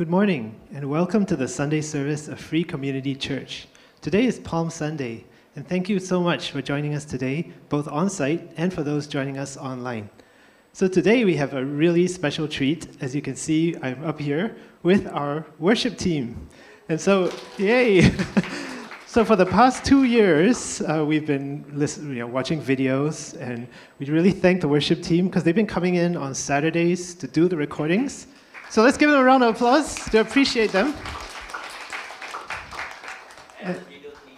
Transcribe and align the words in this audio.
Good 0.00 0.08
morning, 0.08 0.58
and 0.72 0.88
welcome 0.88 1.26
to 1.26 1.36
the 1.36 1.46
Sunday 1.46 1.82
service 1.82 2.26
of 2.26 2.40
Free 2.40 2.64
Community 2.64 3.14
Church. 3.14 3.68
Today 4.00 4.24
is 4.24 4.38
Palm 4.38 4.70
Sunday, 4.70 5.26
and 5.56 5.68
thank 5.68 5.90
you 5.90 5.98
so 5.98 6.22
much 6.22 6.52
for 6.52 6.62
joining 6.62 6.94
us 6.94 7.04
today, 7.04 7.52
both 7.68 7.86
on 7.86 8.08
site 8.08 8.50
and 8.56 8.72
for 8.72 8.82
those 8.82 9.06
joining 9.06 9.36
us 9.36 9.58
online. 9.58 10.08
So, 10.72 10.88
today 10.88 11.26
we 11.26 11.36
have 11.36 11.52
a 11.52 11.62
really 11.62 12.08
special 12.08 12.48
treat. 12.48 12.88
As 13.02 13.14
you 13.14 13.20
can 13.20 13.36
see, 13.36 13.76
I'm 13.82 14.02
up 14.02 14.18
here 14.18 14.56
with 14.82 15.06
our 15.08 15.44
worship 15.58 15.98
team. 15.98 16.48
And 16.88 16.98
so, 16.98 17.30
yay! 17.58 18.00
so, 19.06 19.22
for 19.22 19.36
the 19.36 19.44
past 19.44 19.84
two 19.84 20.04
years, 20.04 20.80
uh, 20.80 21.04
we've 21.06 21.26
been 21.26 21.62
listen, 21.74 22.08
you 22.08 22.20
know, 22.20 22.26
watching 22.26 22.62
videos, 22.62 23.38
and 23.38 23.68
we 23.98 24.06
really 24.06 24.32
thank 24.32 24.62
the 24.62 24.68
worship 24.68 25.02
team 25.02 25.26
because 25.26 25.44
they've 25.44 25.54
been 25.54 25.66
coming 25.66 25.96
in 25.96 26.16
on 26.16 26.34
Saturdays 26.34 27.14
to 27.16 27.26
do 27.26 27.48
the 27.48 27.56
recordings. 27.58 28.28
So, 28.70 28.82
let's 28.82 28.96
give 28.96 29.10
them 29.10 29.18
a 29.18 29.24
round 29.24 29.42
of 29.42 29.56
applause 29.56 29.96
to 30.10 30.20
appreciate 30.20 30.70
them. 30.70 30.94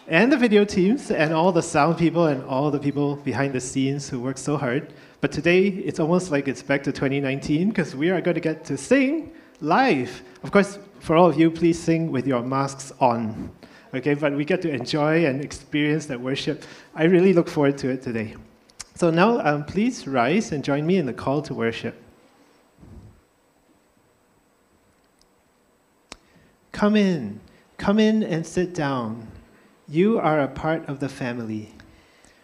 And 0.09 0.33
the 0.33 0.37
video 0.37 0.65
teams, 0.65 1.11
and 1.11 1.33
all 1.33 1.53
the 1.53 1.63
sound 1.63 1.99
people, 1.99 2.27
and 2.27 2.43
all 2.45 2.71
the 2.71 2.79
people 2.79 3.17
behind 3.17 3.53
the 3.53 3.61
scenes 3.61 4.09
who 4.09 4.21
work 4.21 4.39
so 4.39 4.57
hard. 4.57 4.93
But 5.21 5.33
today, 5.33 5.69
it's 5.69 6.01
almost 6.01 6.31
like 6.31 6.49
it's 6.49 6.63
back 6.63 6.83
to 6.85 6.93
2019 6.93 7.69
because 7.69 7.95
we 7.95 8.11
are 8.11 8.21
going 8.21 8.35
to 8.35 8.41
get 8.41 8.65
to 8.65 8.77
sing 8.77 9.33
live. 9.61 10.23
Of 10.43 10.51
course, 10.51 10.79
for 11.01 11.15
all 11.15 11.29
of 11.29 11.39
you, 11.39 11.51
please 11.51 11.79
sing 11.79 12.11
with 12.11 12.27
your 12.27 12.43
masks 12.43 12.91
on. 13.01 13.51
Okay, 13.95 14.15
but 14.15 14.33
we 14.35 14.45
get 14.45 14.63
to 14.63 14.71
enjoy 14.71 15.27
and 15.27 15.45
experience 15.45 16.07
that 16.07 16.21
worship. 16.21 16.65
I 16.95 17.05
really 17.05 17.35
look 17.35 17.49
forward 17.49 17.77
to 17.79 17.91
it 17.91 18.03
today. 18.03 18.35
So 18.95 19.11
now, 19.11 19.41
um, 19.47 19.65
please 19.65 20.07
rise 20.07 20.53
and 20.53 20.65
join 20.65 20.87
me 20.87 20.97
in 20.97 21.07
the 21.07 21.13
call 21.13 21.43
to 21.43 21.55
worship. 21.55 21.95
Come 26.83 26.97
in, 26.97 27.39
come 27.79 28.01
in 28.01 28.25
and 28.25 28.45
sit 28.45 28.75
down. 28.75 29.29
You 29.87 30.19
are 30.19 30.41
a 30.41 30.49
part 30.49 30.89
of 30.89 30.99
the 30.99 31.09
family. 31.09 31.77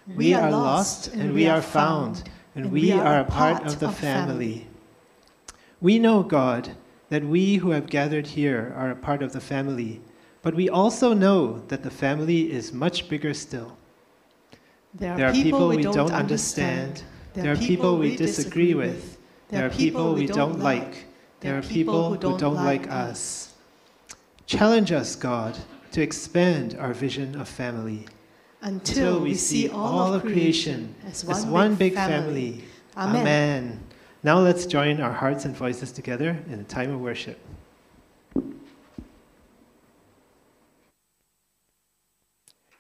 We, 0.06 0.15
we 0.15 0.34
are, 0.34 0.44
are, 0.44 0.53
lost 0.53 1.09
and 1.09 1.34
we 1.34 1.49
are 1.49 1.60
found. 1.60 2.19
found 2.19 2.31
and 2.54 2.71
we 2.71 2.93
are 2.93 3.19
a 3.19 3.25
part 3.25 3.66
of 3.66 3.81
the 3.81 3.91
family. 3.91 4.69
We 5.81 5.99
know, 5.99 6.22
God, 6.22 6.76
that 7.09 7.25
we 7.25 7.56
who 7.56 7.71
have 7.71 7.88
gathered 7.88 8.28
here 8.28 8.72
are 8.76 8.93
a 8.93 8.94
part 8.94 9.25
of 9.25 9.32
the 9.32 9.41
family, 9.41 10.03
but 10.43 10.55
we 10.55 10.69
also 10.69 11.12
know 11.15 11.65
that 11.66 11.82
the 11.82 11.91
family 11.91 12.53
is 12.53 12.72
much 12.72 13.09
bigger 13.09 13.34
still. 13.34 13.76
There 14.94 15.15
are, 15.15 15.16
there 15.16 15.28
are 15.31 15.32
people, 15.32 15.66
we 15.70 15.82
don't 15.82 16.12
understand. 16.12 17.03
There 17.34 17.53
are 17.53 17.56
people 17.56 17.99
we 17.99 18.15
disagree 18.15 18.75
with. 18.75 19.19
There 19.49 19.66
are 19.66 19.70
people 19.70 20.15
we 20.15 20.28
don't 20.28 20.60
like. 20.60 21.06
There 21.41 21.59
are 21.59 21.62
people 21.62 22.15
who 22.15 22.38
don't 22.38 22.55
like 22.55 22.88
us. 22.88 23.47
Challenge 24.48 24.92
us, 24.92 25.14
God, 25.14 25.59
to 25.92 26.00
expand 26.00 26.75
our 26.81 26.94
vision 26.94 27.38
of 27.38 27.47
family 27.47 28.06
until 28.62 29.20
we 29.20 29.34
see 29.34 29.69
all 29.69 30.14
of 30.14 30.22
creation 30.22 30.94
as 31.06 31.22
one, 31.22 31.36
as 31.36 31.44
one 31.44 31.75
big, 31.75 31.92
family. 31.92 32.64
family. 32.94 33.19
Amen. 33.19 33.20
Amen. 33.20 33.84
Now 34.22 34.38
let's 34.38 34.64
join 34.64 35.03
our 35.03 35.12
hearts 35.12 35.44
and 35.44 35.54
voices 35.54 35.92
together 35.92 36.42
in 36.48 36.60
a 36.60 36.64
time 36.64 36.91
of 36.91 36.98
worship. 36.98 37.38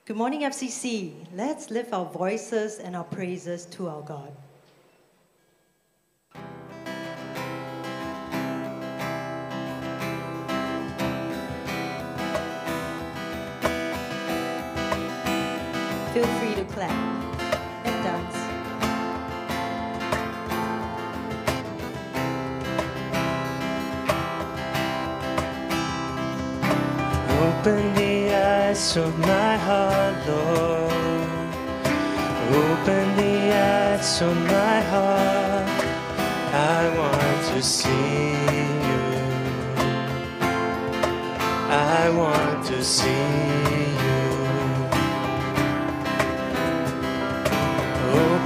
Good 0.06 0.16
morning, 0.16 0.40
FCC. 0.44 1.12
Let's 1.34 1.70
lift 1.70 1.92
our 1.92 2.06
voices 2.06 2.78
and 2.78 2.96
our 2.96 3.04
praises 3.04 3.66
to 3.76 3.90
our 3.90 4.00
God. 4.00 4.32
Feel 16.18 16.26
free 16.38 16.54
to 16.56 16.64
clap 16.64 16.90
and 17.86 17.96
dance. 18.04 18.38
Open 27.46 27.94
the 27.94 28.34
eyes 28.34 28.96
of 28.96 29.16
my 29.20 29.56
heart, 29.68 30.16
Lord. 30.26 31.52
Open 32.64 33.06
the 33.16 33.36
eyes 33.54 34.22
of 34.22 34.36
my 34.36 34.80
heart. 34.92 35.68
I 36.52 36.82
want 36.98 37.40
to 37.52 37.62
see 37.62 38.30
you. 38.88 39.04
I 41.70 42.10
want 42.10 42.66
to 42.66 42.82
see 42.82 43.77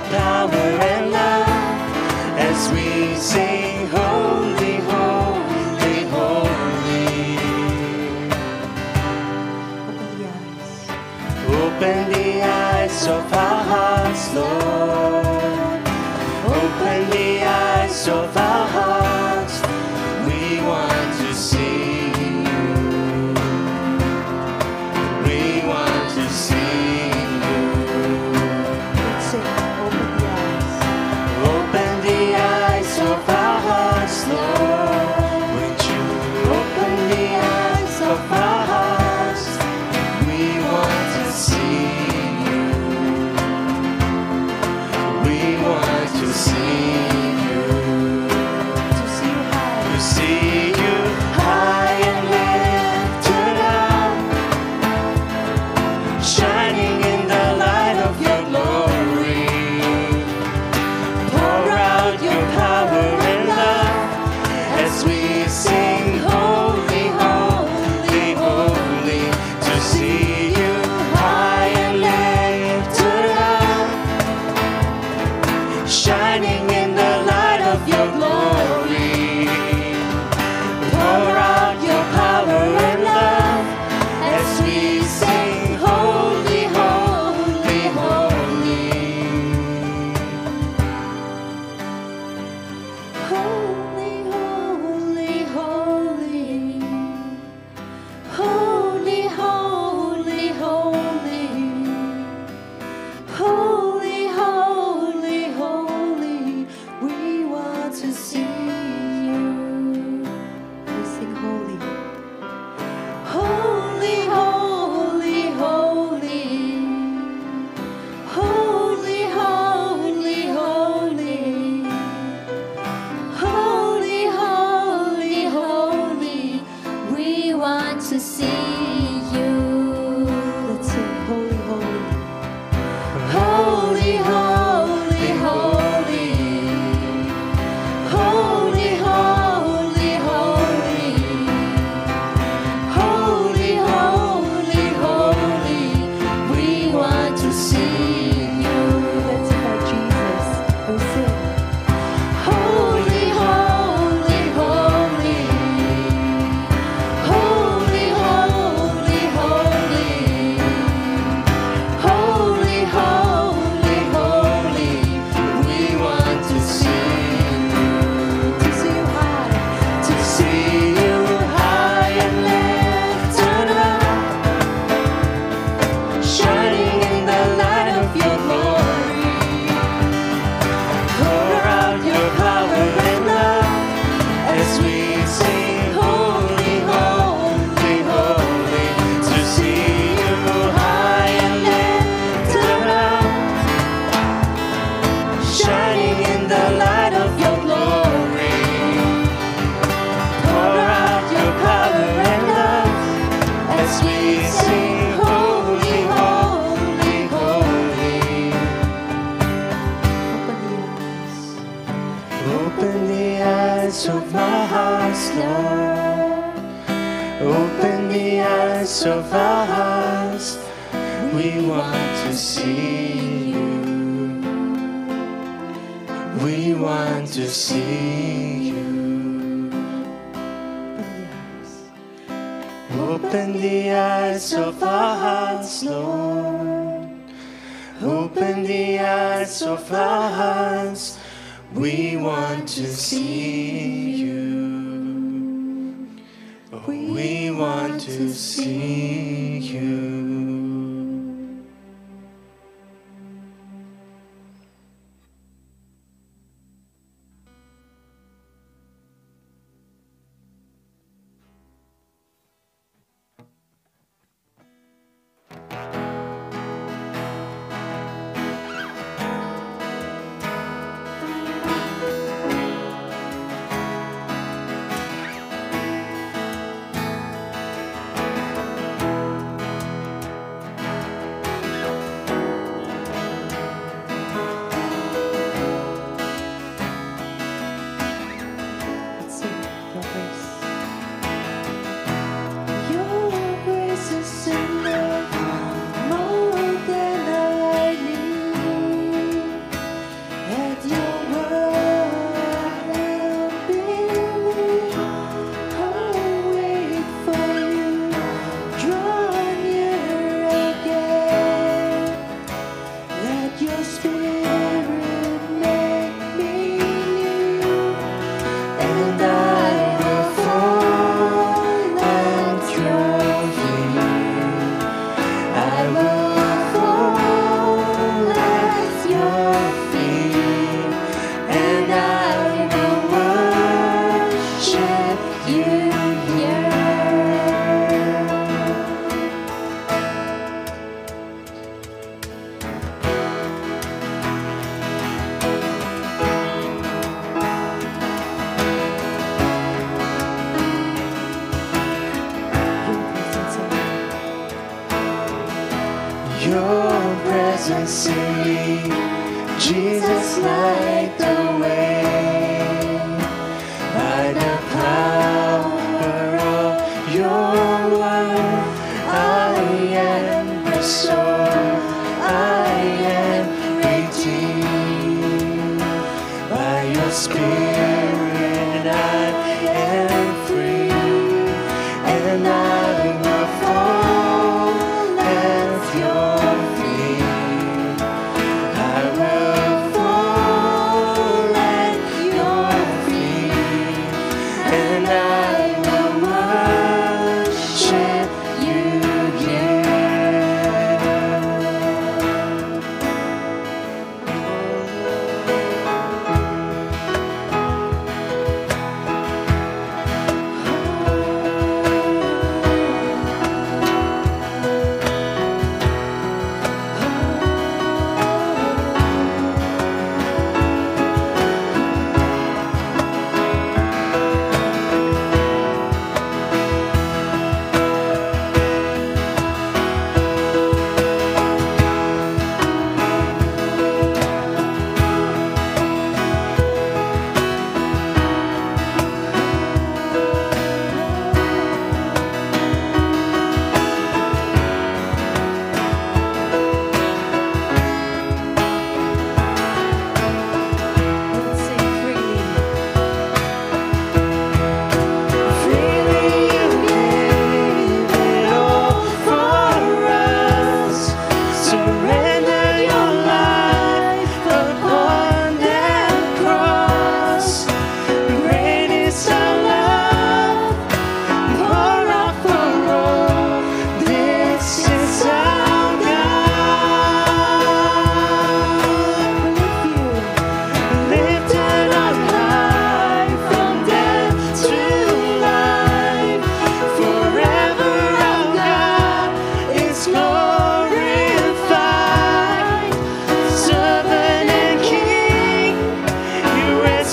power 0.00 0.50
and 0.92 1.12
love 1.12 1.48
as 2.38 2.70
we 2.72 3.14
sing 3.16 3.86
holy, 3.88 4.76
holy, 4.76 4.91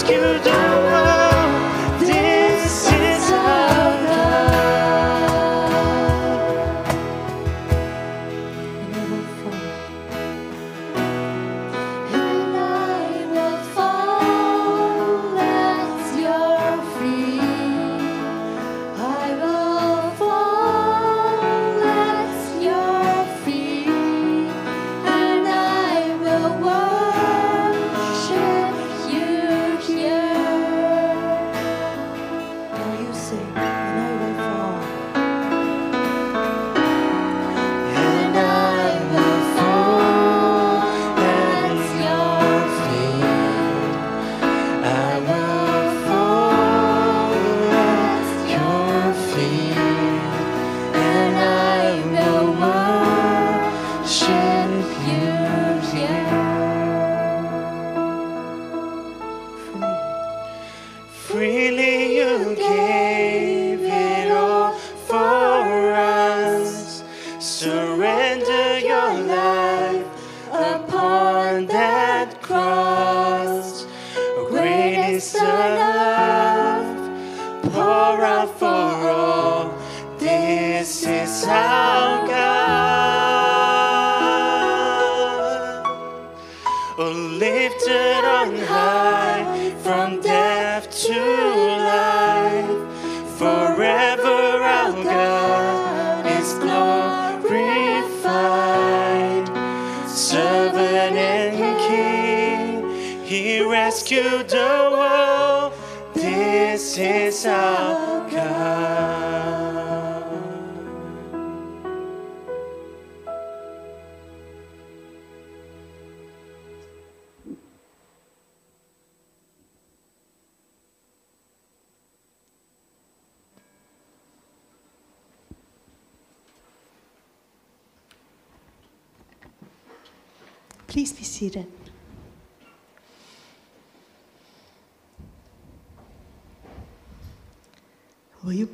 ask 0.02 0.10
you. 0.10 0.89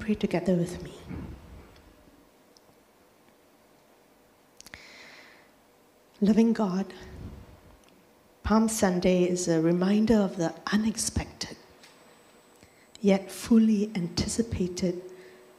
Pray 0.05 0.13
together 0.13 0.53
with 0.53 0.83
me? 0.83 0.93
Loving 6.21 6.53
God, 6.53 6.85
Palm 8.43 8.69
Sunday 8.69 9.23
is 9.23 9.47
a 9.47 9.59
reminder 9.59 10.13
of 10.13 10.37
the 10.37 10.53
unexpected, 10.71 11.57
yet 13.01 13.31
fully 13.31 13.91
anticipated 13.95 15.01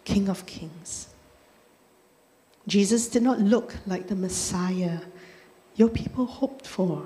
King 0.05 0.29
of 0.29 0.47
Kings. 0.47 1.09
Jesus 2.69 3.09
did 3.09 3.25
not 3.25 3.41
look 3.41 3.75
like 3.85 4.07
the 4.07 4.15
Messiah 4.15 5.01
your 5.75 5.89
people 5.89 6.25
hoped 6.25 6.69
for. 6.69 7.05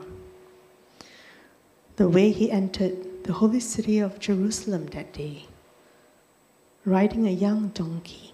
The 1.97 2.07
way 2.07 2.33
he 2.33 2.51
entered 2.51 3.25
the 3.25 3.33
holy 3.33 3.61
city 3.61 3.99
of 3.99 4.19
Jerusalem 4.19 4.89
that 4.89 5.15
day, 5.15 5.47
riding 6.85 7.27
a 7.27 7.31
young 7.31 7.69
donkey, 7.69 8.33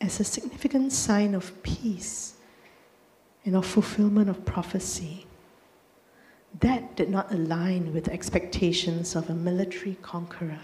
as 0.00 0.20
a 0.20 0.24
significant 0.24 0.92
sign 0.92 1.34
of 1.34 1.62
peace 1.62 2.34
and 3.44 3.56
of 3.56 3.66
fulfillment 3.66 4.28
of 4.28 4.44
prophecy. 4.44 5.26
That 6.60 6.96
did 6.96 7.10
not 7.10 7.32
align 7.32 7.92
with 7.92 8.08
expectations 8.08 9.16
of 9.16 9.28
a 9.28 9.34
military 9.34 9.96
conqueror. 10.02 10.60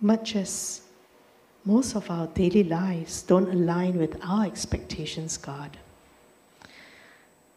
Much 0.00 0.34
as 0.34 0.82
most 1.64 1.94
of 1.94 2.10
our 2.10 2.26
daily 2.28 2.64
lives 2.64 3.22
don't 3.22 3.48
align 3.50 3.98
with 3.98 4.16
our 4.24 4.46
expectations, 4.46 5.36
God. 5.36 5.76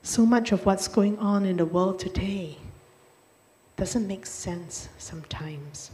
So 0.02 0.26
much 0.26 0.52
of 0.52 0.66
what's 0.66 0.90
going 0.90 1.18
on 1.20 1.46
in 1.46 1.58
the 1.58 1.66
world 1.66 2.00
today 2.00 2.58
doesn't 3.78 4.06
make 4.06 4.26
sense 4.26 4.90
sometimes. 4.98 5.92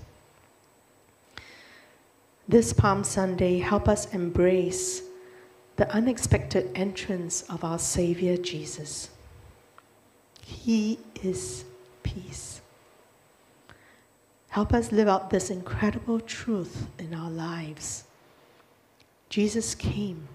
This 2.50 2.74
Palm 2.74 3.04
Sunday, 3.04 3.60
help 3.60 3.88
us 3.88 4.12
embrace 4.12 5.04
the 5.76 5.88
unexpected 5.94 6.72
entrance 6.74 7.44
of 7.44 7.64
our 7.64 7.78
Savior 7.78 8.38
Jesus. 8.38 9.12
He 10.42 10.98
is 11.22 11.64
peace. 12.02 12.62
Help 14.48 14.74
us 14.74 14.92
live 14.92 15.08
out 15.08 15.30
this 15.30 15.52
incredible 15.52 16.20
truth 16.20 16.88
in 16.98 17.14
our 17.14 17.30
lives. 17.30 18.06
Jesus 19.30 19.76
came 19.76 20.28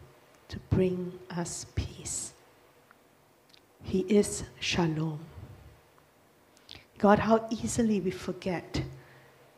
to 0.46 0.60
bring 0.70 1.18
us 1.36 1.66
peace. 1.74 2.32
He 3.82 4.02
is 4.02 4.44
shalom. 4.60 5.18
God, 6.98 7.18
how 7.18 7.48
easily 7.50 8.00
we 8.00 8.12
forget 8.12 8.84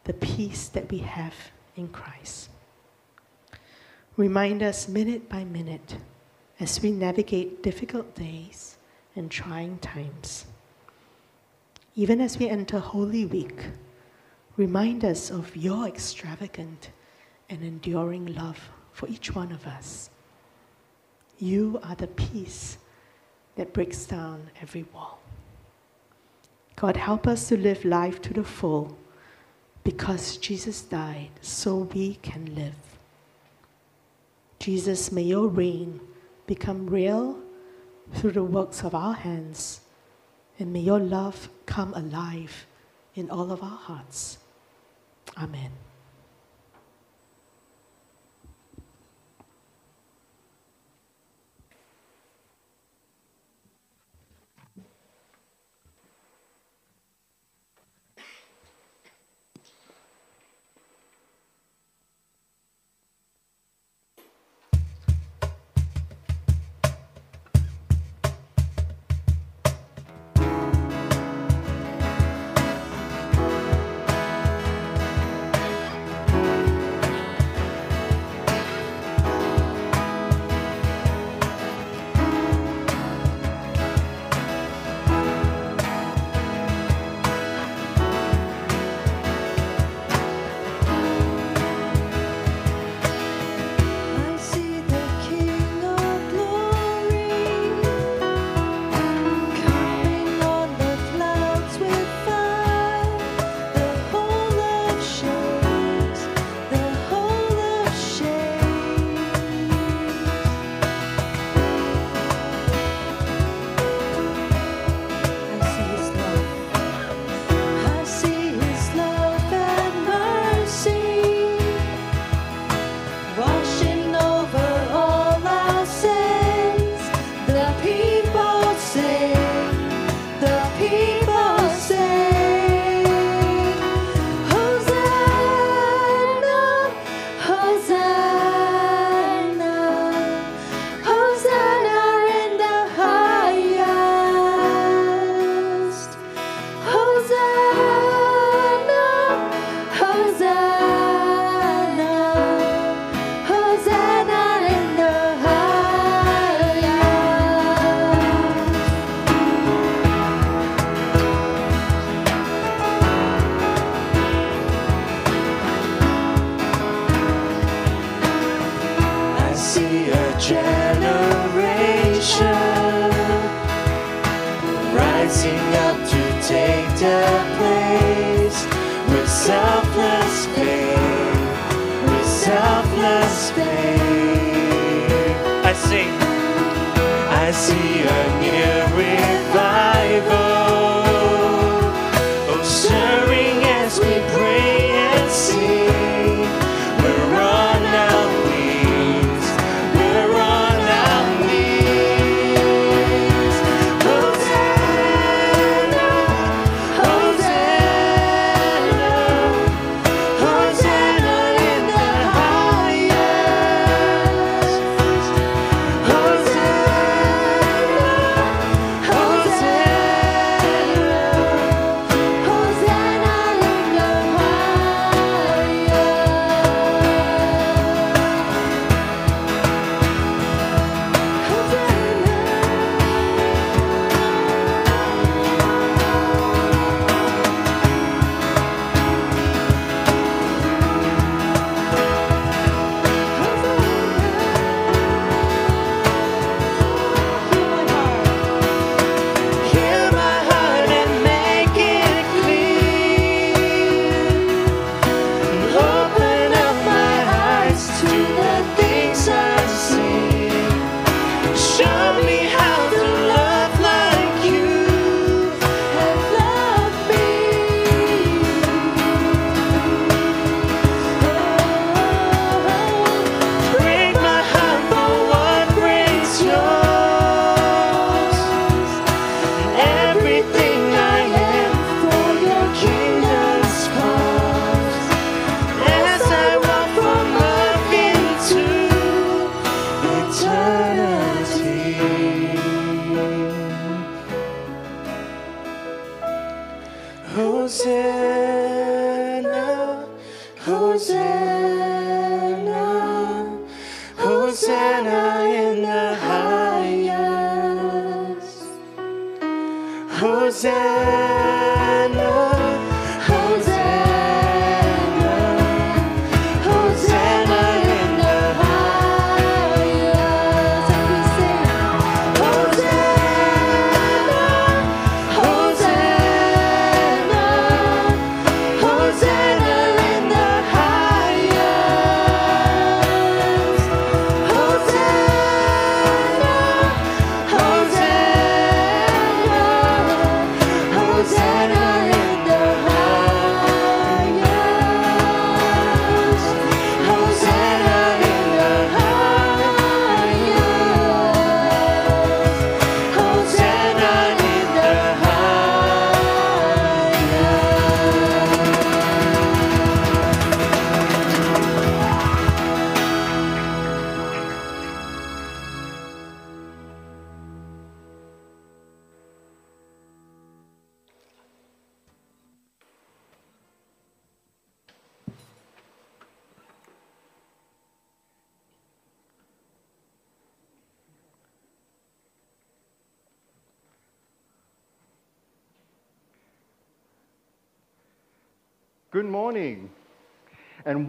the 0.04 0.14
peace 0.14 0.68
that 0.68 0.90
we 0.90 1.00
have 1.00 1.34
in 1.76 1.88
Christ. 1.88 2.50
Remind 4.16 4.62
us 4.62 4.88
minute 4.88 5.28
by 5.28 5.44
minute 5.44 5.96
as 6.58 6.80
we 6.80 6.90
navigate 6.90 7.62
difficult 7.62 8.14
days 8.14 8.78
and 9.14 9.30
trying 9.30 9.78
times. 9.78 10.46
Even 11.94 12.20
as 12.20 12.38
we 12.38 12.48
enter 12.48 12.78
Holy 12.78 13.26
Week, 13.26 13.64
remind 14.56 15.04
us 15.04 15.30
of 15.30 15.54
your 15.56 15.86
extravagant 15.86 16.90
and 17.50 17.62
enduring 17.62 18.34
love 18.34 18.70
for 18.92 19.08
each 19.08 19.34
one 19.34 19.52
of 19.52 19.66
us. 19.66 20.10
You 21.38 21.78
are 21.82 21.94
the 21.94 22.06
peace 22.06 22.78
that 23.56 23.72
breaks 23.72 24.06
down 24.06 24.50
every 24.62 24.86
wall. 24.94 25.18
God, 26.76 26.96
help 26.96 27.26
us 27.26 27.48
to 27.48 27.56
live 27.56 27.84
life 27.84 28.20
to 28.22 28.34
the 28.34 28.44
full 28.44 28.96
because 29.86 30.36
Jesus 30.38 30.82
died 30.82 31.30
so 31.42 31.86
we 31.94 32.14
can 32.16 32.52
live. 32.56 32.74
Jesus, 34.58 35.12
may 35.12 35.22
your 35.22 35.46
reign 35.46 36.00
become 36.48 36.88
real 36.88 37.38
through 38.14 38.32
the 38.32 38.42
works 38.42 38.82
of 38.82 38.96
our 38.96 39.14
hands, 39.14 39.82
and 40.58 40.72
may 40.72 40.80
your 40.80 40.98
love 40.98 41.48
come 41.66 41.94
alive 41.94 42.66
in 43.14 43.30
all 43.30 43.52
of 43.52 43.62
our 43.62 43.78
hearts. 43.78 44.38
Amen. 45.38 45.70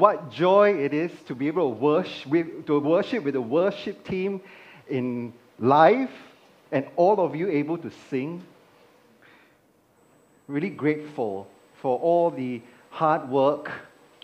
What 0.07 0.31
joy 0.31 0.69
it 0.73 0.93
is 0.93 1.11
to 1.27 1.35
be 1.35 1.47
able 1.47 1.69
to 1.69 1.77
worship 1.81 2.27
with, 2.27 2.65
to 2.65 2.79
worship 2.79 3.25
with 3.25 3.33
the 3.33 3.41
worship 3.41 4.07
team 4.07 4.39
in 4.89 5.33
live 5.59 6.09
and 6.71 6.87
all 6.95 7.19
of 7.19 7.35
you 7.35 7.49
able 7.49 7.77
to 7.77 7.91
sing. 8.09 8.41
Really 10.47 10.69
grateful 10.69 11.45
for 11.81 11.99
all 11.99 12.31
the 12.31 12.61
hard 12.89 13.29
work 13.29 13.69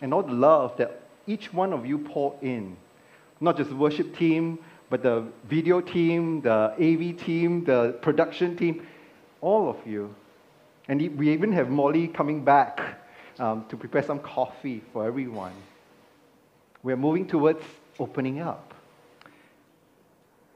and 0.00 0.14
all 0.14 0.22
the 0.22 0.32
love 0.32 0.74
that 0.78 1.02
each 1.26 1.52
one 1.52 1.74
of 1.74 1.84
you 1.84 1.98
poured 1.98 2.42
in. 2.42 2.78
Not 3.42 3.58
just 3.58 3.68
the 3.68 3.76
worship 3.76 4.16
team, 4.16 4.58
but 4.88 5.02
the 5.02 5.26
video 5.50 5.82
team, 5.82 6.40
the 6.40 6.72
AV 6.80 7.18
team, 7.26 7.62
the 7.62 7.98
production 8.00 8.56
team, 8.56 8.86
all 9.42 9.68
of 9.68 9.86
you. 9.86 10.14
And 10.88 10.98
we 11.18 11.30
even 11.30 11.52
have 11.52 11.68
Molly 11.68 12.08
coming 12.08 12.42
back 12.42 12.80
um, 13.38 13.66
to 13.68 13.76
prepare 13.76 14.02
some 14.02 14.20
coffee 14.20 14.82
for 14.94 15.06
everyone. 15.06 15.52
We're 16.84 16.96
moving 16.98 17.26
towards 17.26 17.64
opening 17.98 18.40
up. 18.40 18.74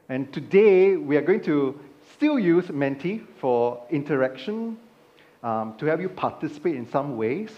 And 0.07 0.31
today 0.31 0.95
we 0.95 1.17
are 1.17 1.21
going 1.21 1.41
to 1.45 1.79
still 2.13 2.37
use 2.37 2.69
Menti 2.69 3.23
for 3.39 3.81
interaction, 3.89 4.77
um, 5.41 5.73
to 5.79 5.87
have 5.87 5.99
you 5.99 6.09
participate 6.09 6.75
in 6.75 6.87
some 6.91 7.17
ways. 7.17 7.49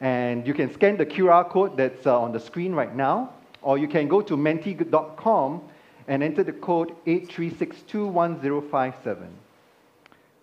And 0.00 0.44
you 0.48 0.52
can 0.52 0.74
scan 0.74 0.96
the 0.96 1.06
QR 1.06 1.48
code 1.48 1.76
that's 1.76 2.06
uh, 2.06 2.20
on 2.20 2.32
the 2.32 2.40
screen 2.40 2.72
right 2.72 2.92
now, 2.92 3.34
or 3.62 3.78
you 3.78 3.86
can 3.86 4.08
go 4.08 4.20
to 4.20 4.36
menti.com 4.36 5.62
and 6.08 6.24
enter 6.24 6.42
the 6.42 6.54
code 6.54 6.96
83621057. 7.06 9.28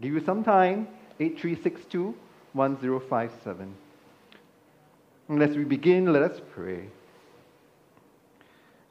Give 0.02 0.14
you 0.14 0.24
some 0.24 0.46
time, 0.46 0.88
83621057. 1.20 3.74
And 5.28 5.44
as 5.44 5.58
we 5.58 5.66
begin, 5.66 6.14
let 6.14 6.22
us 6.22 6.40
pray. 6.54 6.88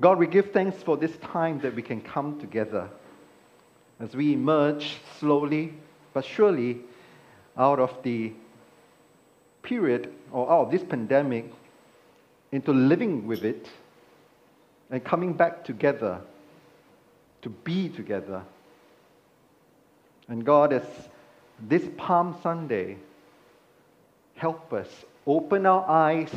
God, 0.04 0.18
we 0.18 0.26
give 0.26 0.52
thanks 0.52 0.82
for 0.82 0.98
this 0.98 1.16
time 1.16 1.60
that 1.60 1.74
we 1.74 1.80
can 1.80 2.02
come 2.02 2.38
together 2.38 2.90
as 3.98 4.14
we 4.14 4.34
emerge 4.34 4.98
slowly 5.18 5.72
but 6.12 6.26
surely 6.26 6.80
out 7.56 7.78
of 7.78 7.90
the 8.02 8.30
period 9.62 10.12
or 10.30 10.52
out 10.52 10.66
of 10.66 10.70
this 10.70 10.84
pandemic 10.84 11.50
into 12.52 12.70
living 12.70 13.26
with 13.26 13.44
it 13.44 13.66
and 14.90 15.02
coming 15.02 15.32
back 15.32 15.64
together 15.64 16.20
to 17.40 17.48
be 17.48 17.88
together. 17.88 18.42
And 20.28 20.44
God, 20.44 20.74
as 20.74 20.84
this 21.58 21.88
Palm 21.96 22.36
Sunday, 22.42 22.98
help 24.34 24.70
us 24.74 24.88
open 25.26 25.64
our 25.64 25.88
eyes 25.88 26.28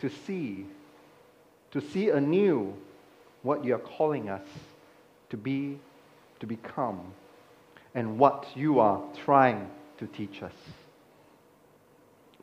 to 0.00 0.10
see, 0.10 0.66
to 1.70 1.80
see 1.80 2.10
anew 2.10 2.74
what 3.48 3.64
you 3.64 3.74
are 3.74 3.78
calling 3.96 4.28
us 4.28 4.46
to 5.30 5.38
be, 5.38 5.78
to 6.38 6.46
become. 6.46 7.00
and 7.94 8.18
what 8.18 8.46
you 8.54 8.78
are 8.78 9.02
trying 9.24 9.70
to 9.96 10.06
teach 10.06 10.42
us. 10.42 10.52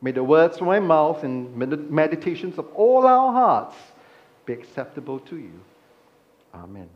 May 0.01 0.11
the 0.11 0.23
words 0.23 0.57
from 0.57 0.67
my 0.67 0.79
mouth 0.79 1.23
and 1.23 1.55
med- 1.55 1.91
meditations 1.91 2.57
of 2.57 2.65
all 2.73 3.05
our 3.05 3.31
hearts 3.31 3.75
be 4.47 4.53
acceptable 4.53 5.19
to 5.19 5.35
you. 5.37 5.59
Amen. 6.55 6.89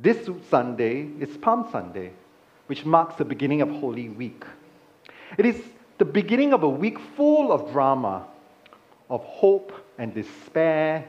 This 0.00 0.30
Sunday 0.48 1.08
is 1.18 1.36
Palm 1.36 1.68
Sunday, 1.72 2.12
which 2.68 2.84
marks 2.84 3.16
the 3.16 3.24
beginning 3.24 3.60
of 3.60 3.68
Holy 3.68 4.08
Week. 4.08 4.44
It 5.36 5.44
is 5.44 5.60
the 5.98 6.04
beginning 6.04 6.52
of 6.52 6.62
a 6.62 6.68
week 6.68 6.98
full 7.16 7.50
of 7.50 7.72
drama, 7.72 8.28
of 9.10 9.24
hope 9.24 9.72
and 9.98 10.14
despair, 10.14 11.08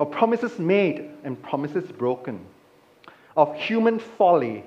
of 0.00 0.10
promises 0.10 0.58
made 0.58 1.10
and 1.24 1.40
promises 1.42 1.92
broken, 1.92 2.40
of 3.36 3.54
human 3.54 3.98
folly 3.98 4.64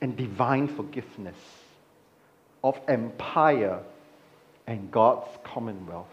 and 0.00 0.16
divine 0.16 0.68
forgiveness, 0.68 1.36
of 2.62 2.80
empire 2.86 3.80
and 4.68 4.90
God's 4.92 5.26
commonwealth. 5.42 6.06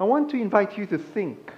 I 0.00 0.04
want 0.04 0.28
to 0.30 0.36
invite 0.36 0.76
you 0.76 0.86
to 0.86 0.98
think 0.98 1.52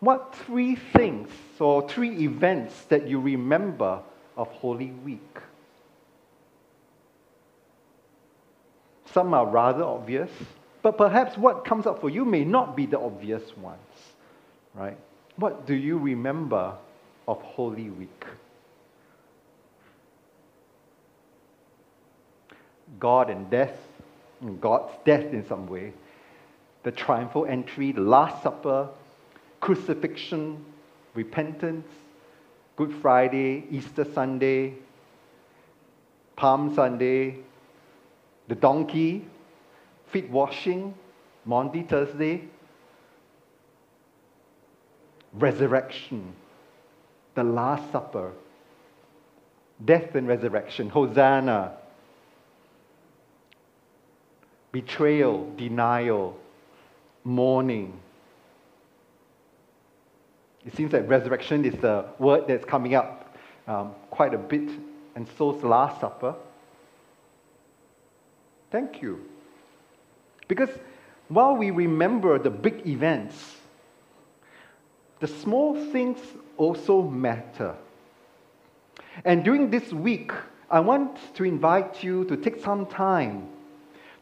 what 0.00 0.34
three 0.46 0.76
things 0.76 1.28
or 1.58 1.86
three 1.86 2.24
events 2.24 2.74
that 2.88 3.06
you 3.06 3.20
remember 3.20 4.00
of 4.34 4.48
Holy 4.48 4.92
Week? 5.04 5.38
Some 9.12 9.34
are 9.34 9.46
rather 9.46 9.84
obvious, 9.84 10.30
but 10.82 10.96
perhaps 10.96 11.36
what 11.36 11.66
comes 11.66 11.86
up 11.86 12.00
for 12.00 12.08
you 12.08 12.24
may 12.24 12.44
not 12.44 12.76
be 12.76 12.86
the 12.86 12.98
obvious 12.98 13.54
ones, 13.58 13.78
right? 14.74 14.96
What 15.36 15.66
do 15.66 15.74
you 15.74 15.98
remember 15.98 16.76
of 17.26 17.40
Holy 17.42 17.90
Week? 17.90 18.24
God 22.98 23.30
and 23.30 23.48
death, 23.50 23.76
God's 24.60 24.92
death 25.04 25.32
in 25.32 25.46
some 25.46 25.66
way, 25.66 25.92
the 26.82 26.90
triumphal 26.90 27.46
entry, 27.46 27.92
the 27.92 28.00
Last 28.00 28.42
Supper, 28.42 28.88
crucifixion, 29.60 30.64
repentance, 31.14 31.86
Good 32.76 32.94
Friday, 33.02 33.64
Easter 33.70 34.06
Sunday, 34.14 34.74
Palm 36.36 36.74
Sunday, 36.74 37.36
the 38.48 38.54
donkey, 38.54 39.26
feet 40.06 40.30
washing, 40.30 40.94
Monday, 41.44 41.82
Thursday, 41.82 42.48
resurrection, 45.32 46.34
the 47.34 47.44
Last 47.44 47.90
Supper, 47.92 48.32
death 49.84 50.14
and 50.14 50.26
resurrection, 50.26 50.88
Hosanna, 50.88 51.74
betrayal, 54.72 55.52
denial, 55.56 56.36
mourning, 57.24 58.00
it 60.66 60.76
seems 60.76 60.92
that 60.92 61.08
resurrection 61.08 61.64
is 61.64 61.74
the 61.80 62.04
word 62.18 62.44
that's 62.46 62.64
coming 62.64 62.94
up 62.94 63.36
um, 63.66 63.94
quite 64.10 64.34
a 64.34 64.38
bit, 64.38 64.70
and 65.14 65.26
so 65.38 65.56
is 65.56 65.62
Last 65.62 66.00
Supper. 66.00 66.34
Thank 68.70 69.00
you. 69.02 69.24
Because 70.48 70.70
while 71.28 71.56
we 71.56 71.70
remember 71.70 72.38
the 72.38 72.50
big 72.50 72.86
events, 72.86 73.56
the 75.20 75.28
small 75.28 75.74
things 75.92 76.18
also 76.56 77.02
matter. 77.02 77.76
And 79.24 79.44
during 79.44 79.70
this 79.70 79.92
week, 79.92 80.32
I 80.70 80.80
want 80.80 81.18
to 81.34 81.44
invite 81.44 82.02
you 82.02 82.24
to 82.24 82.36
take 82.36 82.60
some 82.60 82.86
time 82.86 83.48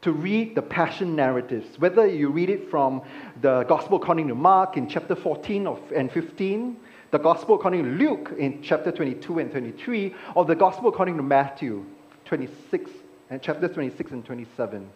to 0.00 0.12
read 0.12 0.54
the 0.54 0.62
passion 0.62 1.16
narratives, 1.16 1.78
whether 1.78 2.06
you 2.06 2.30
read 2.30 2.50
it 2.50 2.70
from 2.70 3.02
the 3.40 3.64
Gospel 3.64 3.96
according 3.96 4.28
to 4.28 4.34
Mark 4.34 4.76
in 4.76 4.88
chapter 4.88 5.16
14 5.16 5.66
of, 5.66 5.80
and 5.94 6.10
15, 6.10 6.76
the 7.10 7.18
Gospel 7.18 7.56
according 7.56 7.84
to 7.84 7.90
Luke 7.90 8.32
in 8.38 8.62
chapter 8.62 8.92
22 8.92 9.40
and 9.40 9.50
23, 9.50 10.14
or 10.34 10.44
the 10.44 10.54
Gospel 10.54 10.88
according 10.88 11.16
to 11.16 11.22
Matthew 11.22 11.84
26 12.26 12.90
and 13.30 13.42
chapter 13.42 13.68
26 13.68 14.12
and 14.12 14.24
27. 14.24 14.88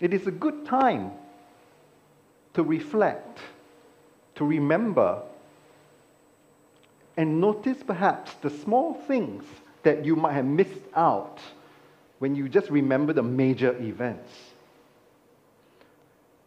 It 0.00 0.12
is 0.12 0.26
a 0.26 0.30
good 0.30 0.66
time 0.66 1.12
to 2.54 2.62
reflect, 2.62 3.38
to 4.38 4.44
remember, 4.44 5.20
and 7.16 7.40
notice 7.40 7.82
perhaps 7.84 8.34
the 8.40 8.50
small 8.50 8.94
things 8.94 9.44
that 9.82 10.04
you 10.04 10.14
might 10.14 10.34
have 10.34 10.44
missed 10.44 10.86
out 10.94 11.40
when 12.20 12.36
you 12.36 12.48
just 12.48 12.70
remember 12.70 13.12
the 13.12 13.22
major 13.22 13.76
events. 13.82 14.30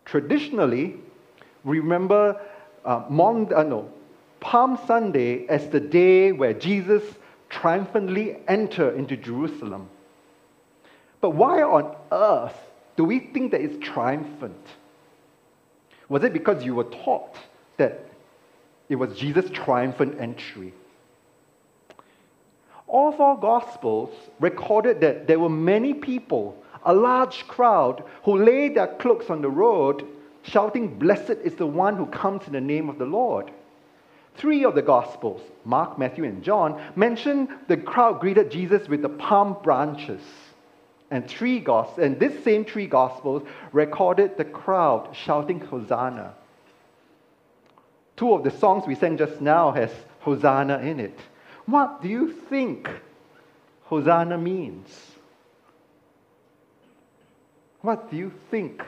Traditionally, 0.05 0.95
remember 1.65 2.41
uh, 2.85 3.03
Mon- 3.09 3.53
uh, 3.53 3.63
no, 3.63 3.91
Palm 4.39 4.79
Sunday 4.87 5.45
as 5.47 5.67
the 5.69 5.79
day 5.79 6.31
where 6.31 6.53
Jesus 6.53 7.03
triumphantly 7.49 8.37
entered 8.47 8.95
into 8.95 9.17
Jerusalem. 9.17 9.89
But 11.19 11.31
why 11.31 11.61
on 11.61 11.95
earth 12.11 12.57
do 12.95 13.03
we 13.03 13.19
think 13.19 13.51
that 13.51 13.61
it's 13.61 13.77
triumphant? 13.85 14.65
Was 16.07 16.23
it 16.23 16.31
because 16.31 16.63
you 16.63 16.75
were 16.75 16.85
taught 16.85 17.37
that 17.77 18.05
it 18.89 18.95
was 18.95 19.17
Jesus' 19.17 19.49
triumphant 19.49 20.19
entry? 20.19 20.73
all 22.91 23.13
four 23.13 23.39
Gospels 23.39 24.09
recorded 24.39 24.99
that 24.99 25.25
there 25.25 25.39
were 25.39 25.49
many 25.49 25.93
people, 25.93 26.61
a 26.83 26.93
large 26.93 27.47
crowd, 27.47 28.03
who 28.25 28.43
laid 28.43 28.75
their 28.75 28.87
cloaks 28.87 29.29
on 29.29 29.41
the 29.41 29.49
road, 29.49 30.05
shouting, 30.43 30.99
Blessed 30.99 31.39
is 31.43 31.55
the 31.55 31.65
one 31.65 31.95
who 31.95 32.05
comes 32.07 32.45
in 32.47 32.53
the 32.53 32.61
name 32.61 32.89
of 32.89 32.99
the 32.99 33.05
Lord. 33.05 33.49
Three 34.35 34.65
of 34.65 34.75
the 34.75 34.81
Gospels, 34.81 35.41
Mark, 35.63 35.97
Matthew, 35.97 36.25
and 36.25 36.43
John, 36.43 36.81
mention 36.95 37.47
the 37.69 37.77
crowd 37.77 38.19
greeted 38.19 38.51
Jesus 38.51 38.89
with 38.89 39.01
the 39.01 39.09
palm 39.09 39.55
branches. 39.63 40.21
And 41.09 41.27
three 41.27 41.59
gospels, 41.59 42.05
and 42.05 42.19
this 42.19 42.41
same 42.43 42.63
three 42.63 42.87
Gospels 42.87 43.43
recorded 43.73 44.37
the 44.37 44.45
crowd 44.45 45.13
shouting 45.13 45.59
Hosanna. 45.59 46.33
Two 48.15 48.33
of 48.33 48.43
the 48.43 48.51
songs 48.51 48.85
we 48.87 48.95
sang 48.95 49.17
just 49.17 49.41
now 49.41 49.71
has 49.71 49.91
Hosanna 50.19 50.79
in 50.79 50.99
it. 50.99 51.19
What 51.65 52.01
do 52.01 52.07
you 52.07 52.31
think 52.49 52.89
Hosanna 53.83 54.37
means? 54.37 54.89
What 57.81 58.11
do 58.11 58.17
you 58.17 58.31
think 58.51 58.83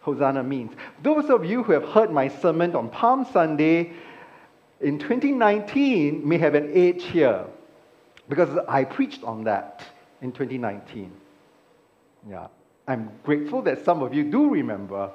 Hosanna 0.00 0.42
means? 0.42 0.72
Those 1.02 1.30
of 1.30 1.44
you 1.44 1.62
who 1.62 1.72
have 1.72 1.84
heard 1.84 2.10
my 2.10 2.28
sermon 2.28 2.74
on 2.76 2.90
Palm 2.90 3.26
Sunday 3.32 3.92
in 4.80 4.98
2019 4.98 6.26
may 6.28 6.38
have 6.38 6.54
an 6.54 6.70
age 6.74 7.04
here 7.04 7.46
because 8.28 8.50
I 8.68 8.84
preached 8.84 9.24
on 9.24 9.44
that 9.44 9.82
in 10.20 10.32
2019. 10.32 11.10
Yeah. 12.28 12.48
I'm 12.86 13.10
grateful 13.22 13.62
that 13.62 13.84
some 13.84 14.02
of 14.02 14.12
you 14.12 14.24
do 14.24 14.50
remember. 14.50 15.10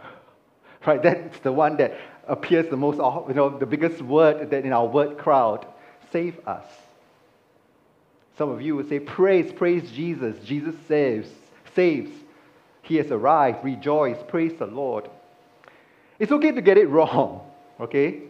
right, 0.86 1.02
that's 1.02 1.38
the 1.40 1.52
one 1.52 1.76
that 1.78 1.96
appears 2.30 2.70
the 2.70 2.76
most, 2.76 2.96
you 2.96 3.34
know, 3.34 3.58
the 3.58 3.66
biggest 3.66 4.00
word 4.00 4.50
that 4.50 4.64
in 4.64 4.72
our 4.72 4.86
word 4.86 5.18
crowd 5.18 5.66
save 6.12 6.38
us. 6.46 6.64
Some 8.38 8.50
of 8.50 8.62
you 8.62 8.76
would 8.76 8.88
say, 8.88 9.00
Praise, 9.00 9.52
praise 9.52 9.90
Jesus. 9.90 10.42
Jesus 10.44 10.74
saves, 10.88 11.28
saves. 11.74 12.10
He 12.82 12.96
has 12.96 13.10
arrived. 13.10 13.64
Rejoice. 13.64 14.16
Praise 14.28 14.52
the 14.58 14.66
Lord. 14.66 15.10
It's 16.18 16.32
okay 16.32 16.52
to 16.52 16.62
get 16.62 16.78
it 16.78 16.88
wrong, 16.88 17.50
okay? 17.80 18.22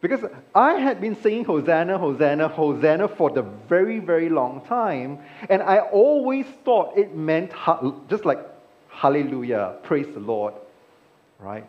Because 0.00 0.28
I 0.54 0.74
had 0.74 1.00
been 1.00 1.14
saying 1.22 1.44
Hosanna, 1.44 1.96
Hosanna, 1.96 2.48
Hosanna 2.48 3.08
for 3.08 3.30
the 3.30 3.42
very, 3.42 4.00
very 4.00 4.28
long 4.28 4.62
time, 4.66 5.20
and 5.48 5.62
I 5.62 5.78
always 5.78 6.44
thought 6.64 6.98
it 6.98 7.14
meant 7.14 7.52
just 8.08 8.24
like 8.24 8.40
Hallelujah, 8.88 9.76
praise 9.84 10.06
the 10.12 10.20
Lord, 10.20 10.54
right? 11.38 11.64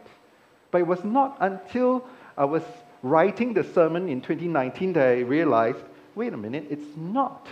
But 0.73 0.81
it 0.81 0.88
was 0.88 1.03
not 1.03 1.38
until 1.39 2.03
I 2.36 2.45
was 2.45 2.63
writing 3.03 3.53
the 3.53 3.63
sermon 3.63 4.09
in 4.09 4.21
2019 4.21 4.93
that 4.93 5.07
I 5.07 5.19
realized 5.19 5.77
wait 6.15 6.33
a 6.33 6.38
minute, 6.38 6.65
it's 6.71 6.97
not 6.97 7.47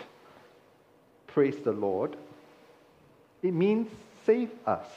praise 1.27 1.55
the 1.63 1.71
Lord. 1.71 2.15
It 3.43 3.53
means 3.53 3.89
save 4.25 4.49
us. 4.65 4.87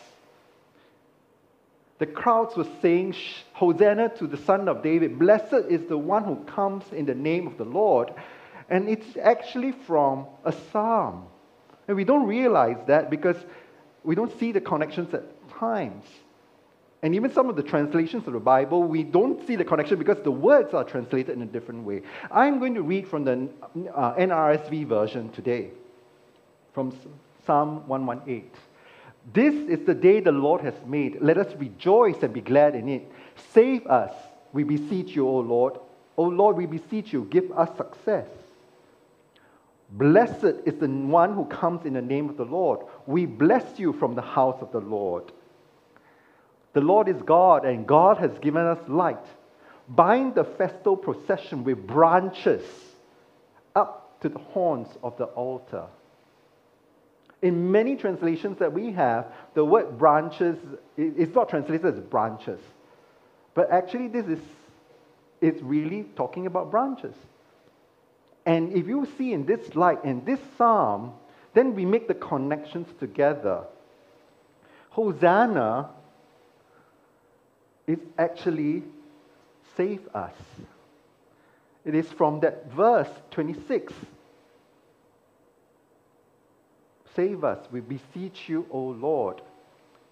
The 1.99 2.07
crowds 2.07 2.57
were 2.57 2.67
saying, 2.81 3.15
Hosanna 3.53 4.09
to 4.17 4.27
the 4.27 4.39
Son 4.39 4.69
of 4.69 4.83
David. 4.83 5.19
Blessed 5.19 5.67
is 5.69 5.87
the 5.87 5.99
one 5.99 6.25
who 6.25 6.37
comes 6.45 6.85
in 6.93 7.05
the 7.05 7.15
name 7.15 7.47
of 7.47 7.59
the 7.59 7.65
Lord. 7.65 8.13
And 8.71 8.89
it's 8.89 9.19
actually 9.19 9.73
from 9.73 10.27
a 10.47 10.53
psalm. 10.73 11.27
And 11.89 11.97
we 11.97 12.05
don't 12.05 12.27
realize 12.27 12.79
that 12.87 13.11
because 13.11 13.37
we 14.03 14.15
don't 14.15 14.39
see 14.41 14.51
the 14.51 14.63
connections 14.63 15.13
at 15.13 15.25
times. 15.51 16.05
And 17.05 17.15
even 17.15 17.31
some 17.31 17.51
of 17.51 17.57
the 17.57 17.63
translations 17.63 18.27
of 18.27 18.33
the 18.33 18.41
Bible, 18.41 18.83
we 18.83 19.03
don't 19.03 19.47
see 19.47 19.57
the 19.57 19.65
connection 19.65 19.99
because 19.99 20.17
the 20.25 20.31
words 20.31 20.73
are 20.73 20.85
translated 20.85 21.37
in 21.37 21.43
a 21.43 21.47
different 21.47 21.85
way. 21.85 22.01
I'm 22.31 22.59
going 22.59 22.73
to 22.77 22.83
read 22.83 23.07
from 23.07 23.25
the 23.25 23.51
uh, 23.95 24.15
NRSV 24.15 24.87
version 24.87 25.29
today, 25.29 25.69
from 26.73 26.97
Psalm 27.45 27.87
118. 27.89 28.51
This 29.35 29.55
is 29.69 29.85
the 29.85 29.93
day 29.93 30.21
the 30.21 30.33
Lord 30.33 30.63
has 30.63 30.73
made. 30.87 31.21
Let 31.21 31.37
us 31.37 31.55
rejoice 31.59 32.23
and 32.23 32.33
be 32.33 32.41
glad 32.41 32.75
in 32.75 32.89
it. 32.89 33.13
Save 33.53 33.87
us, 33.87 34.13
we 34.55 34.65
beseech 34.65 35.15
you, 35.15 35.29
O 35.29 35.41
Lord. 35.41 35.75
O 36.17 36.23
Lord, 36.23 36.57
we 36.57 36.65
beseech 36.65 37.13
you, 37.13 37.29
give 37.31 37.53
us 37.53 37.69
success. 37.77 38.29
Blessed 39.91 40.57
is 40.65 40.81
the 40.81 40.89
one 40.89 41.35
who 41.35 41.45
comes 41.45 41.85
in 41.85 41.93
the 41.93 42.01
name 42.01 42.31
of 42.31 42.39
the 42.39 42.47
Lord. 42.47 42.81
We 43.07 43.27
bless 43.27 43.79
you 43.79 43.93
from 43.93 44.15
the 44.15 44.23
house 44.23 44.63
of 44.63 44.73
the 44.73 44.81
Lord. 44.81 45.31
The 46.75 46.81
Lord 46.81 47.09
is 47.09 47.21
God, 47.23 47.65
and 47.65 47.87
God 47.87 48.19
has 48.19 48.37
given 48.39 48.67
us 48.67 48.79
light. 48.89 49.25
Bind 49.89 50.35
the 50.35 50.45
festal 50.45 50.97
procession 50.97 51.65
with 51.65 51.87
branches 51.87 52.63
up 53.75 54.21
to 54.21 54.29
the 54.29 54.39
horns 54.39 54.89
of 55.03 55.17
the 55.17 55.25
altar. 55.25 55.87
In 57.43 57.71
many 57.71 57.97
translations 57.97 58.59
that 58.59 58.73
we 58.73 58.93
have, 58.93 59.27
the 59.55 59.65
word 59.65 59.99
branches 59.99 60.59
is 60.97 61.35
not 61.35 61.49
translated 61.49 61.87
as 61.87 62.01
branches. 62.01 62.61
But 63.55 63.71
actually, 63.71 64.09
this 64.09 64.27
is 64.27 64.41
it's 65.41 65.61
really 65.63 66.05
talking 66.17 66.47
about 66.47 66.71
branches. 66.71 67.15
And 68.47 68.73
if 68.73 68.87
you 68.87 69.07
see 69.19 69.33
in 69.33 69.45
this 69.45 69.75
light, 69.75 70.05
in 70.05 70.25
this 70.25 70.41
psalm, 70.57 71.13
then 71.53 71.75
we 71.75 71.85
make 71.85 72.09
the 72.09 72.15
connections 72.15 72.89
together. 72.99 73.65
Hosanna 74.91 75.91
is 77.87 77.99
actually 78.19 78.83
save 79.77 80.07
us. 80.15 80.35
It 81.85 81.95
is 81.95 82.07
from 82.13 82.41
that 82.41 82.73
verse 82.73 83.09
26. 83.33 83.93
Save 87.15 87.45
us, 87.45 87.59
we 87.71 87.81
beseech 87.81 88.49
you, 88.49 88.67
O 88.71 88.81
Lord. 88.81 89.41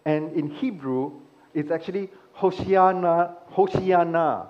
And 0.05 0.33
in 0.37 0.51
Hebrew, 0.51 1.13
it's 1.55 1.71
actually 1.71 2.11
Hoshiana, 2.37 3.35
Hoshiana. 3.53 4.47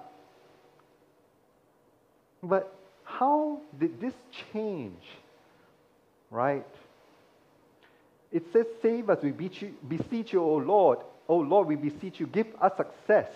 But 2.43 2.75
how 3.05 3.61
did 3.79 4.01
this 4.01 4.15
change? 4.53 5.03
Right? 6.31 6.67
It 8.33 8.45
says, 8.53 8.67
Save 8.81 9.11
us, 9.11 9.23
we 9.23 9.31
beseech 9.31 10.33
you, 10.33 10.43
O 10.43 10.57
Lord. 10.57 10.99
O 11.29 11.37
Lord, 11.37 11.69
we 11.69 11.77
beseech 11.77 12.21
you, 12.21 12.27
give 12.27 12.47
us 12.61 12.77
success. 12.77 13.31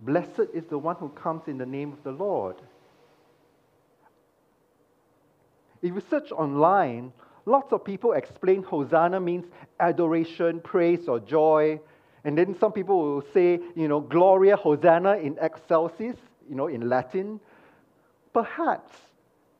Blessed 0.00 0.48
is 0.52 0.64
the 0.64 0.78
one 0.78 0.96
who 0.96 1.08
comes 1.10 1.42
in 1.46 1.58
the 1.58 1.66
name 1.66 1.92
of 1.92 2.02
the 2.02 2.12
Lord. 2.12 2.56
If 5.80 5.94
you 5.94 6.02
search 6.10 6.30
online, 6.32 7.12
lots 7.44 7.72
of 7.72 7.84
people 7.84 8.12
explain 8.12 8.62
Hosanna 8.62 9.20
means 9.20 9.46
adoration, 9.80 10.60
praise, 10.60 11.08
or 11.08 11.20
joy. 11.20 11.80
And 12.24 12.38
then 12.38 12.56
some 12.58 12.72
people 12.72 13.00
will 13.00 13.24
say, 13.34 13.60
you 13.74 13.88
know, 13.88 14.00
Gloria 14.00 14.56
Hosanna 14.56 15.16
in 15.16 15.36
excelsis, 15.40 16.16
you 16.48 16.54
know, 16.54 16.68
in 16.68 16.88
Latin. 16.88 17.40
Perhaps 18.32 18.92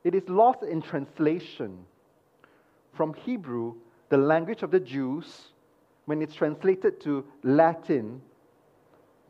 it 0.04 0.14
is 0.14 0.28
lost 0.28 0.62
in 0.62 0.80
translation 0.80 1.84
from 2.94 3.14
Hebrew, 3.14 3.74
the 4.08 4.16
language 4.16 4.62
of 4.62 4.70
the 4.70 4.80
Jews, 4.80 5.51
when 6.06 6.22
it's 6.22 6.34
translated 6.34 7.00
to 7.02 7.24
Latin, 7.42 8.20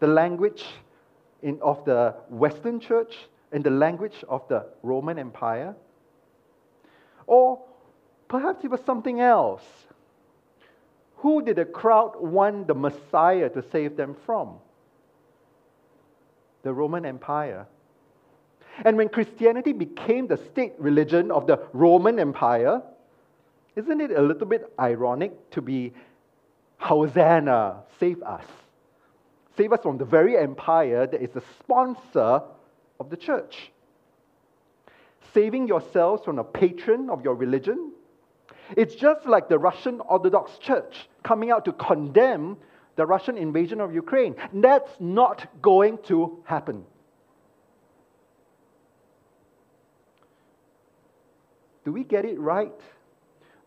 the 0.00 0.06
language 0.06 0.64
in, 1.42 1.60
of 1.60 1.84
the 1.84 2.14
Western 2.28 2.80
church 2.80 3.14
and 3.52 3.62
the 3.62 3.70
language 3.70 4.24
of 4.28 4.46
the 4.48 4.66
Roman 4.82 5.18
Empire. 5.18 5.74
Or 7.26 7.60
perhaps 8.28 8.64
it 8.64 8.70
was 8.70 8.80
something 8.84 9.20
else. 9.20 9.62
Who 11.16 11.42
did 11.42 11.56
the 11.56 11.64
crowd 11.64 12.14
want 12.18 12.66
the 12.66 12.74
Messiah 12.74 13.48
to 13.50 13.62
save 13.70 13.96
them 13.96 14.16
from? 14.26 14.56
The 16.62 16.72
Roman 16.72 17.04
Empire. 17.04 17.66
And 18.84 18.96
when 18.96 19.08
Christianity 19.08 19.72
became 19.72 20.26
the 20.26 20.36
state 20.36 20.72
religion 20.78 21.30
of 21.30 21.46
the 21.46 21.60
Roman 21.72 22.18
Empire, 22.18 22.82
isn't 23.76 24.00
it 24.00 24.10
a 24.10 24.22
little 24.22 24.46
bit 24.46 24.72
ironic 24.80 25.50
to 25.50 25.62
be 25.62 25.92
Hosanna, 26.82 27.84
save 28.00 28.22
us? 28.22 28.44
Save 29.56 29.72
us 29.72 29.80
from 29.82 29.98
the 29.98 30.04
very 30.04 30.36
empire 30.36 31.06
that 31.06 31.22
is 31.22 31.30
the 31.30 31.42
sponsor 31.60 32.42
of 32.98 33.08
the 33.08 33.16
church. 33.16 33.70
Saving 35.32 35.68
yourselves 35.68 36.24
from 36.24 36.40
a 36.40 36.44
patron 36.44 37.08
of 37.08 37.22
your 37.22 37.36
religion. 37.36 37.92
It's 38.76 38.96
just 38.96 39.26
like 39.26 39.48
the 39.48 39.58
Russian 39.58 40.00
Orthodox 40.00 40.58
Church 40.58 41.08
coming 41.22 41.52
out 41.52 41.64
to 41.66 41.72
condemn 41.72 42.56
the 42.96 43.06
Russian 43.06 43.38
invasion 43.38 43.80
of 43.80 43.94
Ukraine. 43.94 44.34
That's 44.52 44.90
not 44.98 45.62
going 45.62 45.98
to 46.08 46.42
happen. 46.44 46.84
Do 51.84 51.92
we 51.92 52.02
get 52.02 52.24
it 52.24 52.40
right? 52.40 52.72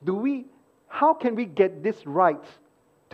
Do 0.04 0.16
we, 0.16 0.48
how 0.90 1.14
can 1.14 1.36
we 1.36 1.46
get 1.46 1.82
this 1.82 2.06
right 2.06 2.44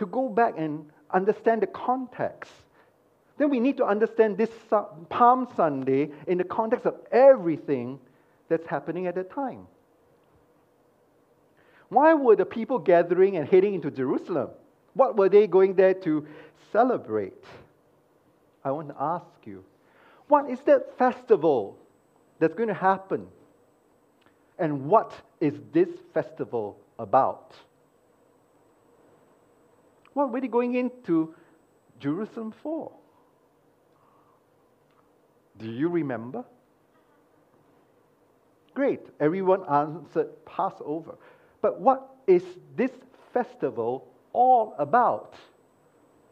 to 0.02 0.06
go 0.06 0.28
back 0.28 0.54
and 0.58 0.90
understand 1.10 1.62
the 1.62 1.66
context? 1.68 2.52
Then 3.38 3.50
we 3.50 3.60
need 3.60 3.76
to 3.76 3.84
understand 3.84 4.36
this 4.36 4.50
Palm 5.08 5.48
Sunday 5.56 6.10
in 6.26 6.38
the 6.38 6.44
context 6.44 6.86
of 6.86 6.96
everything 7.12 8.00
that's 8.48 8.66
happening 8.66 9.06
at 9.06 9.14
that 9.14 9.30
time. 9.30 9.66
Why 11.88 12.14
were 12.14 12.36
the 12.36 12.44
people 12.44 12.78
gathering 12.78 13.36
and 13.36 13.48
heading 13.48 13.74
into 13.74 13.90
Jerusalem? 13.90 14.50
What 14.94 15.16
were 15.16 15.28
they 15.28 15.46
going 15.46 15.74
there 15.74 15.94
to 15.94 16.26
celebrate? 16.72 17.44
I 18.64 18.70
want 18.72 18.88
to 18.88 18.96
ask 18.98 19.26
you, 19.44 19.64
what 20.28 20.50
is 20.50 20.58
that 20.60 20.98
festival 20.98 21.78
that's 22.38 22.54
going 22.54 22.68
to 22.68 22.74
happen 22.74 23.28
and 24.58 24.86
what 24.86 25.12
is 25.40 25.54
this 25.72 25.88
festival 26.12 26.78
about? 26.98 27.54
What 30.14 30.32
were 30.32 30.40
they 30.40 30.48
going 30.48 30.74
into 30.74 31.34
Jerusalem 31.98 32.52
for? 32.62 32.92
Do 35.58 35.70
you 35.70 35.88
remember? 35.88 36.44
Great, 38.74 39.00
everyone 39.20 39.64
answered 39.70 40.28
Passover. 40.46 41.14
But 41.60 41.80
what 41.80 42.08
is 42.26 42.42
this 42.76 42.90
festival 43.32 44.08
all 44.32 44.74
about? 44.78 45.34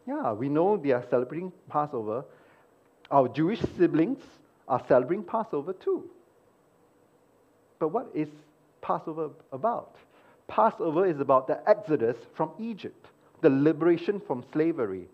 Yeah, 0.07 0.33
we 0.33 0.49
know 0.49 0.77
they 0.77 0.91
are 0.91 1.05
celebrating 1.09 1.51
Passover. 1.69 2.25
Our 3.11 3.27
Jewish 3.27 3.61
siblings 3.77 4.19
are 4.67 4.83
celebrating 4.87 5.23
Passover 5.23 5.73
too. 5.73 6.09
But 7.79 7.89
what 7.89 8.09
is 8.13 8.27
Passover 8.81 9.29
about? 9.51 9.95
Passover 10.47 11.05
is 11.05 11.19
about 11.19 11.47
the 11.47 11.67
exodus 11.69 12.17
from 12.33 12.51
Egypt, 12.59 13.07
the 13.41 13.49
liberation 13.49 14.19
from 14.19 14.43
slavery. 14.51 15.07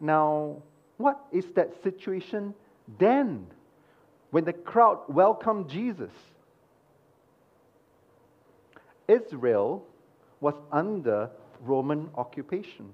Now, 0.00 0.56
what 0.96 1.20
is 1.32 1.44
that 1.54 1.82
situation 1.82 2.54
then 2.98 3.46
when 4.30 4.44
the 4.44 4.52
crowd 4.52 5.00
welcomed 5.08 5.68
Jesus? 5.68 6.12
Israel 9.08 9.84
was 10.40 10.54
under 10.72 11.30
Roman 11.60 12.08
occupation. 12.14 12.92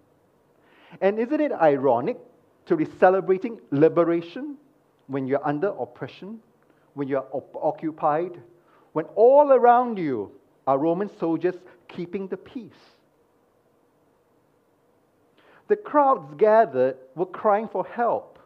And 1.00 1.18
isn't 1.18 1.40
it 1.40 1.52
ironic 1.52 2.18
to 2.66 2.76
be 2.76 2.86
celebrating 2.98 3.60
liberation 3.70 4.56
when 5.06 5.26
you're 5.26 5.46
under 5.46 5.68
oppression? 5.68 6.40
when 6.96 7.08
you're 7.08 7.26
op- 7.30 7.56
occupied, 7.62 8.40
when 8.94 9.04
all 9.16 9.52
around 9.52 9.98
you 9.98 10.32
are 10.66 10.78
Roman 10.78 11.10
soldiers 11.18 11.54
keeping 11.88 12.28
the 12.28 12.36
peace. 12.36 12.72
The 15.68 15.76
crowds 15.76 16.34
gathered 16.36 16.96
were 17.14 17.26
crying 17.26 17.68
for 17.68 17.84
help. 17.84 18.38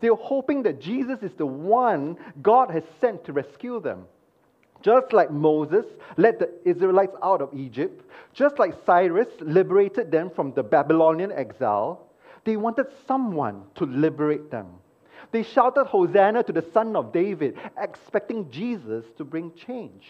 They 0.00 0.10
were 0.10 0.16
hoping 0.16 0.64
that 0.64 0.80
Jesus 0.80 1.22
is 1.22 1.32
the 1.34 1.46
one 1.46 2.16
God 2.42 2.70
has 2.70 2.82
sent 3.00 3.24
to 3.24 3.32
rescue 3.32 3.80
them. 3.80 4.04
Just 4.82 5.12
like 5.12 5.30
Moses 5.30 5.86
led 6.16 6.40
the 6.40 6.50
Israelites 6.64 7.14
out 7.22 7.40
of 7.40 7.54
Egypt, 7.54 8.04
just 8.34 8.58
like 8.58 8.74
Cyrus 8.84 9.28
liberated 9.40 10.10
them 10.10 10.28
from 10.28 10.52
the 10.52 10.62
Babylonian 10.62 11.30
exile, 11.30 12.08
they 12.44 12.56
wanted 12.56 12.86
someone 13.06 13.62
to 13.76 13.86
liberate 13.86 14.50
them. 14.50 14.66
They 15.30 15.44
shouted 15.44 15.84
Hosanna 15.84 16.42
to 16.42 16.52
the 16.52 16.66
Son 16.74 16.96
of 16.96 17.12
David, 17.12 17.56
expecting 17.80 18.50
Jesus 18.50 19.04
to 19.16 19.24
bring 19.24 19.52
change. 19.54 20.04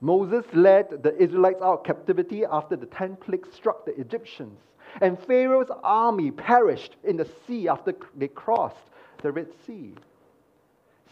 Moses 0.00 0.44
led 0.52 1.02
the 1.02 1.16
Israelites 1.22 1.60
out 1.62 1.80
of 1.80 1.84
captivity 1.84 2.44
after 2.44 2.76
the 2.76 2.86
ten 2.86 3.16
plagues 3.16 3.48
struck 3.54 3.84
the 3.84 3.98
Egyptians. 4.00 4.58
And 5.00 5.18
Pharaoh's 5.18 5.70
army 5.82 6.30
perished 6.30 6.96
in 7.04 7.16
the 7.16 7.28
sea 7.46 7.68
after 7.68 7.94
they 8.16 8.28
crossed 8.28 8.76
the 9.22 9.30
Red 9.30 9.48
Sea. 9.66 9.94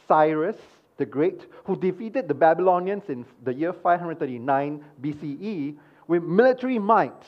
Cyrus 0.08 0.56
the 0.98 1.06
Great, 1.06 1.46
who 1.64 1.76
defeated 1.76 2.28
the 2.28 2.34
Babylonians 2.34 3.04
in 3.08 3.24
the 3.44 3.54
year 3.54 3.72
539 3.72 4.84
BCE 5.00 5.76
with 6.08 6.24
military 6.24 6.78
might 6.78 7.24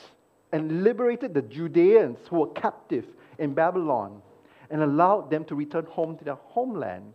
and 0.51 0.83
liberated 0.83 1.33
the 1.33 1.41
Judeans 1.41 2.17
who 2.29 2.39
were 2.41 2.49
captive 2.49 3.05
in 3.39 3.53
Babylon 3.53 4.21
and 4.69 4.83
allowed 4.83 5.29
them 5.29 5.45
to 5.45 5.55
return 5.55 5.85
home 5.85 6.17
to 6.17 6.25
their 6.25 6.35
homeland. 6.35 7.13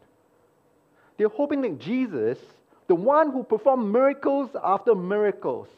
They're 1.18 1.28
hoping 1.28 1.60
that 1.62 1.78
Jesus, 1.78 2.38
the 2.86 2.94
one 2.94 3.32
who 3.32 3.42
performed 3.42 3.92
miracles 3.92 4.50
after 4.62 4.94
miracles, 4.94 5.68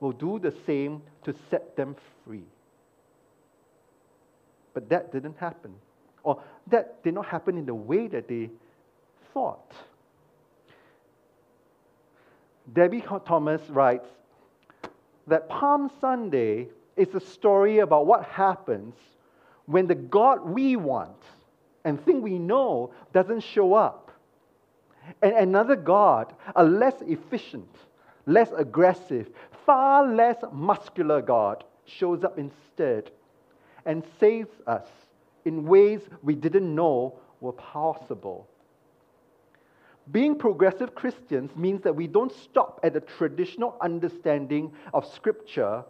will 0.00 0.12
do 0.12 0.38
the 0.38 0.54
same 0.66 1.02
to 1.24 1.34
set 1.50 1.76
them 1.76 1.96
free. 2.24 2.44
But 4.74 4.88
that 4.90 5.12
didn't 5.12 5.36
happen. 5.38 5.74
Or 6.22 6.40
that 6.68 7.02
did 7.02 7.14
not 7.14 7.26
happen 7.26 7.58
in 7.58 7.66
the 7.66 7.74
way 7.74 8.06
that 8.08 8.28
they 8.28 8.50
thought. 9.32 9.72
Debie 12.72 13.02
Thomas 13.26 13.62
writes 13.70 14.06
that 15.26 15.48
Palm 15.48 15.90
Sunday 16.00 16.68
is 16.96 17.14
a 17.14 17.20
story 17.20 17.78
about 17.78 18.06
what 18.06 18.24
happens 18.24 18.94
when 19.66 19.86
the 19.86 19.94
God 19.94 20.44
we 20.44 20.76
want 20.76 21.22
and 21.84 22.02
think 22.04 22.22
we 22.22 22.38
know 22.38 22.92
doesn't 23.12 23.40
show 23.40 23.74
up. 23.74 24.07
And 25.22 25.32
another 25.34 25.76
God, 25.76 26.34
a 26.56 26.64
less 26.64 26.94
efficient, 27.02 27.68
less 28.26 28.50
aggressive, 28.56 29.30
far 29.64 30.06
less 30.06 30.36
muscular 30.52 31.22
God, 31.22 31.64
shows 31.84 32.24
up 32.24 32.38
instead 32.38 33.10
and 33.86 34.04
saves 34.20 34.50
us 34.66 34.86
in 35.44 35.64
ways 35.66 36.02
we 36.22 36.34
didn't 36.34 36.74
know 36.74 37.18
were 37.40 37.52
possible. 37.52 38.46
Being 40.10 40.38
progressive 40.38 40.94
Christians 40.94 41.54
means 41.54 41.82
that 41.82 41.94
we 41.94 42.06
don't 42.06 42.32
stop 42.32 42.80
at 42.82 42.94
the 42.94 43.00
traditional 43.00 43.76
understanding 43.80 44.72
of 44.94 45.06
Scripture, 45.06 45.84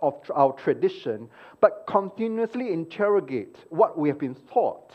of 0.00 0.14
our 0.34 0.52
tradition, 0.52 1.28
but 1.60 1.84
continuously 1.86 2.72
interrogate 2.72 3.56
what 3.68 3.96
we 3.98 4.08
have 4.08 4.18
been 4.18 4.34
taught 4.52 4.92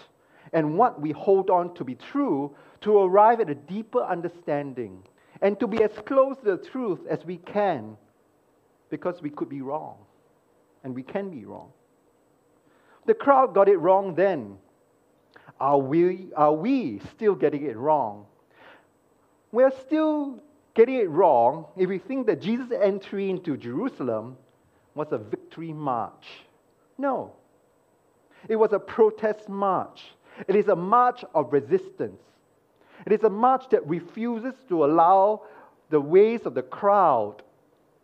and 0.52 0.78
what 0.78 1.00
we 1.02 1.12
hold 1.12 1.50
on 1.50 1.74
to 1.76 1.84
be 1.84 1.96
true 1.96 2.54
to 2.86 3.00
arrive 3.00 3.42
at 3.42 3.50
a 3.50 3.56
deeper 3.56 4.04
understanding 4.04 5.02
and 5.42 5.60
to 5.60 5.66
be 5.66 5.82
as 5.84 5.90
close 6.06 6.38
to 6.38 6.56
the 6.56 6.70
truth 6.70 7.00
as 7.10 7.26
we 7.26 7.38
can 7.38 7.98
because 8.92 9.24
we 9.24 9.30
could 9.32 9.50
be 9.50 9.62
wrong 9.62 9.98
and 10.84 10.94
we 10.94 11.02
can 11.02 11.32
be 11.32 11.46
wrong. 11.46 11.72
The 13.08 13.16
crowd 13.16 13.56
got 13.56 13.70
it 13.70 13.78
wrong 13.78 14.14
then. 14.14 14.60
Are 15.60 15.80
we, 15.80 16.28
are 16.38 16.54
we 16.54 17.02
still 17.16 17.34
getting 17.34 17.66
it 17.66 17.76
wrong? 17.76 18.28
We're 19.52 19.74
still 19.88 20.40
getting 20.76 20.98
it 20.98 21.10
wrong 21.10 21.66
if 21.76 21.90
we 21.90 21.98
think 21.98 22.28
that 22.28 22.40
Jesus' 22.40 22.72
entry 22.80 23.32
into 23.32 23.58
Jerusalem 23.58 24.38
was 24.94 25.08
a 25.12 25.18
victory 25.18 25.74
march. 25.74 26.28
No. 27.00 27.34
It 28.48 28.58
was 28.58 28.74
a 28.74 28.80
protest 28.80 29.50
march. 29.50 30.04
It 30.48 30.56
is 30.56 30.68
a 30.68 30.76
march 30.76 31.26
of 31.34 31.52
resistance. 31.52 32.22
It 33.06 33.12
is 33.12 33.24
a 33.24 33.30
march 33.30 33.70
that 33.70 33.88
refuses 33.88 34.54
to 34.70 34.86
allow 34.86 35.44
the 35.90 36.02
ways 36.02 36.42
of 36.46 36.56
the 36.56 36.64
crowd 36.64 37.44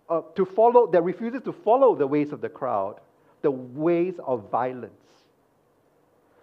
uh, 0.10 0.22
to 0.36 0.45
follow, 0.45 0.88
that 0.91 1.02
refuses 1.02 1.41
to 1.43 1.54
follow 1.54 1.95
the 1.95 2.06
ways 2.06 2.32
of 2.32 2.41
the 2.41 2.49
crowd, 2.49 2.99
the 3.41 3.52
ways 3.52 4.16
of 4.26 4.49
violence. 4.52 4.93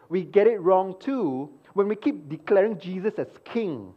We 0.09 0.25
get 0.25 0.47
it 0.47 0.61
wrong 0.61 0.97
too 0.99 1.51
when 1.75 1.87
we 1.87 1.95
keep 1.95 2.29
declaring 2.29 2.81
Jesus 2.81 3.15
as 3.19 3.29
king 3.45 3.93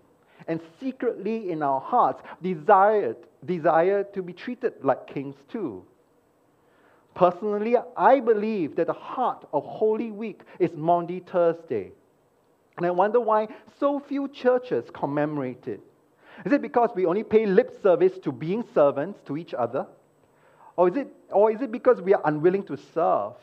and 0.47 0.59
secretly 0.79 1.51
in 1.51 1.63
our 1.63 1.79
hearts 1.79 2.21
desired, 2.41 3.15
desire 3.45 4.03
to 4.03 4.21
be 4.21 4.33
treated 4.33 4.73
like 4.83 5.07
kings 5.07 5.35
too. 5.49 5.85
Personally, 7.15 7.75
I 7.97 8.19
believe 8.19 8.75
that 8.75 8.87
the 8.87 8.93
heart 8.93 9.47
of 9.53 9.65
Holy 9.65 10.11
Week 10.11 10.41
is 10.59 10.71
Maundy 10.75 11.19
Thursday. 11.19 11.91
And 12.81 12.87
I 12.87 12.91
wonder 12.91 13.19
why 13.19 13.47
so 13.79 13.99
few 13.99 14.27
churches 14.27 14.85
commemorate 14.91 15.67
it. 15.67 15.81
Is 16.43 16.51
it 16.51 16.63
because 16.63 16.89
we 16.95 17.05
only 17.05 17.21
pay 17.21 17.45
lip 17.45 17.79
service 17.83 18.17
to 18.23 18.31
being 18.31 18.63
servants 18.73 19.19
to 19.27 19.37
each 19.37 19.53
other? 19.53 19.85
Or 20.75 20.87
is 20.87 20.95
it, 20.95 21.07
or 21.29 21.51
is 21.51 21.61
it 21.61 21.71
because 21.71 22.01
we 22.01 22.15
are 22.15 22.21
unwilling 22.25 22.63
to 22.63 22.77
serve? 22.77 23.33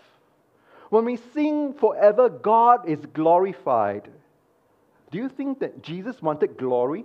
When 0.91 1.05
we 1.05 1.19
sing 1.35 1.73
forever, 1.75 2.29
God 2.29 2.89
is 2.89 2.99
glorified, 3.13 4.09
do 5.13 5.19
you 5.19 5.29
think 5.29 5.61
that 5.61 5.85
Jesus 5.85 6.21
wanted 6.21 6.57
glory? 6.57 7.05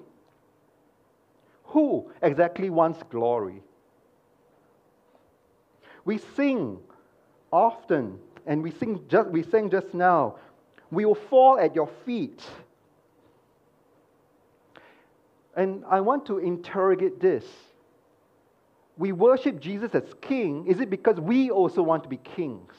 Who 1.65 2.11
exactly 2.23 2.71
wants 2.71 3.03
glory? 3.11 3.61
We 6.03 6.17
sing 6.17 6.79
often, 7.51 8.17
and 8.47 8.63
we 8.63 8.71
sing 8.71 9.01
just 9.07 9.29
we 9.29 9.43
sang 9.43 9.69
just 9.69 9.93
now, 9.93 10.37
we 10.93 11.05
will 11.05 11.15
fall 11.15 11.59
at 11.59 11.75
your 11.75 11.89
feet. 12.05 12.41
And 15.55 15.83
I 15.89 16.01
want 16.01 16.25
to 16.27 16.39
interrogate 16.39 17.19
this. 17.19 17.45
We 18.97 19.11
worship 19.11 19.59
Jesus 19.59 19.93
as 19.95 20.03
king. 20.21 20.67
Is 20.67 20.79
it 20.79 20.89
because 20.89 21.19
we 21.19 21.49
also 21.49 21.81
want 21.81 22.03
to 22.03 22.09
be 22.09 22.17
kings? 22.17 22.73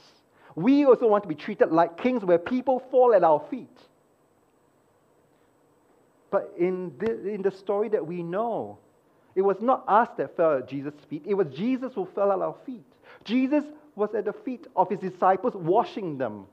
We 0.54 0.84
also 0.84 1.08
want 1.08 1.24
to 1.24 1.28
be 1.28 1.34
treated 1.34 1.72
like 1.72 1.96
kings 1.96 2.24
where 2.24 2.38
people 2.38 2.82
fall 2.90 3.14
at 3.14 3.24
our 3.24 3.42
feet. 3.50 3.78
But 6.30 6.52
in 6.58 6.92
the, 6.98 7.28
in 7.28 7.42
the 7.42 7.50
story 7.50 7.88
that 7.90 8.04
we 8.04 8.22
know, 8.22 8.78
it 9.34 9.42
was 9.42 9.56
not 9.60 9.84
us 9.88 10.08
that 10.16 10.36
fell 10.36 10.58
at 10.58 10.68
Jesus' 10.68 10.94
feet, 11.08 11.22
it 11.26 11.34
was 11.34 11.48
Jesus 11.48 11.92
who 11.94 12.06
fell 12.14 12.32
at 12.32 12.38
our 12.38 12.56
feet. 12.64 12.84
Jesus 13.24 13.64
was 13.96 14.14
at 14.14 14.24
the 14.24 14.32
feet 14.32 14.66
of 14.76 14.90
his 14.90 14.98
disciples, 14.98 15.54
washing 15.54 16.18
them. 16.18 16.46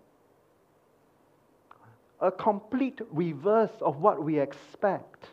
A 2.22 2.32
complete 2.32 3.02
reverse 3.12 3.72
of 3.82 3.98
what 3.98 4.24
we 4.24 4.40
expect. 4.40 5.28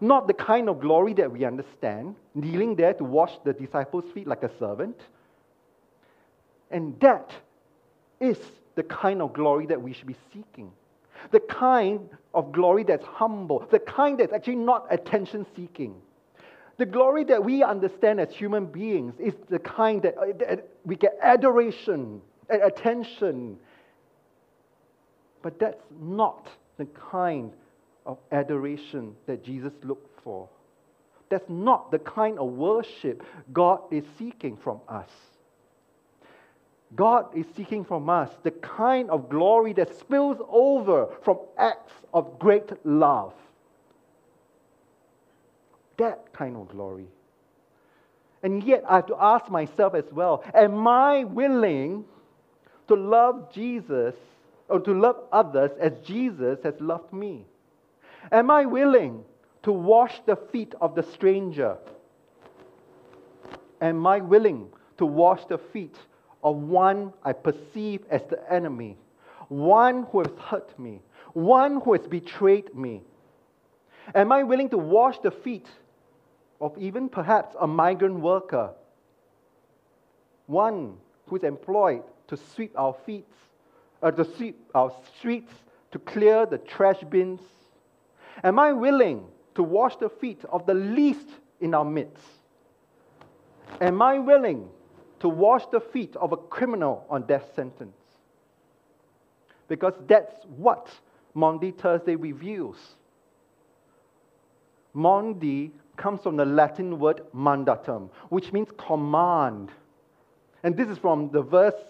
Not 0.00 0.26
the 0.26 0.34
kind 0.34 0.68
of 0.68 0.80
glory 0.80 1.12
that 1.14 1.30
we 1.30 1.44
understand, 1.44 2.14
kneeling 2.34 2.76
there 2.76 2.94
to 2.94 3.04
wash 3.04 3.32
the 3.44 3.52
disciples' 3.52 4.10
feet 4.12 4.26
like 4.26 4.42
a 4.42 4.50
servant. 4.58 4.98
And 6.70 6.98
that 7.00 7.30
is 8.20 8.38
the 8.76 8.84
kind 8.84 9.20
of 9.20 9.32
glory 9.32 9.66
that 9.66 9.82
we 9.82 9.92
should 9.92 10.06
be 10.06 10.16
seeking 10.32 10.72
the 11.30 11.40
kind 11.40 12.08
of 12.34 12.52
glory 12.52 12.84
that's 12.84 13.04
humble, 13.04 13.66
the 13.70 13.78
kind 13.78 14.18
that's 14.18 14.32
actually 14.32 14.56
not 14.56 14.86
attention 14.90 15.46
seeking. 15.54 15.94
The 16.78 16.86
glory 16.86 17.24
that 17.24 17.44
we 17.44 17.62
understand 17.62 18.20
as 18.20 18.30
human 18.32 18.66
beings 18.66 19.14
is 19.18 19.34
the 19.48 19.58
kind 19.58 20.02
that, 20.02 20.14
that 20.38 20.68
we 20.84 20.96
get 20.96 21.18
adoration 21.20 22.22
and 22.48 22.62
attention. 22.62 23.58
But 25.42 25.58
that's 25.58 25.82
not 26.00 26.48
the 26.76 26.86
kind 26.86 27.52
of 28.06 28.18
adoration 28.32 29.14
that 29.26 29.44
Jesus 29.44 29.72
looked 29.82 30.22
for. 30.22 30.48
That's 31.28 31.48
not 31.48 31.90
the 31.90 31.98
kind 31.98 32.38
of 32.38 32.52
worship 32.52 33.22
God 33.52 33.80
is 33.90 34.04
seeking 34.18 34.56
from 34.56 34.80
us. 34.88 35.08
God 36.96 37.36
is 37.36 37.46
seeking 37.56 37.84
from 37.84 38.10
us 38.10 38.30
the 38.42 38.50
kind 38.50 39.10
of 39.10 39.28
glory 39.28 39.72
that 39.74 39.96
spills 40.00 40.38
over 40.48 41.08
from 41.22 41.38
acts 41.56 41.92
of 42.12 42.38
great 42.40 42.84
love. 42.84 43.32
That 45.98 46.32
kind 46.32 46.56
of 46.56 46.68
glory. 46.68 47.06
And 48.42 48.64
yet, 48.64 48.82
I 48.88 48.96
have 48.96 49.06
to 49.06 49.16
ask 49.20 49.50
myself 49.50 49.94
as 49.94 50.10
well 50.10 50.42
Am 50.54 50.88
I 50.88 51.24
willing 51.24 52.04
to 52.88 52.96
love 52.96 53.52
Jesus 53.52 54.14
or 54.70 54.80
to 54.80 54.92
love 54.92 55.16
others 55.32 55.70
as 55.78 55.92
Jesus 56.04 56.58
has 56.62 56.74
loved 56.80 57.12
me? 57.12 57.46
Am 58.32 58.50
I 58.50 58.64
willing 58.64 59.24
to 59.62 59.72
wash 59.72 60.20
the 60.26 60.36
feet 60.36 60.74
of 60.80 60.94
the 60.94 61.02
stranger? 61.02 61.76
Am 63.80 64.06
I 64.06 64.20
willing 64.20 64.68
to 64.98 65.06
wash 65.06 65.44
the 65.46 65.58
feet 65.58 65.96
of 66.42 66.56
one 66.56 67.12
I 67.24 67.32
perceive 67.32 68.04
as 68.10 68.22
the 68.30 68.40
enemy, 68.52 68.96
one 69.48 70.06
who 70.10 70.20
has 70.20 70.32
hurt 70.38 70.78
me, 70.78 71.02
one 71.32 71.80
who 71.80 71.92
has 71.94 72.06
betrayed 72.06 72.74
me? 72.74 73.02
Am 74.14 74.32
I 74.32 74.42
willing 74.42 74.68
to 74.70 74.78
wash 74.78 75.18
the 75.18 75.30
feet 75.30 75.68
of 76.60 76.76
even 76.78 77.08
perhaps 77.08 77.54
a 77.60 77.66
migrant 77.66 78.20
worker, 78.20 78.70
one 80.46 80.96
who 81.26 81.36
is 81.36 81.44
employed 81.44 82.02
to 82.28 82.36
sweep 82.36 82.72
our 82.76 82.94
feet, 83.06 83.26
uh, 84.02 84.10
to 84.10 84.24
sweep 84.36 84.58
our 84.74 84.92
streets, 85.18 85.52
to 85.92 85.98
clear 85.98 86.46
the 86.46 86.58
trash 86.58 87.02
bins? 87.08 87.40
Am 88.42 88.58
I 88.58 88.72
willing 88.72 89.24
to 89.54 89.62
wash 89.62 89.96
the 89.96 90.08
feet 90.08 90.44
of 90.50 90.66
the 90.66 90.74
least 90.74 91.28
in 91.60 91.74
our 91.74 91.84
midst? 91.84 92.24
Am 93.80 94.00
I 94.02 94.18
willing 94.18 94.68
to 95.20 95.28
wash 95.28 95.66
the 95.70 95.80
feet 95.80 96.16
of 96.16 96.32
a 96.32 96.36
criminal 96.36 97.04
on 97.10 97.26
death 97.26 97.54
sentence? 97.54 97.96
Because 99.68 99.94
that's 100.08 100.34
what 100.56 100.88
Maundy 101.34 101.70
Thursday 101.70 102.16
reveals. 102.16 102.76
Maundy 104.92 105.72
comes 105.96 106.22
from 106.22 106.36
the 106.36 106.44
Latin 106.44 106.98
word 106.98 107.22
mandatum, 107.34 108.10
which 108.30 108.52
means 108.52 108.68
command. 108.76 109.70
And 110.62 110.76
this 110.76 110.88
is 110.88 110.98
from 110.98 111.30
the 111.30 111.42
verse 111.42 111.80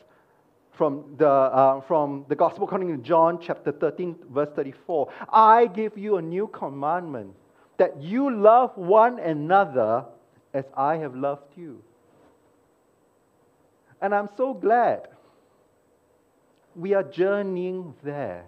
from 0.81 1.05
the, 1.19 1.29
uh, 1.29 1.83
from 1.83 2.25
the 2.31 2.35
Gospel 2.35 2.65
according 2.65 2.89
to 2.89 2.97
John 3.07 3.39
chapter 3.39 3.71
13, 3.71 4.17
verse 4.33 4.49
34. 4.57 5.13
I 5.29 5.67
give 5.67 5.99
you 5.99 6.17
a 6.17 6.23
new 6.23 6.47
commandment 6.47 7.35
that 7.77 8.01
you 8.01 8.35
love 8.35 8.75
one 8.79 9.19
another 9.19 10.07
as 10.55 10.65
I 10.75 10.97
have 10.97 11.15
loved 11.15 11.53
you. 11.55 11.83
And 14.01 14.15
I'm 14.15 14.31
so 14.39 14.55
glad 14.55 15.09
we 16.75 16.95
are 16.95 17.03
journeying 17.03 17.93
there. 18.03 18.47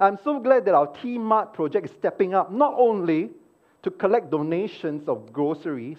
I'm 0.00 0.18
so 0.24 0.40
glad 0.40 0.64
that 0.64 0.74
our 0.74 0.88
T 0.88 1.18
Mart 1.18 1.54
project 1.54 1.86
is 1.86 1.92
stepping 1.92 2.34
up 2.34 2.50
not 2.50 2.74
only 2.76 3.30
to 3.84 3.92
collect 3.92 4.32
donations 4.32 5.08
of 5.08 5.32
groceries, 5.32 5.98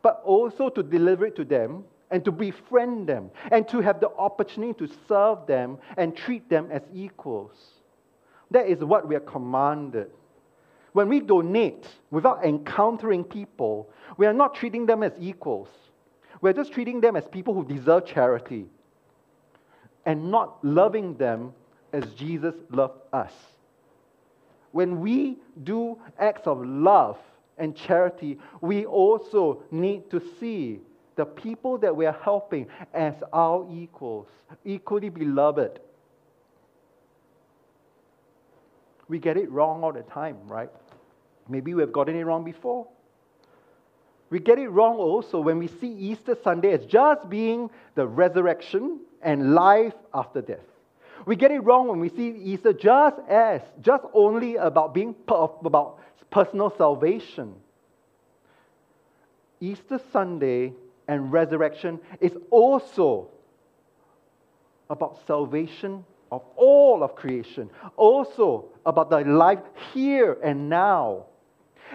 but 0.00 0.22
also 0.24 0.70
to 0.70 0.82
deliver 0.82 1.26
it 1.26 1.36
to 1.36 1.44
them 1.44 1.84
and 2.12 2.24
to 2.26 2.30
befriend 2.30 3.08
them 3.08 3.30
and 3.50 3.66
to 3.68 3.80
have 3.80 3.98
the 3.98 4.10
opportunity 4.10 4.86
to 4.86 4.94
serve 5.08 5.46
them 5.46 5.78
and 5.96 6.14
treat 6.14 6.48
them 6.48 6.68
as 6.70 6.82
equals. 6.94 7.56
That 8.50 8.68
is 8.68 8.84
what 8.84 9.08
we 9.08 9.16
are 9.16 9.20
commanded. 9.20 10.10
When 10.92 11.08
we 11.08 11.20
donate 11.20 11.86
without 12.10 12.44
encountering 12.44 13.24
people, 13.24 13.88
we 14.18 14.26
are 14.26 14.34
not 14.34 14.54
treating 14.54 14.84
them 14.84 15.02
as 15.02 15.12
equals. 15.18 15.68
We're 16.42 16.52
just 16.52 16.72
treating 16.72 17.00
them 17.00 17.16
as 17.16 17.26
people 17.26 17.54
who 17.54 17.64
deserve 17.64 18.04
charity 18.04 18.66
and 20.04 20.30
not 20.30 20.62
loving 20.62 21.14
them 21.14 21.54
as 21.94 22.04
Jesus 22.12 22.54
loved 22.70 23.00
us. 23.12 23.32
When 24.72 25.00
we 25.00 25.38
do 25.64 25.98
acts 26.18 26.46
of 26.46 26.62
love 26.62 27.18
and 27.56 27.74
charity, 27.74 28.38
we 28.60 28.84
also 28.84 29.62
need 29.70 30.10
to 30.10 30.20
see 30.38 30.80
the 31.16 31.24
people 31.24 31.78
that 31.78 31.94
we 31.94 32.06
are 32.06 32.18
helping 32.22 32.66
as 32.94 33.14
our 33.32 33.66
equals, 33.70 34.28
equally 34.64 35.08
beloved. 35.08 35.80
We 39.08 39.18
get 39.18 39.36
it 39.36 39.50
wrong 39.50 39.84
all 39.84 39.92
the 39.92 40.02
time, 40.02 40.38
right? 40.46 40.70
Maybe 41.48 41.74
we've 41.74 41.92
gotten 41.92 42.16
it 42.16 42.24
wrong 42.24 42.44
before. 42.44 42.86
We 44.30 44.38
get 44.38 44.58
it 44.58 44.68
wrong 44.68 44.96
also 44.96 45.40
when 45.40 45.58
we 45.58 45.68
see 45.68 45.92
Easter 45.92 46.36
Sunday 46.42 46.72
as 46.72 46.86
just 46.86 47.28
being 47.28 47.68
the 47.94 48.06
resurrection 48.06 49.00
and 49.20 49.54
life 49.54 49.92
after 50.14 50.40
death. 50.40 50.64
We 51.26 51.36
get 51.36 51.50
it 51.50 51.60
wrong 51.60 51.88
when 51.88 52.00
we 52.00 52.08
see 52.08 52.28
Easter 52.30 52.72
just 52.72 53.16
as, 53.28 53.60
just 53.82 54.04
only 54.14 54.56
about 54.56 54.94
being 54.94 55.14
about 55.28 56.00
personal 56.30 56.74
salvation. 56.76 57.54
Easter 59.60 60.00
Sunday 60.12 60.72
and 61.08 61.32
resurrection 61.32 62.00
is 62.20 62.36
also 62.50 63.28
about 64.88 65.18
salvation 65.26 66.04
of 66.30 66.42
all 66.56 67.02
of 67.02 67.14
creation, 67.14 67.68
also 67.96 68.66
about 68.86 69.10
the 69.10 69.20
life 69.20 69.60
here 69.92 70.38
and 70.42 70.68
now. 70.68 71.26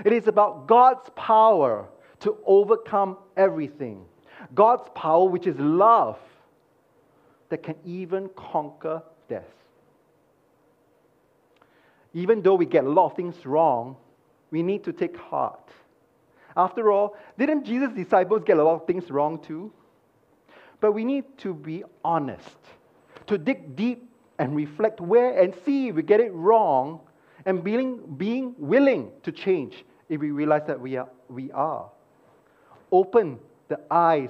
It 0.06 0.14
is 0.14 0.28
about 0.28 0.68
God's 0.68 1.10
power 1.16 1.88
to 2.20 2.38
overcome 2.46 3.18
everything. 3.36 4.06
God's 4.54 4.88
power, 4.94 5.28
which 5.28 5.48
is 5.48 5.58
love, 5.58 6.20
that 7.50 7.64
can 7.64 7.76
even 7.86 8.30
conquer 8.36 9.02
death. 9.28 9.44
Even 12.14 12.42
though 12.42 12.56
we 12.56 12.66
get 12.66 12.84
a 12.84 12.90
lot 12.90 13.12
of 13.12 13.16
things 13.16 13.46
wrong, 13.46 13.96
we 14.52 14.64
need 14.64 14.84
to 14.84 14.94
take 14.94 15.18
heart. 15.18 15.70
After 16.58 16.92
all, 16.92 17.16
didn't 17.38 17.66
Jesus' 17.66 17.94
disciples 17.94 18.42
get 18.44 18.58
a 18.58 18.64
lot 18.64 18.82
of 18.82 18.88
things 18.88 19.12
wrong 19.12 19.40
too? 19.40 19.72
But 20.82 20.94
we 20.94 21.06
need 21.06 21.26
to 21.40 21.54
be 21.54 21.84
honest, 22.04 22.58
to 23.28 23.38
dig 23.38 23.76
deep 23.76 24.10
and 24.40 24.56
reflect 24.56 25.00
where 25.00 25.40
and 25.40 25.54
see 25.64 25.90
if 25.90 25.96
we 25.96 26.02
get 26.02 26.20
it 26.20 26.34
wrong 26.34 27.00
and 27.46 27.64
being, 27.64 28.16
being 28.18 28.56
willing 28.58 29.12
to 29.22 29.32
change 29.32 29.86
if 30.10 30.20
we 30.20 30.32
realize 30.32 30.64
that 30.68 30.82
we 30.82 30.98
are, 30.98 31.08
we 31.30 31.52
are. 31.52 31.90
Open 32.92 33.38
the 33.68 33.80
eyes 33.92 34.30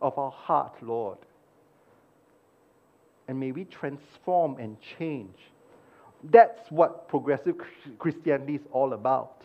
of 0.00 0.16
our 0.18 0.30
heart, 0.30 0.74
Lord. 0.82 1.18
And 3.26 3.40
may 3.40 3.50
we 3.52 3.64
transform 3.64 4.58
and 4.58 4.76
change. 4.98 5.36
That's 6.30 6.70
what 6.70 7.08
progressive 7.08 7.56
Christianity 7.98 8.56
is 8.56 8.66
all 8.70 8.92
about. 8.92 9.42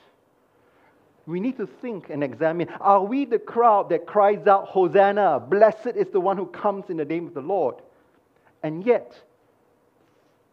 We 1.30 1.40
need 1.40 1.58
to 1.58 1.68
think 1.68 2.10
and 2.10 2.24
examine 2.24 2.70
are 2.82 3.04
we 3.04 3.24
the 3.24 3.38
crowd 3.38 3.90
that 3.90 4.08
cries 4.08 4.48
out, 4.48 4.68
Hosanna, 4.68 5.40
blessed 5.40 5.96
is 5.96 6.08
the 6.12 6.20
one 6.20 6.38
who 6.38 6.48
comes 6.48 6.86
in 6.90 6.98
the 6.98 7.06
name 7.06 7.28
of 7.28 7.36
the 7.36 7.42
Lord? 7.42 7.76
And 8.64 8.84
yet, 8.84 9.14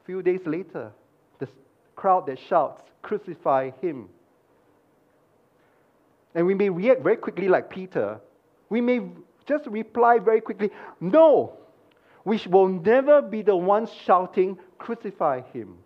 a 0.02 0.04
few 0.04 0.22
days 0.22 0.40
later, 0.44 0.92
the 1.38 1.48
crowd 1.96 2.26
that 2.26 2.38
shouts, 2.38 2.82
Crucify 3.00 3.70
him. 3.80 4.10
And 6.34 6.46
we 6.46 6.52
may 6.52 6.68
react 6.68 7.00
very 7.00 7.16
quickly 7.16 7.48
like 7.48 7.70
Peter. 7.70 8.20
We 8.68 8.82
may 8.82 9.00
just 9.46 9.66
reply 9.68 10.18
very 10.18 10.42
quickly, 10.42 10.70
No, 11.00 11.56
we 12.26 12.38
will 12.50 12.68
never 12.68 13.22
be 13.22 13.40
the 13.40 13.56
ones 13.56 13.88
shouting, 14.04 14.58
Crucify 14.76 15.40
him. 15.54 15.78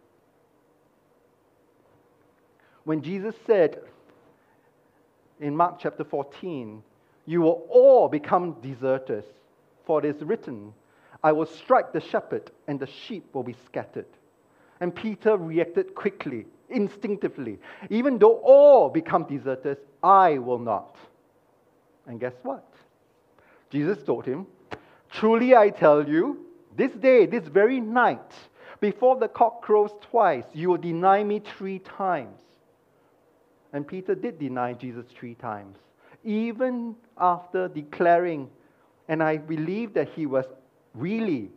When 2.83 3.03
Jesus 3.03 3.37
said 3.47 3.79
in 5.41 5.57
Mark 5.57 5.79
chapter 5.79 6.05
14, 6.05 6.83
You 7.27 7.41
will 7.41 7.67
all 7.69 8.09
become 8.09 8.57
deserters, 8.61 9.25
for 9.85 10.05
it 10.05 10.17
is 10.17 10.23
written, 10.23 10.73
I 11.23 11.33
will 11.33 11.47
strike 11.47 11.93
the 11.93 12.01
shepherd, 12.01 12.51
and 12.67 12.79
the 12.79 12.87
sheep 12.87 13.35
will 13.35 13.43
be 13.43 13.57
scattered. 13.67 14.07
And 14.81 14.95
Peter 14.95 15.37
reacted 15.37 15.95
quickly 15.95 16.47
instinctively. 16.71 17.59
Even 17.91 18.19
though 18.19 18.37
all 18.37 18.89
become 18.89 19.25
deserters, 19.25 19.77
I 20.03 20.39
will 20.39 20.59
not. 20.59 20.97
And 22.07 22.19
guess 22.19 22.33
what? 22.43 22.65
Jesus 23.71 24.03
told 24.03 24.25
him, 24.25 24.47
Truly 25.11 25.55
I 25.55 25.71
tell 25.71 26.09
you, 26.09 26.47
this 26.77 26.93
day, 26.93 27.27
this 27.27 27.47
very 27.49 27.81
night, 27.81 28.33
before 28.81 29.19
the 29.19 29.29
cock 29.29 29.61
crows 29.61 29.91
twice, 30.01 30.45
you 30.55 30.71
will 30.71 30.79
deny 30.79 31.23
me 31.23 31.41
three 31.41 31.81
times. 31.81 32.41
And 33.73 33.87
Peter 33.87 34.15
did 34.15 34.39
deny 34.39 34.73
Jesus 34.73 35.07
three 35.19 35.35
times, 35.35 35.77
even 36.25 36.97
after 37.19 37.69
declaring, 37.69 38.51
and 39.09 39.23
I 39.23 39.37
believe 39.37 39.95
that 39.95 40.09
he 40.11 40.27
was 40.27 40.45
really 40.95 41.51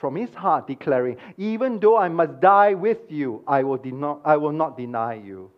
from 0.00 0.14
his 0.14 0.32
heart 0.34 0.66
declaring, 0.66 1.16
Even 1.36 1.80
though 1.80 1.98
I 1.98 2.08
must 2.08 2.40
die 2.40 2.74
with 2.74 2.98
you, 3.08 3.42
I 3.46 3.62
will, 3.64 4.20
I 4.24 4.36
will 4.36 4.52
not 4.52 4.76
deny 4.76 5.14
you. 5.14 5.50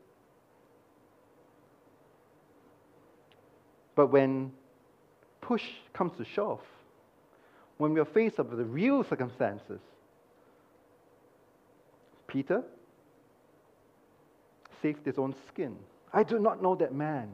But 3.94 4.07
when 4.07 4.53
push 5.42 5.64
comes 5.92 6.16
to 6.16 6.24
shove, 6.24 6.61
when 7.76 7.92
we 7.92 8.01
are 8.01 8.07
faced 8.07 8.38
with 8.38 8.57
the 8.57 8.64
real 8.64 9.05
circumstances, 9.05 9.80
Peter 12.26 12.62
saved 14.80 15.05
his 15.05 15.18
own 15.18 15.34
skin. 15.48 15.76
I 16.12 16.22
do 16.22 16.38
not 16.38 16.62
know 16.62 16.74
that 16.76 16.94
man. 16.94 17.30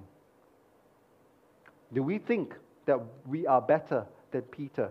Do 1.92 2.02
we 2.02 2.18
think 2.18 2.54
that 2.86 3.00
we 3.26 3.46
are 3.46 3.60
better 3.60 4.06
than 4.30 4.42
Peter? 4.42 4.90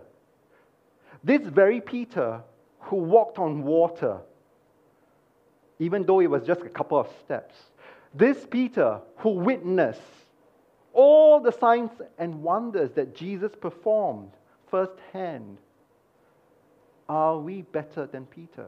This 1.22 1.42
very 1.42 1.80
Peter 1.80 2.42
who 2.80 2.96
walked 2.96 3.38
on 3.38 3.62
water, 3.62 4.20
even 5.78 6.04
though 6.04 6.20
it 6.20 6.30
was 6.30 6.42
just 6.46 6.62
a 6.62 6.68
couple 6.68 6.98
of 6.98 7.08
steps, 7.24 7.54
this 8.14 8.46
Peter 8.50 9.00
who 9.18 9.30
witnessed 9.30 10.00
all 10.92 11.40
the 11.40 11.52
signs 11.52 11.90
and 12.18 12.42
wonders 12.42 12.90
that 12.92 13.14
Jesus 13.14 13.52
performed 13.60 14.32
firsthand, 14.70 15.58
are 17.08 17.38
we 17.38 17.62
better 17.62 18.06
than 18.06 18.26
Peter? 18.26 18.66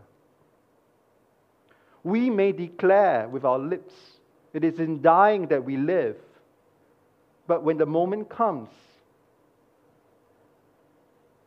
We 2.04 2.30
may 2.30 2.52
declare 2.52 3.28
with 3.28 3.44
our 3.44 3.58
lips, 3.58 3.94
it 4.52 4.64
is 4.64 4.78
in 4.78 5.02
dying 5.02 5.46
that 5.48 5.64
we 5.64 5.76
live. 5.76 6.16
But 7.46 7.62
when 7.62 7.78
the 7.78 7.86
moment 7.86 8.28
comes, 8.28 8.68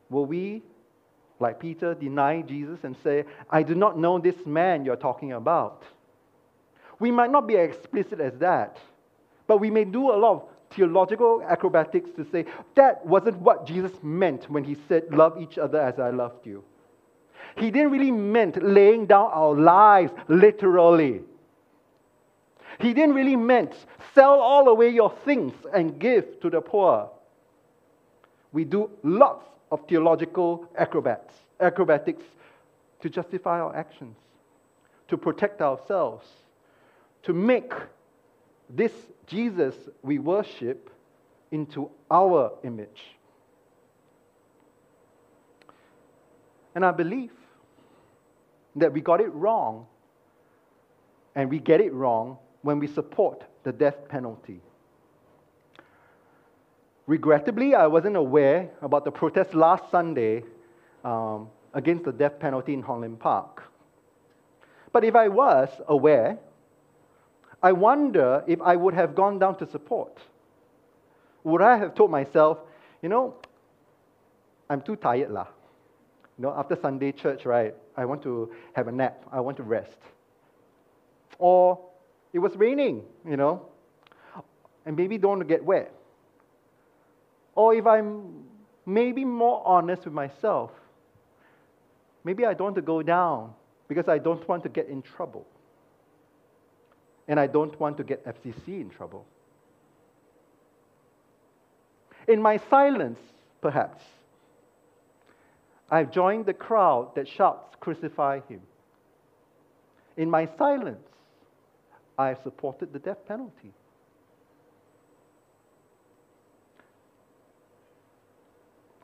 will 0.09 0.25
we 0.25 0.63
like 1.41 1.59
Peter, 1.59 1.95
deny 1.95 2.41
Jesus 2.41 2.79
and 2.83 2.95
say, 3.03 3.25
I 3.49 3.63
do 3.63 3.75
not 3.75 3.97
know 3.97 4.19
this 4.19 4.45
man 4.45 4.85
you're 4.85 4.95
talking 4.95 5.33
about. 5.33 5.83
We 6.99 7.11
might 7.11 7.31
not 7.31 7.47
be 7.47 7.57
as 7.57 7.75
explicit 7.75 8.21
as 8.21 8.33
that, 8.37 8.77
but 9.47 9.57
we 9.57 9.71
may 9.71 9.83
do 9.83 10.11
a 10.11 10.15
lot 10.15 10.33
of 10.33 10.43
theological 10.75 11.43
acrobatics 11.49 12.11
to 12.15 12.25
say 12.31 12.45
that 12.75 13.05
wasn't 13.05 13.37
what 13.39 13.65
Jesus 13.65 13.91
meant 14.03 14.49
when 14.49 14.63
he 14.63 14.77
said, 14.87 15.03
Love 15.11 15.41
each 15.41 15.57
other 15.57 15.81
as 15.81 15.99
I 15.99 16.11
loved 16.11 16.45
you. 16.45 16.63
He 17.57 17.71
didn't 17.71 17.91
really 17.91 18.11
meant 18.11 18.63
laying 18.63 19.07
down 19.07 19.31
our 19.33 19.55
lives 19.55 20.13
literally. 20.29 21.21
He 22.79 22.93
didn't 22.93 23.15
really 23.15 23.35
meant 23.35 23.73
sell 24.15 24.39
all 24.39 24.67
away 24.67 24.89
your 24.89 25.11
things 25.25 25.53
and 25.73 25.99
give 25.99 26.39
to 26.41 26.49
the 26.49 26.61
poor. 26.61 27.09
We 28.51 28.65
do 28.65 28.89
lots 29.03 29.45
of 29.71 29.87
theological 29.87 30.67
acrobats, 30.77 31.33
acrobatics 31.59 32.23
to 33.01 33.09
justify 33.09 33.59
our 33.59 33.75
actions, 33.75 34.17
to 35.07 35.17
protect 35.17 35.61
ourselves, 35.61 36.27
to 37.23 37.33
make 37.33 37.71
this 38.69 38.91
Jesus 39.27 39.75
we 40.01 40.19
worship 40.19 40.89
into 41.51 41.89
our 42.09 42.53
image. 42.63 43.01
And 46.73 46.85
I 46.85 46.91
believe 46.91 47.31
that 48.77 48.93
we 48.93 49.01
got 49.01 49.19
it 49.19 49.33
wrong, 49.33 49.85
and 51.35 51.49
we 51.49 51.59
get 51.59 51.81
it 51.81 51.93
wrong 51.93 52.37
when 52.61 52.79
we 52.79 52.87
support 52.87 53.43
the 53.63 53.71
death 53.71 54.07
penalty. 54.09 54.61
Regrettably, 57.07 57.75
I 57.75 57.87
wasn't 57.87 58.15
aware 58.15 58.69
about 58.81 59.05
the 59.05 59.11
protest 59.11 59.53
last 59.53 59.89
Sunday 59.91 60.43
um, 61.03 61.49
against 61.73 62.05
the 62.05 62.11
death 62.11 62.39
penalty 62.39 62.73
in 62.73 62.81
Hong 62.81 63.01
Lim 63.01 63.17
Park. 63.17 63.63
But 64.93 65.03
if 65.03 65.15
I 65.15 65.27
was 65.27 65.69
aware, 65.87 66.37
I 67.63 67.71
wonder 67.71 68.43
if 68.47 68.61
I 68.61 68.75
would 68.75 68.93
have 68.93 69.15
gone 69.15 69.39
down 69.39 69.57
to 69.57 69.67
support. 69.67 70.17
Would 71.43 71.61
I 71.61 71.77
have 71.77 71.95
told 71.95 72.11
myself, 72.11 72.59
you 73.01 73.09
know, 73.09 73.35
I'm 74.69 74.81
too 74.81 74.95
tired 74.95 75.31
lah. 75.31 75.47
You 76.37 76.43
know, 76.43 76.53
after 76.55 76.75
Sunday 76.75 77.11
church, 77.11 77.45
right, 77.45 77.75
I 77.97 78.05
want 78.05 78.21
to 78.23 78.51
have 78.73 78.87
a 78.87 78.91
nap. 78.91 79.25
I 79.31 79.39
want 79.41 79.57
to 79.57 79.63
rest. 79.63 79.97
Or 81.39 81.79
it 82.33 82.39
was 82.39 82.55
raining, 82.55 83.03
you 83.27 83.37
know, 83.37 83.65
and 84.85 84.95
maybe 84.95 85.17
don't 85.17 85.47
get 85.47 85.63
wet. 85.63 85.91
Or 87.55 87.73
if 87.73 87.85
I'm 87.85 88.43
maybe 88.85 89.25
more 89.25 89.61
honest 89.65 90.05
with 90.05 90.13
myself, 90.13 90.71
maybe 92.23 92.45
I 92.45 92.53
don't 92.53 92.67
want 92.67 92.75
to 92.75 92.81
go 92.81 93.01
down 93.01 93.53
because 93.87 94.07
I 94.07 94.17
don't 94.17 94.47
want 94.47 94.63
to 94.63 94.69
get 94.69 94.87
in 94.87 95.01
trouble. 95.01 95.45
And 97.27 97.39
I 97.39 97.47
don't 97.47 97.77
want 97.79 97.97
to 97.97 98.03
get 98.03 98.25
FCC 98.25 98.81
in 98.81 98.89
trouble. 98.89 99.25
In 102.27 102.41
my 102.41 102.57
silence, 102.69 103.19
perhaps, 103.61 104.03
I've 105.89 106.11
joined 106.11 106.45
the 106.45 106.53
crowd 106.53 107.15
that 107.15 107.27
shouts, 107.27 107.75
Crucify 107.79 108.39
him. 108.47 108.61
In 110.15 110.29
my 110.29 110.47
silence, 110.57 111.03
I 112.21 112.35
supported 112.43 112.93
the 112.93 112.99
death 112.99 113.25
penalty. 113.27 113.73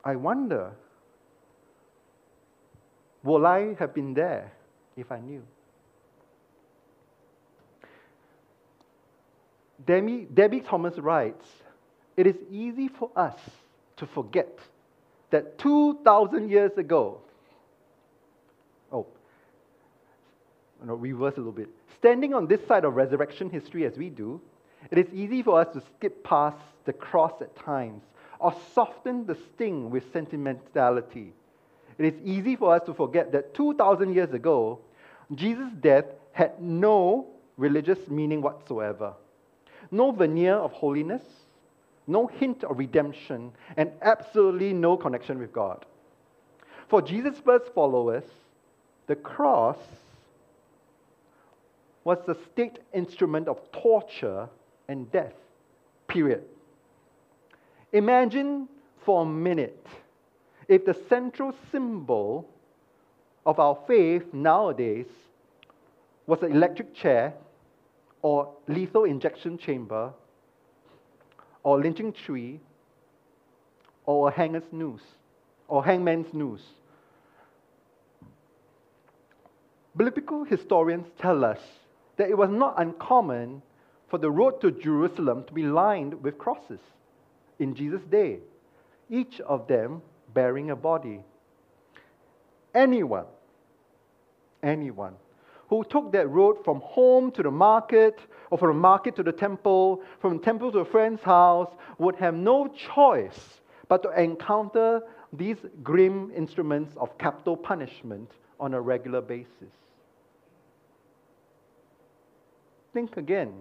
I 0.04 0.16
wonder, 0.16 0.72
will 3.22 3.44
I 3.46 3.74
have 3.78 3.92
been 3.92 4.14
there 4.14 4.52
if 4.96 5.10
I 5.10 5.20
knew? 5.20 5.42
Debie, 9.84 10.26
Debie 10.32 10.60
Thomas 10.60 10.98
writes, 10.98 11.46
it 12.16 12.26
is 12.26 12.36
easy 12.50 12.88
for 12.88 13.10
us 13.16 13.38
to 13.96 14.06
forget 14.06 14.58
that 15.30 15.58
2,000 15.58 16.50
years 16.50 16.72
ago, 16.78 17.20
oh, 18.92 19.06
no, 20.84 20.94
reverse 20.94 21.34
a 21.34 21.38
little 21.38 21.52
bit. 21.52 21.68
Standing 21.98 22.34
on 22.34 22.46
this 22.46 22.64
side 22.66 22.84
of 22.84 22.94
resurrection 22.94 23.50
history 23.50 23.84
as 23.84 23.96
we 23.96 24.10
do, 24.10 24.40
it 24.90 24.98
is 24.98 25.12
easy 25.12 25.42
for 25.42 25.60
us 25.60 25.72
to 25.74 25.82
skip 25.96 26.22
past 26.22 26.56
the 26.84 26.92
cross 26.92 27.32
at 27.40 27.54
times 27.56 28.02
or 28.38 28.54
soften 28.74 29.26
the 29.26 29.36
sting 29.54 29.90
with 29.90 30.12
sentimentality. 30.12 31.32
It 31.98 32.14
is 32.14 32.20
easy 32.24 32.54
for 32.54 32.74
us 32.74 32.82
to 32.86 32.94
forget 32.94 33.32
that 33.32 33.54
2,000 33.54 34.14
years 34.14 34.32
ago, 34.32 34.78
Jesus' 35.34 35.72
death 35.80 36.04
had 36.32 36.62
no 36.62 37.26
religious 37.56 37.98
meaning 38.08 38.40
whatsoever, 38.40 39.14
no 39.90 40.12
veneer 40.12 40.54
of 40.54 40.70
holiness, 40.72 41.22
no 42.06 42.28
hint 42.28 42.62
of 42.62 42.78
redemption, 42.78 43.50
and 43.76 43.90
absolutely 44.00 44.72
no 44.72 44.96
connection 44.96 45.38
with 45.38 45.52
God. 45.52 45.84
For 46.88 47.02
Jesus' 47.02 47.38
first 47.44 47.74
followers, 47.74 48.24
the 49.08 49.16
cross 49.16 49.76
was 52.08 52.16
the 52.26 52.38
state 52.50 52.78
instrument 52.94 53.48
of 53.48 53.58
torture 53.70 54.48
and 54.88 55.12
death, 55.12 55.34
period. 56.06 56.42
Imagine 57.92 58.66
for 59.04 59.24
a 59.24 59.26
minute 59.26 59.86
if 60.68 60.86
the 60.86 60.94
central 61.10 61.54
symbol 61.70 62.48
of 63.44 63.60
our 63.60 63.76
faith 63.86 64.22
nowadays 64.32 65.04
was 66.26 66.42
an 66.42 66.50
electric 66.50 66.94
chair 66.94 67.34
or 68.22 68.54
lethal 68.68 69.04
injection 69.04 69.58
chamber 69.58 70.10
or 71.62 71.78
lynching 71.78 72.10
tree 72.10 72.58
or 74.06 74.30
a 74.30 74.32
hanger's 74.32 74.72
noose 74.72 75.04
or 75.68 75.84
hangman's 75.84 76.32
noose. 76.32 76.68
Biblical 79.94 80.44
historians 80.44 81.06
tell 81.18 81.44
us 81.44 81.60
that 82.18 82.28
it 82.28 82.36
was 82.36 82.50
not 82.50 82.74
uncommon 82.76 83.62
for 84.08 84.18
the 84.18 84.30
road 84.30 84.60
to 84.60 84.70
Jerusalem 84.70 85.44
to 85.44 85.52
be 85.52 85.62
lined 85.62 86.22
with 86.22 86.36
crosses 86.36 86.80
in 87.58 87.74
Jesus' 87.74 88.02
day, 88.02 88.38
each 89.10 89.40
of 89.40 89.66
them 89.66 90.02
bearing 90.34 90.70
a 90.70 90.76
body. 90.76 91.20
Anyone, 92.74 93.24
anyone 94.62 95.14
who 95.68 95.84
took 95.84 96.12
that 96.12 96.28
road 96.28 96.64
from 96.64 96.80
home 96.80 97.30
to 97.32 97.42
the 97.42 97.50
market, 97.50 98.18
or 98.50 98.58
from 98.58 98.68
the 98.68 98.80
market 98.80 99.14
to 99.16 99.22
the 99.22 99.32
temple, 99.32 100.02
from 100.20 100.38
the 100.38 100.44
temple 100.44 100.72
to 100.72 100.78
a 100.78 100.84
friend's 100.84 101.22
house, 101.22 101.70
would 101.98 102.16
have 102.16 102.34
no 102.34 102.68
choice 102.94 103.60
but 103.88 104.02
to 104.02 104.10
encounter 104.20 105.02
these 105.32 105.58
grim 105.82 106.30
instruments 106.34 106.94
of 106.96 107.16
capital 107.18 107.56
punishment 107.56 108.30
on 108.58 108.72
a 108.72 108.80
regular 108.80 109.20
basis. 109.20 109.77
Think 112.98 113.16
again 113.16 113.52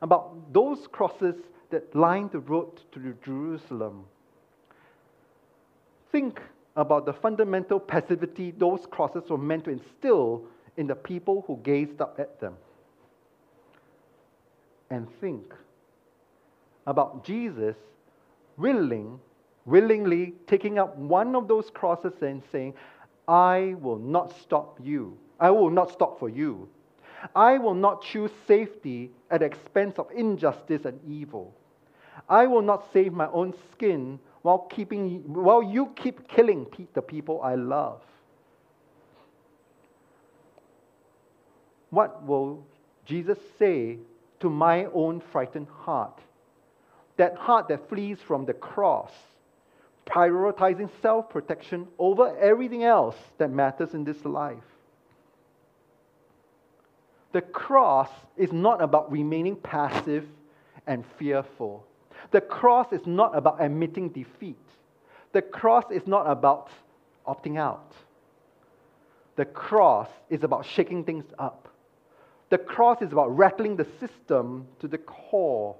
about 0.00 0.50
those 0.50 0.86
crosses 0.86 1.34
that 1.68 1.94
lined 1.94 2.32
the 2.32 2.38
road 2.38 2.80
to 2.92 3.14
Jerusalem. 3.22 4.06
Think 6.10 6.40
about 6.74 7.04
the 7.04 7.12
fundamental 7.12 7.78
passivity 7.78 8.50
those 8.50 8.86
crosses 8.86 9.28
were 9.28 9.36
meant 9.36 9.64
to 9.64 9.70
instill 9.72 10.44
in 10.78 10.86
the 10.86 10.94
people 10.94 11.44
who 11.46 11.58
gazed 11.62 12.00
up 12.00 12.18
at 12.18 12.40
them. 12.40 12.54
And 14.88 15.06
think 15.20 15.52
about 16.86 17.26
Jesus 17.26 17.76
willing, 18.56 19.20
willingly 19.66 20.32
taking 20.46 20.78
up 20.78 20.96
one 20.96 21.36
of 21.36 21.46
those 21.46 21.68
crosses 21.68 22.14
and 22.22 22.42
saying, 22.50 22.72
I 23.28 23.74
will 23.82 23.98
not 23.98 24.34
stop 24.40 24.78
you. 24.82 25.18
I 25.38 25.50
will 25.50 25.68
not 25.68 25.92
stop 25.92 26.18
for 26.18 26.30
you. 26.30 26.70
I 27.34 27.58
will 27.58 27.74
not 27.74 28.02
choose 28.02 28.30
safety 28.46 29.10
at 29.30 29.40
the 29.40 29.46
expense 29.46 29.98
of 29.98 30.08
injustice 30.14 30.84
and 30.84 31.00
evil. 31.06 31.54
I 32.28 32.46
will 32.46 32.62
not 32.62 32.92
save 32.92 33.12
my 33.12 33.28
own 33.28 33.54
skin 33.72 34.18
while, 34.42 34.66
keeping, 34.70 35.32
while 35.32 35.62
you 35.62 35.92
keep 35.96 36.28
killing 36.28 36.66
the 36.94 37.02
people 37.02 37.40
I 37.42 37.54
love. 37.54 38.02
What 41.90 42.24
will 42.24 42.66
Jesus 43.04 43.38
say 43.58 43.98
to 44.40 44.50
my 44.50 44.86
own 44.86 45.22
frightened 45.30 45.68
heart? 45.68 46.18
That 47.18 47.36
heart 47.36 47.68
that 47.68 47.88
flees 47.88 48.18
from 48.26 48.46
the 48.46 48.54
cross, 48.54 49.12
prioritizing 50.06 50.88
self 51.02 51.28
protection 51.28 51.86
over 51.98 52.36
everything 52.38 52.82
else 52.84 53.16
that 53.38 53.50
matters 53.50 53.94
in 53.94 54.04
this 54.04 54.24
life. 54.24 54.64
The 57.32 57.40
cross 57.40 58.10
is 58.36 58.52
not 58.52 58.82
about 58.82 59.10
remaining 59.10 59.56
passive 59.56 60.26
and 60.86 61.04
fearful. 61.18 61.86
The 62.30 62.40
cross 62.40 62.92
is 62.92 63.06
not 63.06 63.36
about 63.36 63.62
admitting 63.62 64.10
defeat. 64.10 64.58
The 65.32 65.42
cross 65.42 65.84
is 65.90 66.06
not 66.06 66.30
about 66.30 66.70
opting 67.26 67.58
out. 67.58 67.94
The 69.36 69.46
cross 69.46 70.08
is 70.28 70.44
about 70.44 70.66
shaking 70.66 71.04
things 71.04 71.24
up. 71.38 71.68
The 72.50 72.58
cross 72.58 73.00
is 73.00 73.12
about 73.12 73.34
rattling 73.36 73.76
the 73.76 73.86
system 73.98 74.66
to 74.80 74.88
the 74.88 74.98
core. 74.98 75.74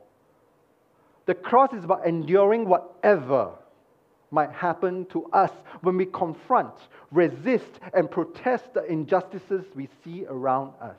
The 1.26 1.34
cross 1.34 1.74
is 1.74 1.84
about 1.84 2.06
enduring 2.06 2.66
whatever 2.66 3.50
might 4.30 4.50
happen 4.52 5.04
to 5.06 5.26
us 5.26 5.50
when 5.82 5.98
we 5.98 6.06
confront, 6.06 6.72
resist, 7.10 7.78
and 7.92 8.10
protest 8.10 8.72
the 8.72 8.84
injustices 8.90 9.66
we 9.74 9.88
see 10.02 10.24
around 10.26 10.72
us. 10.80 10.96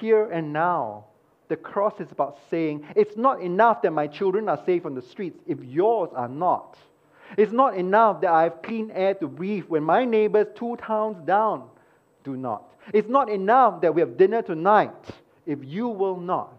Here 0.00 0.30
and 0.30 0.52
now, 0.52 1.04
the 1.48 1.56
cross 1.56 2.00
is 2.00 2.10
about 2.10 2.38
saying, 2.50 2.84
it's 2.96 3.16
not 3.16 3.40
enough 3.40 3.82
that 3.82 3.92
my 3.92 4.06
children 4.06 4.48
are 4.48 4.60
safe 4.66 4.84
on 4.84 4.94
the 4.94 5.02
streets 5.02 5.38
if 5.46 5.62
yours 5.62 6.10
are 6.14 6.28
not. 6.28 6.76
It's 7.36 7.52
not 7.52 7.76
enough 7.76 8.20
that 8.20 8.30
I 8.30 8.44
have 8.44 8.62
clean 8.62 8.90
air 8.92 9.14
to 9.14 9.28
breathe 9.28 9.64
when 9.68 9.82
my 9.82 10.04
neighbors 10.04 10.48
two 10.54 10.76
towns 10.76 11.16
down 11.26 11.68
do 12.24 12.36
not. 12.36 12.64
It's 12.92 13.08
not 13.08 13.28
enough 13.28 13.80
that 13.80 13.94
we 13.94 14.00
have 14.00 14.16
dinner 14.16 14.42
tonight 14.42 14.94
if 15.46 15.58
you 15.62 15.88
will 15.88 16.18
not. 16.18 16.52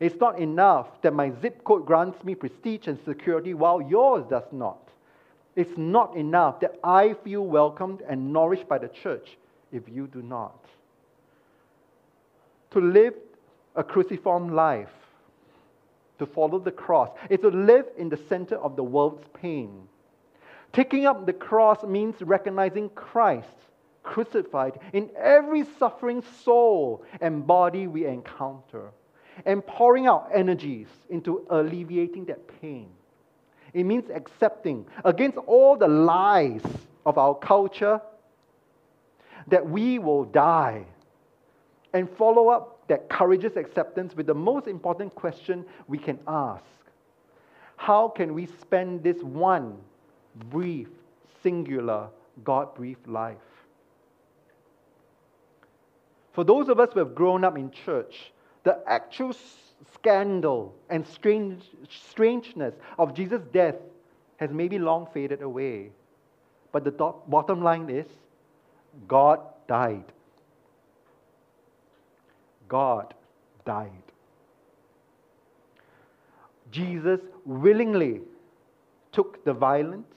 It's 0.00 0.18
not 0.20 0.38
enough 0.38 1.00
that 1.02 1.14
my 1.14 1.32
zip 1.40 1.64
code 1.64 1.86
grants 1.86 2.22
me 2.24 2.34
prestige 2.34 2.86
and 2.86 2.98
security 3.04 3.54
while 3.54 3.80
yours 3.80 4.24
does 4.28 4.46
not. 4.52 4.88
It's 5.54 5.76
not 5.76 6.16
enough 6.16 6.60
that 6.60 6.78
I 6.82 7.14
feel 7.24 7.44
welcomed 7.44 8.02
and 8.08 8.32
nourished 8.32 8.68
by 8.68 8.78
the 8.78 8.88
church 8.88 9.36
if 9.70 9.82
you 9.88 10.06
do 10.06 10.22
not. 10.22 10.56
To 12.72 12.80
live 12.80 13.14
a 13.74 13.84
cruciform 13.84 14.54
life, 14.54 14.92
to 16.18 16.26
follow 16.26 16.58
the 16.58 16.70
cross, 16.70 17.10
is 17.28 17.40
to 17.40 17.48
live 17.48 17.86
in 17.96 18.08
the 18.08 18.16
center 18.16 18.56
of 18.56 18.76
the 18.76 18.82
world's 18.82 19.26
pain. 19.34 19.88
Taking 20.72 21.06
up 21.06 21.26
the 21.26 21.32
cross 21.34 21.82
means 21.84 22.20
recognizing 22.22 22.88
Christ 22.90 23.48
crucified 24.02 24.78
in 24.92 25.10
every 25.16 25.64
suffering 25.78 26.22
soul 26.44 27.04
and 27.20 27.46
body 27.46 27.86
we 27.86 28.06
encounter 28.06 28.90
and 29.44 29.66
pouring 29.66 30.08
our 30.08 30.28
energies 30.32 30.88
into 31.08 31.46
alleviating 31.50 32.24
that 32.26 32.40
pain. 32.60 32.88
It 33.72 33.84
means 33.84 34.10
accepting 34.10 34.86
against 35.04 35.38
all 35.38 35.76
the 35.76 35.88
lies 35.88 36.62
of 37.06 37.18
our 37.18 37.34
culture 37.34 38.00
that 39.48 39.68
we 39.68 39.98
will 39.98 40.24
die 40.24 40.86
and 41.92 42.08
follow 42.10 42.48
up 42.48 42.86
that 42.88 43.08
courageous 43.08 43.56
acceptance 43.56 44.14
with 44.16 44.26
the 44.26 44.34
most 44.34 44.66
important 44.66 45.14
question 45.14 45.64
we 45.88 45.98
can 45.98 46.18
ask 46.26 46.64
How 47.76 48.08
can 48.08 48.34
we 48.34 48.46
spend 48.46 49.02
this 49.02 49.22
one 49.22 49.76
brief, 50.50 50.88
singular, 51.42 52.08
God 52.44 52.74
breathed 52.74 53.06
life? 53.06 53.36
For 56.32 56.44
those 56.44 56.68
of 56.68 56.80
us 56.80 56.88
who 56.94 57.00
have 57.00 57.14
grown 57.14 57.44
up 57.44 57.58
in 57.58 57.70
church, 57.70 58.32
the 58.64 58.78
actual 58.86 59.34
scandal 59.94 60.74
and 60.88 61.06
strange, 61.06 61.64
strangeness 61.90 62.74
of 62.98 63.14
Jesus' 63.14 63.42
death 63.52 63.76
has 64.38 64.50
maybe 64.50 64.78
long 64.78 65.06
faded 65.12 65.42
away. 65.42 65.90
But 66.72 66.84
the 66.84 66.90
top, 66.90 67.28
bottom 67.28 67.62
line 67.62 67.90
is 67.90 68.06
God 69.06 69.40
died. 69.68 70.04
God 72.72 73.14
died. 73.64 74.06
Jesus 76.72 77.20
willingly 77.44 78.22
took 79.12 79.44
the 79.44 79.52
violence, 79.52 80.14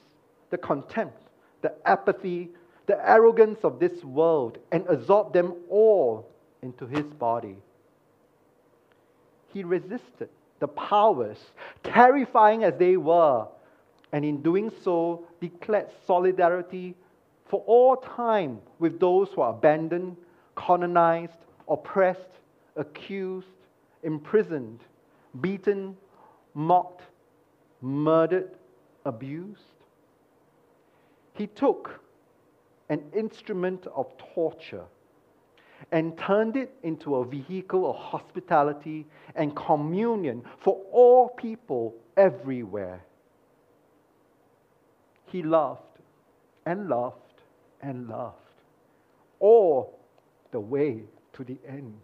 the 0.49 0.57
contempt, 0.57 1.21
the 1.61 1.73
apathy, 1.85 2.49
the 2.87 2.97
arrogance 3.09 3.59
of 3.63 3.79
this 3.79 4.03
world 4.03 4.57
and 4.71 4.87
absorbed 4.87 5.33
them 5.33 5.53
all 5.69 6.27
into 6.61 6.87
his 6.87 7.05
body 7.05 7.57
he 9.55 9.63
resisted 9.63 10.27
the 10.59 10.67
powers, 10.67 11.37
terrifying 11.81 12.65
as 12.65 12.73
they 12.77 12.97
were, 12.97 13.47
and 14.11 14.25
in 14.25 14.41
doing 14.41 14.69
so, 14.83 15.25
declared 15.39 15.87
solidarity 16.05 16.93
for 17.45 17.63
all 17.65 17.95
time 17.95 18.59
with 18.79 18.99
those 18.99 19.29
who 19.29 19.39
are 19.41 19.51
abandoned, 19.51 20.17
colonized, 20.55 21.37
oppressed, 21.69 22.19
accused, 22.75 23.47
imprisoned, 24.03 24.79
beaten, 25.41 25.95
mocked, 26.53 27.03
murdered, 27.81 28.51
abused. 29.05 29.61
He 31.33 31.47
took 31.47 31.99
an 32.89 33.03
instrument 33.13 33.87
of 33.95 34.11
torture 34.17 34.85
and 35.91 36.17
turned 36.17 36.55
it 36.55 36.73
into 36.83 37.15
a 37.15 37.25
vehicle 37.25 37.89
of 37.89 37.95
hospitality 37.95 39.05
and 39.35 39.55
communion 39.55 40.43
for 40.59 40.81
all 40.91 41.29
people 41.29 41.93
everywhere. 42.15 43.03
He 45.25 45.43
loved 45.43 45.81
and 46.65 46.87
loved 46.87 47.41
and 47.81 48.07
loved 48.07 48.35
all 49.39 49.99
the 50.51 50.59
way 50.59 51.03
to 51.33 51.43
the 51.43 51.57
end. 51.67 51.99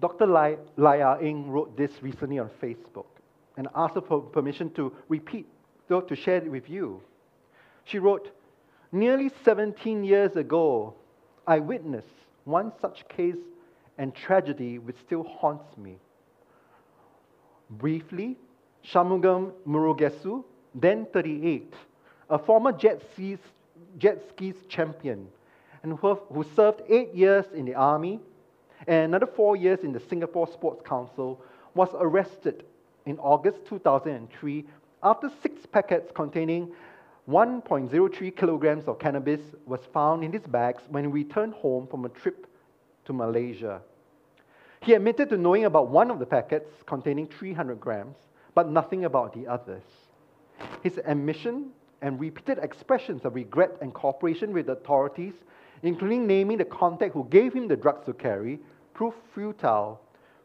Dr. 0.00 0.26
Lai, 0.26 0.56
Laya 0.76 1.16
ah 1.16 1.20
Ing 1.20 1.50
wrote 1.50 1.76
this 1.76 1.90
recently 2.02 2.38
on 2.38 2.50
Facebook 2.62 3.06
and 3.56 3.68
asked 3.74 3.98
for 4.06 4.20
permission 4.20 4.70
to 4.74 4.92
repeat, 5.08 5.46
to 5.88 6.14
share 6.14 6.36
it 6.36 6.50
with 6.50 6.70
you. 6.70 7.00
She 7.84 7.98
wrote, 7.98 8.30
Nearly 8.92 9.30
17 9.44 10.04
years 10.04 10.36
ago, 10.36 10.94
I 11.46 11.58
witnessed 11.58 12.06
one 12.44 12.72
such 12.80 13.08
case 13.08 13.36
and 13.98 14.14
tragedy 14.14 14.78
which 14.78 14.96
still 15.04 15.24
haunts 15.24 15.76
me. 15.76 15.96
Briefly, 17.70 18.36
Shanmugam 18.84 19.52
Murugesu, 19.66 20.44
then 20.74 21.06
38, 21.12 21.74
a 22.30 22.38
former 22.38 22.72
jet 22.72 23.02
skis, 23.12 23.38
jet 23.98 24.22
skis 24.30 24.54
champion, 24.68 25.28
and 25.82 25.98
who, 25.98 26.14
who 26.32 26.44
served 26.54 26.82
eight 26.88 27.12
years 27.14 27.44
in 27.52 27.64
the 27.64 27.74
army 27.74 28.20
and 28.86 29.04
another 29.04 29.26
four 29.26 29.56
years 29.56 29.80
in 29.80 29.92
the 29.92 30.00
Singapore 30.00 30.46
Sports 30.46 30.82
Council, 30.86 31.42
was 31.74 31.88
arrested 31.98 32.64
in 33.06 33.18
August 33.18 33.58
2003 33.68 34.64
after 35.02 35.30
six 35.42 35.66
packets 35.66 36.10
containing 36.14 36.72
1.03 37.28 38.36
kilograms 38.36 38.88
of 38.88 38.98
cannabis 38.98 39.40
was 39.66 39.80
found 39.92 40.24
in 40.24 40.32
his 40.32 40.46
bags 40.46 40.82
when 40.88 41.04
he 41.04 41.10
returned 41.10 41.52
home 41.54 41.86
from 41.86 42.04
a 42.04 42.08
trip 42.08 42.46
to 43.04 43.12
Malaysia. 43.12 43.82
He 44.80 44.94
admitted 44.94 45.28
to 45.30 45.36
knowing 45.36 45.64
about 45.64 45.88
one 45.88 46.10
of 46.10 46.18
the 46.18 46.26
packets 46.26 46.70
containing 46.86 47.26
300 47.26 47.80
grams, 47.80 48.16
but 48.54 48.70
nothing 48.70 49.04
about 49.04 49.34
the 49.34 49.46
others. 49.46 49.82
His 50.82 50.98
admission 51.04 51.70
and 52.00 52.18
repeated 52.18 52.58
expressions 52.58 53.24
of 53.24 53.34
regret 53.34 53.72
and 53.80 53.92
cooperation 53.92 54.52
with 54.52 54.66
the 54.66 54.72
authorities, 54.72 55.34
including 55.82 56.26
naming 56.26 56.58
the 56.58 56.64
contact 56.64 57.14
who 57.14 57.26
gave 57.30 57.52
him 57.52 57.68
the 57.68 57.76
drugs 57.76 58.04
to 58.06 58.12
carry, 58.12 58.58
proved 58.94 59.16
futile 59.34 60.00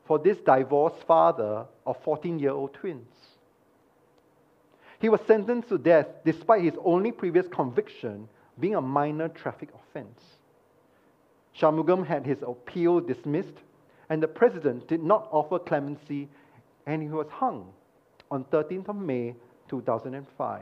for 0.05 0.19
this 0.19 0.37
divorced 0.39 1.03
father 1.07 1.65
of 1.85 1.97
14 2.03 2.39
year 2.39 2.51
old 2.51 2.73
twins. 2.73 3.07
He 4.99 5.09
was 5.09 5.21
sentenced 5.27 5.69
to 5.69 5.77
death 5.77 6.07
despite 6.23 6.63
his 6.63 6.75
only 6.83 7.11
previous 7.11 7.47
conviction 7.47 8.27
being 8.59 8.75
a 8.75 8.81
minor 8.81 9.27
traffic 9.29 9.69
offense. 9.73 10.21
Shanmugam 11.59 12.05
had 12.05 12.25
his 12.25 12.41
appeal 12.41 12.99
dismissed, 12.99 13.57
and 14.09 14.21
the 14.21 14.27
president 14.27 14.87
did 14.87 15.03
not 15.03 15.27
offer 15.31 15.59
clemency, 15.59 16.29
and 16.85 17.01
he 17.01 17.09
was 17.09 17.27
hung 17.29 17.71
on 18.31 18.43
13th 18.45 18.89
of 18.89 18.95
May 18.95 19.35
2005. 19.69 20.61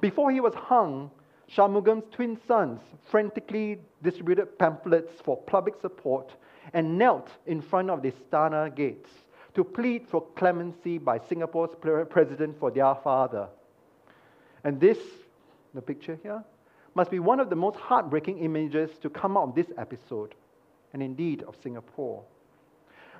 Before 0.00 0.30
he 0.30 0.40
was 0.40 0.54
hung, 0.54 1.10
Shanmugam's 1.52 2.04
twin 2.12 2.38
sons 2.46 2.80
frantically 3.10 3.78
distributed 4.02 4.58
pamphlets 4.58 5.12
for 5.22 5.36
public 5.36 5.74
support 5.80 6.32
and 6.72 6.98
knelt 6.98 7.28
in 7.46 7.60
front 7.60 7.90
of 7.90 8.02
the 8.02 8.12
Istana 8.12 8.74
gates 8.74 9.10
to 9.54 9.62
plead 9.62 10.06
for 10.08 10.24
clemency 10.36 10.98
by 10.98 11.18
Singapore's 11.18 11.70
president 12.10 12.58
for 12.58 12.70
their 12.70 12.94
father. 12.96 13.48
And 14.64 14.80
this, 14.80 14.98
the 15.74 15.82
picture 15.82 16.18
here, 16.22 16.42
must 16.94 17.10
be 17.10 17.18
one 17.18 17.40
of 17.40 17.50
the 17.50 17.56
most 17.56 17.76
heartbreaking 17.76 18.38
images 18.38 18.90
to 19.02 19.10
come 19.10 19.36
out 19.36 19.48
of 19.48 19.54
this 19.54 19.66
episode, 19.76 20.34
and 20.92 21.02
indeed 21.02 21.42
of 21.42 21.56
Singapore. 21.62 22.22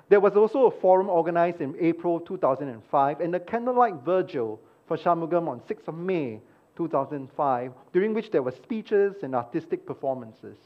There 0.09 0.19
was 0.19 0.35
also 0.35 0.65
a 0.65 0.71
forum 0.71 1.09
organized 1.09 1.61
in 1.61 1.75
April 1.79 2.19
2005 2.19 3.21
and 3.21 3.35
a 3.35 3.39
candlelight 3.39 3.95
vigil 4.05 4.59
for 4.87 4.97
Shanmugam 4.97 5.47
on 5.47 5.61
6th 5.61 5.87
of 5.87 5.95
May 5.95 6.41
2005, 6.75 7.71
during 7.93 8.13
which 8.13 8.31
there 8.31 8.43
were 8.43 8.51
speeches 8.51 9.15
and 9.23 9.35
artistic 9.35 9.85
performances. 9.85 10.57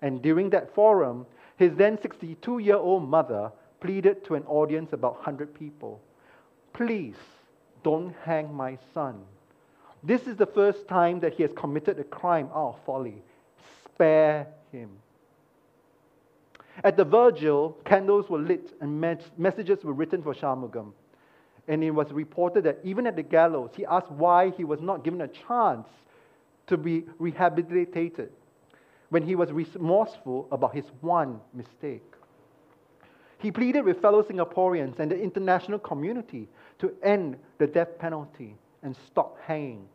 And 0.00 0.20
during 0.22 0.50
that 0.50 0.74
forum, 0.74 1.26
his 1.56 1.74
then 1.74 2.00
62 2.00 2.58
year 2.58 2.76
old 2.76 3.08
mother 3.08 3.52
pleaded 3.80 4.24
to 4.24 4.34
an 4.34 4.44
audience 4.44 4.92
of 4.92 5.00
about 5.00 5.14
100 5.16 5.54
people 5.54 6.00
Please 6.72 7.16
don't 7.82 8.14
hang 8.24 8.52
my 8.54 8.78
son. 8.94 9.20
This 10.02 10.26
is 10.26 10.36
the 10.36 10.46
first 10.46 10.88
time 10.88 11.20
that 11.20 11.34
he 11.34 11.42
has 11.42 11.52
committed 11.52 11.98
a 11.98 12.04
crime 12.04 12.48
out 12.54 12.74
of 12.74 12.84
folly. 12.84 13.22
Spare 13.84 14.46
him. 14.72 14.90
At 16.82 16.96
the 16.96 17.04
vigil, 17.04 17.76
candles 17.84 18.30
were 18.30 18.38
lit 18.38 18.74
and 18.80 19.00
messages 19.36 19.84
were 19.84 19.92
written 19.92 20.22
for 20.22 20.34
Shanmugam. 20.34 20.92
And 21.68 21.84
it 21.84 21.90
was 21.90 22.10
reported 22.12 22.64
that 22.64 22.80
even 22.82 23.06
at 23.06 23.16
the 23.16 23.22
gallows, 23.22 23.70
he 23.76 23.86
asked 23.86 24.10
why 24.10 24.50
he 24.50 24.64
was 24.64 24.80
not 24.80 25.04
given 25.04 25.20
a 25.20 25.28
chance 25.28 25.86
to 26.66 26.76
be 26.76 27.04
rehabilitated 27.18 28.30
when 29.10 29.22
he 29.22 29.34
was 29.34 29.52
remorseful 29.52 30.48
about 30.50 30.74
his 30.74 30.86
one 31.00 31.40
mistake. 31.52 32.02
He 33.38 33.50
pleaded 33.50 33.84
with 33.84 34.00
fellow 34.00 34.22
Singaporeans 34.22 34.98
and 34.98 35.10
the 35.10 35.20
international 35.20 35.78
community 35.78 36.48
to 36.78 36.92
end 37.02 37.36
the 37.58 37.66
death 37.66 37.98
penalty 37.98 38.56
and 38.82 38.96
stop 39.06 39.38
hangings. 39.44 39.88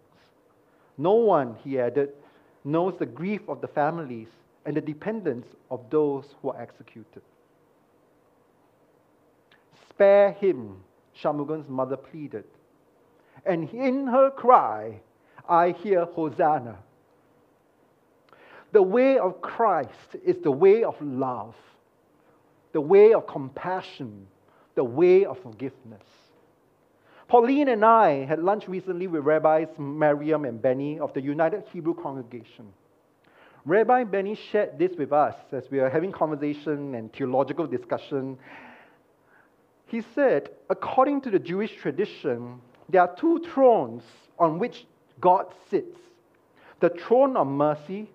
No 0.97 1.13
one, 1.13 1.55
he 1.63 1.79
added, 1.79 2.09
knows 2.63 2.95
the 2.99 3.05
grief 3.05 3.41
of 3.47 3.61
the 3.61 3.67
families 3.67 4.27
and 4.65 4.75
the 4.75 4.81
dependence 4.81 5.47
of 5.71 5.79
those 5.89 6.25
who 6.41 6.49
are 6.49 6.61
executed. 6.61 7.21
Spare 9.89 10.33
him, 10.33 10.83
Shanmugam's 11.21 11.69
mother 11.69 11.97
pleaded. 11.97 12.45
And 13.45 13.69
in 13.69 14.07
her 14.07 14.29
cry, 14.31 14.99
I 15.47 15.71
hear 15.71 16.05
Hosanna. 16.05 16.77
The 18.73 18.81
way 18.81 19.17
of 19.17 19.41
Christ 19.41 20.15
is 20.25 20.37
the 20.43 20.51
way 20.51 20.83
of 20.83 20.95
love, 21.01 21.55
the 22.73 22.81
way 22.81 23.13
of 23.13 23.25
compassion, 23.27 24.27
the 24.75 24.83
way 24.83 25.25
of 25.25 25.41
forgiveness. 25.41 26.03
Pauline 27.27 27.69
and 27.69 27.83
I 27.83 28.25
had 28.25 28.39
lunch 28.39 28.67
recently 28.67 29.07
with 29.07 29.23
Rabbis 29.23 29.67
Mariam 29.77 30.45
and 30.45 30.61
Benny 30.61 30.99
of 30.99 31.13
the 31.13 31.21
United 31.21 31.63
Hebrew 31.73 31.93
Congregation. 31.93 32.71
Rabbi 33.65 34.05
Benny 34.05 34.35
shared 34.49 34.79
this 34.79 34.91
with 34.97 35.11
us 35.11 35.35
as 35.51 35.69
we 35.69 35.79
were 35.79 35.89
having 35.89 36.13
conversation 36.13 36.95
and 36.95 37.11
theological 37.11 37.67
discussion. 37.67 38.37
He 39.87 40.03
said, 40.13 40.49
according 40.69 41.21
to 41.21 41.31
the 41.31 41.39
Jewish 41.39 41.75
tradition, 41.75 42.61
there 42.89 43.01
are 43.01 43.15
two 43.15 43.39
thrones 43.39 44.03
on 44.37 44.59
which 44.59 44.85
God 45.19 45.45
sits 45.69 45.97
the 46.79 46.89
throne 46.89 47.35
of 47.35 47.47
mercy, 47.47 48.09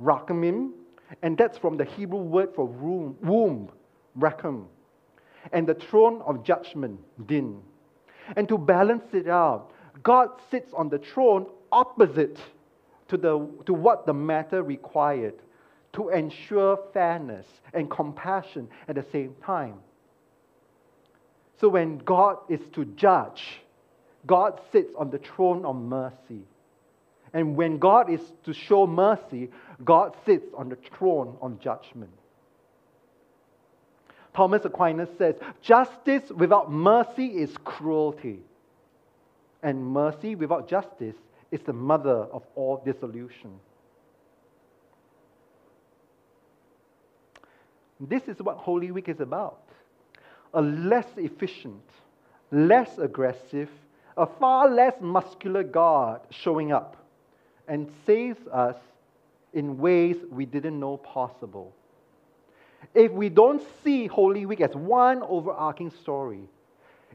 Rachamim, 0.00 0.72
and 1.22 1.38
that's 1.38 1.58
from 1.58 1.76
the 1.76 1.84
Hebrew 1.84 2.18
word 2.18 2.48
for 2.54 2.66
womb, 2.66 3.16
womb 3.22 3.70
Racham, 4.18 4.66
and 5.52 5.66
the 5.66 5.74
throne 5.74 6.22
of 6.22 6.42
judgment, 6.42 6.98
Din. 7.26 7.60
And 8.36 8.48
to 8.48 8.58
balance 8.58 9.04
it 9.12 9.28
out, 9.28 9.70
God 10.02 10.30
sits 10.50 10.72
on 10.72 10.88
the 10.88 10.98
throne 10.98 11.46
opposite 11.70 12.38
to, 13.08 13.16
the, 13.16 13.48
to 13.66 13.74
what 13.74 14.06
the 14.06 14.14
matter 14.14 14.62
required 14.62 15.34
to 15.92 16.08
ensure 16.08 16.78
fairness 16.92 17.46
and 17.74 17.90
compassion 17.90 18.68
at 18.88 18.94
the 18.94 19.04
same 19.12 19.34
time. 19.44 19.74
So 21.60 21.68
when 21.68 21.98
God 21.98 22.38
is 22.48 22.60
to 22.72 22.84
judge, 22.84 23.60
God 24.26 24.60
sits 24.70 24.92
on 24.96 25.10
the 25.10 25.18
throne 25.18 25.64
of 25.64 25.76
mercy. 25.76 26.42
And 27.32 27.56
when 27.56 27.78
God 27.78 28.10
is 28.10 28.20
to 28.44 28.52
show 28.52 28.86
mercy, 28.86 29.50
God 29.84 30.14
sits 30.26 30.46
on 30.56 30.68
the 30.68 30.76
throne 30.76 31.36
of 31.40 31.60
judgment. 31.60 32.10
Thomas 34.34 34.64
Aquinas 34.64 35.08
says, 35.18 35.34
Justice 35.60 36.30
without 36.30 36.70
mercy 36.70 37.26
is 37.26 37.54
cruelty, 37.64 38.40
and 39.62 39.84
mercy 39.84 40.34
without 40.34 40.68
justice 40.68 41.16
is 41.50 41.60
the 41.60 41.72
mother 41.72 42.26
of 42.32 42.42
all 42.54 42.82
dissolution. 42.84 43.60
This 48.00 48.22
is 48.26 48.38
what 48.38 48.56
Holy 48.56 48.90
Week 48.90 49.08
is 49.08 49.20
about 49.20 49.61
a 50.54 50.62
less 50.62 51.06
efficient, 51.16 51.82
less 52.50 52.98
aggressive, 52.98 53.70
a 54.16 54.26
far 54.26 54.68
less 54.70 54.94
muscular 55.00 55.62
God 55.62 56.20
showing 56.30 56.72
up 56.72 56.96
and 57.68 57.90
saves 58.04 58.46
us 58.48 58.76
in 59.54 59.78
ways 59.78 60.16
we 60.30 60.46
didn't 60.46 60.78
know 60.78 60.96
possible. 60.98 61.74
If 62.94 63.12
we 63.12 63.28
don't 63.28 63.62
see 63.82 64.06
Holy 64.06 64.44
Week 64.46 64.60
as 64.60 64.74
one 64.74 65.22
overarching 65.22 65.90
story, 65.90 66.42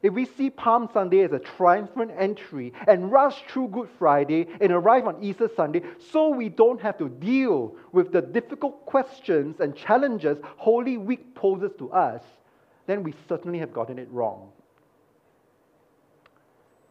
if 0.01 0.13
we 0.13 0.25
see 0.25 0.49
Palm 0.49 0.89
Sunday 0.93 1.23
as 1.23 1.31
a 1.31 1.39
triumphant 1.39 2.11
entry 2.17 2.71
and 2.87 3.11
rush 3.11 3.41
through 3.47 3.69
Good 3.69 3.89
Friday 3.97 4.47
and 4.61 4.71
arrive 4.71 5.07
on 5.07 5.23
Easter 5.23 5.49
Sunday 5.55 5.81
so 6.11 6.29
we 6.29 6.49
don't 6.49 6.79
have 6.81 6.97
to 6.99 7.09
deal 7.09 7.75
with 7.91 8.11
the 8.11 8.21
difficult 8.21 8.85
questions 8.85 9.59
and 9.59 9.75
challenges 9.75 10.37
Holy 10.57 10.97
Week 10.97 11.33
poses 11.33 11.71
to 11.79 11.91
us, 11.91 12.21
then 12.87 13.03
we 13.03 13.13
certainly 13.29 13.59
have 13.59 13.73
gotten 13.73 13.99
it 13.99 14.07
wrong. 14.11 14.49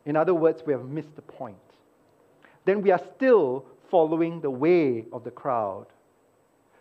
In 0.05 0.15
other 0.15 0.35
words, 0.35 0.63
we 0.65 0.73
have 0.73 0.85
missed 0.85 1.15
the 1.17 1.23
point. 1.23 1.57
Then 2.65 2.83
we 2.83 2.93
are 2.93 3.01
still 3.17 3.65
following 3.91 4.41
the 4.41 4.51
way 4.51 5.05
of 5.13 5.25
the 5.25 5.31
crowd. 5.31 5.87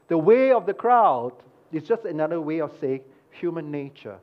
The 0.08 0.18
way 0.18 0.52
of 0.52 0.66
the 0.66 0.74
crowd 0.74 1.34
is 1.72 1.84
just 1.84 2.06
another 2.06 2.40
way 2.40 2.60
of 2.60 2.72
saying 2.80 3.02
human 3.32 3.72
nature. 3.72 4.18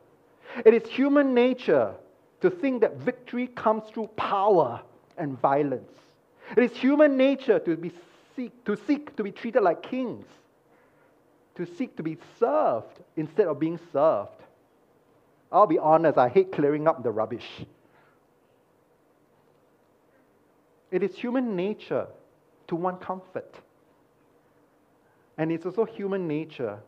It 0.64 0.74
is 0.74 0.88
human 0.88 1.34
nature 1.34 1.94
to 2.40 2.50
think 2.50 2.80
that 2.82 2.96
victory 2.98 3.48
comes 3.48 3.84
through 3.92 4.08
power 4.16 4.80
and 5.16 5.40
violence. 5.40 5.90
It 6.56 6.62
is 6.62 6.76
human 6.76 7.16
nature 7.16 7.58
to, 7.58 7.76
be 7.76 7.92
seek, 8.36 8.64
to 8.64 8.76
seek 8.86 9.16
to 9.16 9.22
be 9.22 9.30
treated 9.30 9.62
like 9.62 9.82
kings, 9.82 10.26
to 11.56 11.66
seek 11.66 11.96
to 11.96 12.02
be 12.02 12.18
served 12.38 13.00
instead 13.16 13.46
of 13.46 13.58
being 13.58 13.78
served. 13.92 14.41
I'll 15.52 15.66
be 15.66 15.78
honest, 15.78 16.16
I 16.16 16.30
hate 16.30 16.50
clearing 16.50 16.88
up 16.88 17.02
the 17.02 17.10
rubbish. 17.10 17.46
It 20.90 21.02
is 21.02 21.14
human 21.14 21.54
nature 21.54 22.06
to 22.68 22.76
want 22.76 23.02
comfort. 23.02 23.60
And 25.36 25.52
it's 25.52 25.66
also 25.66 25.84
human 25.84 26.26
nature 26.26 26.78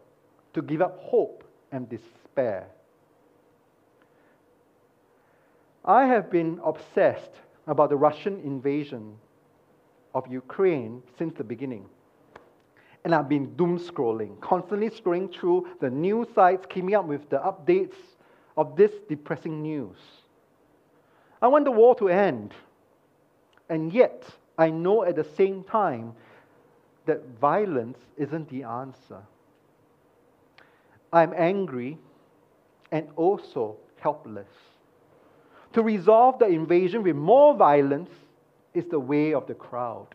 to 0.55 0.63
give 0.63 0.81
up 0.81 0.99
hope 1.01 1.45
and 1.73 1.89
despair. 1.89 2.69
I 5.85 6.07
have 6.07 6.31
been 6.31 6.61
obsessed 6.65 7.33
about 7.67 7.91
the 7.91 7.97
Russian 7.97 8.41
invasion 8.41 9.17
of 10.15 10.27
Ukraine 10.31 11.03
since 11.19 11.35
the 11.35 11.45
beginning. 11.45 11.85
And 13.05 13.15
I've 13.15 13.29
been 13.29 13.55
doom 13.57 13.79
scrolling, 13.79 14.41
constantly 14.41 14.89
scrolling 14.89 15.35
through 15.35 15.69
the 15.81 15.91
news 15.91 16.29
sites, 16.35 16.65
keeping 16.67 16.95
up 16.95 17.05
with 17.05 17.29
the 17.29 17.37
updates 17.39 17.97
of 18.57 18.77
this 18.77 18.93
depressing 19.09 19.63
news. 19.63 19.97
I 21.43 21.49
want 21.49 21.65
the 21.65 21.71
war 21.71 21.95
to 21.97 22.09
end. 22.09 22.55
And 23.69 23.93
yet, 23.93 24.25
I 24.57 24.71
know 24.71 25.05
at 25.05 25.17
the 25.17 25.25
same 25.25 25.65
time 25.65 26.15
that 27.07 27.23
violence 27.41 27.99
isn't 28.17 28.49
the 28.49 28.63
answer. 28.63 29.23
I'm 31.13 31.33
angry 31.37 31.99
and 32.91 33.09
also 33.17 33.77
helpless. 34.01 34.49
To 35.73 35.83
resolve 35.83 36.39
the 36.39 36.47
invasion 36.47 37.03
with 37.03 37.17
more 37.17 37.55
violence 37.55 38.11
is 38.75 38.85
the 38.87 38.99
way 38.99 39.35
of 39.35 39.47
the 39.47 39.55
crowd. 39.55 40.09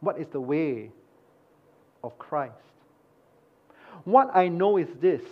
What 0.00 0.18
is 0.18 0.26
the 0.28 0.40
way 0.40 0.90
of 2.02 2.18
Christ? 2.18 2.54
What 4.04 4.34
I 4.34 4.48
know 4.48 4.76
is 4.76 4.88
this 5.00 5.22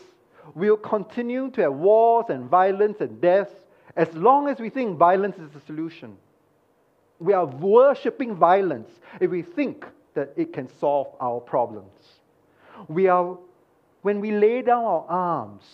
we'll 0.54 0.76
continue 0.76 1.50
to 1.52 1.62
have 1.62 1.74
wars 1.74 2.26
and 2.28 2.48
violence 2.48 3.00
and 3.00 3.20
deaths 3.20 3.52
as 3.96 4.12
long 4.14 4.48
as 4.48 4.58
we 4.58 4.70
think 4.70 4.98
violence 4.98 5.36
is 5.38 5.50
the 5.50 5.60
solution. 5.60 6.16
We 7.18 7.32
are 7.32 7.46
worshipping 7.46 8.34
violence 8.34 8.90
if 9.20 9.30
we 9.30 9.42
think 9.42 9.84
that 10.14 10.32
it 10.36 10.52
can 10.52 10.68
solve 10.78 11.08
our 11.20 11.40
problems. 11.40 11.92
We 12.88 13.08
are, 13.08 13.36
when 14.02 14.20
we 14.20 14.32
lay 14.32 14.62
down 14.62 14.84
our 14.84 15.06
arms, 15.08 15.64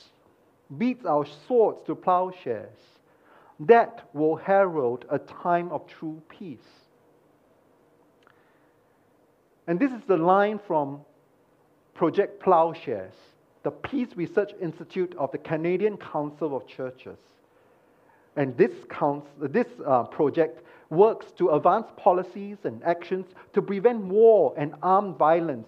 beat 0.76 1.04
our 1.06 1.26
swords 1.46 1.78
to 1.86 1.94
plowshares, 1.94 2.78
that 3.60 4.08
will 4.12 4.36
herald 4.36 5.04
a 5.10 5.18
time 5.18 5.70
of 5.70 5.86
true 5.86 6.20
peace. 6.28 6.58
And 9.66 9.78
this 9.78 9.92
is 9.92 10.02
the 10.06 10.16
line 10.16 10.60
from 10.66 11.00
Project 11.94 12.42
Plowshares, 12.42 13.14
the 13.66 13.72
Peace 13.72 14.10
Research 14.14 14.52
Institute 14.62 15.12
of 15.18 15.32
the 15.32 15.38
Canadian 15.38 15.96
Council 15.96 16.56
of 16.56 16.68
Churches. 16.68 17.18
And 18.36 18.56
this, 18.56 18.70
council, 18.88 19.28
this 19.40 19.66
uh, 19.84 20.04
project 20.04 20.62
works 20.88 21.32
to 21.32 21.50
advance 21.50 21.88
policies 21.96 22.58
and 22.62 22.80
actions 22.84 23.26
to 23.54 23.60
prevent 23.60 24.04
war 24.04 24.54
and 24.56 24.76
armed 24.84 25.16
violence 25.16 25.66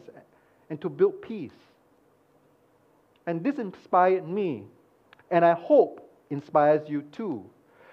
and 0.70 0.80
to 0.80 0.88
build 0.88 1.20
peace. 1.22 1.58
And 3.26 3.42
this 3.42 3.58
inspired 3.58 4.28
me, 4.28 4.62
and 5.32 5.44
I 5.44 5.54
hope 5.54 6.08
inspires 6.30 6.88
you 6.88 7.02
too, 7.02 7.44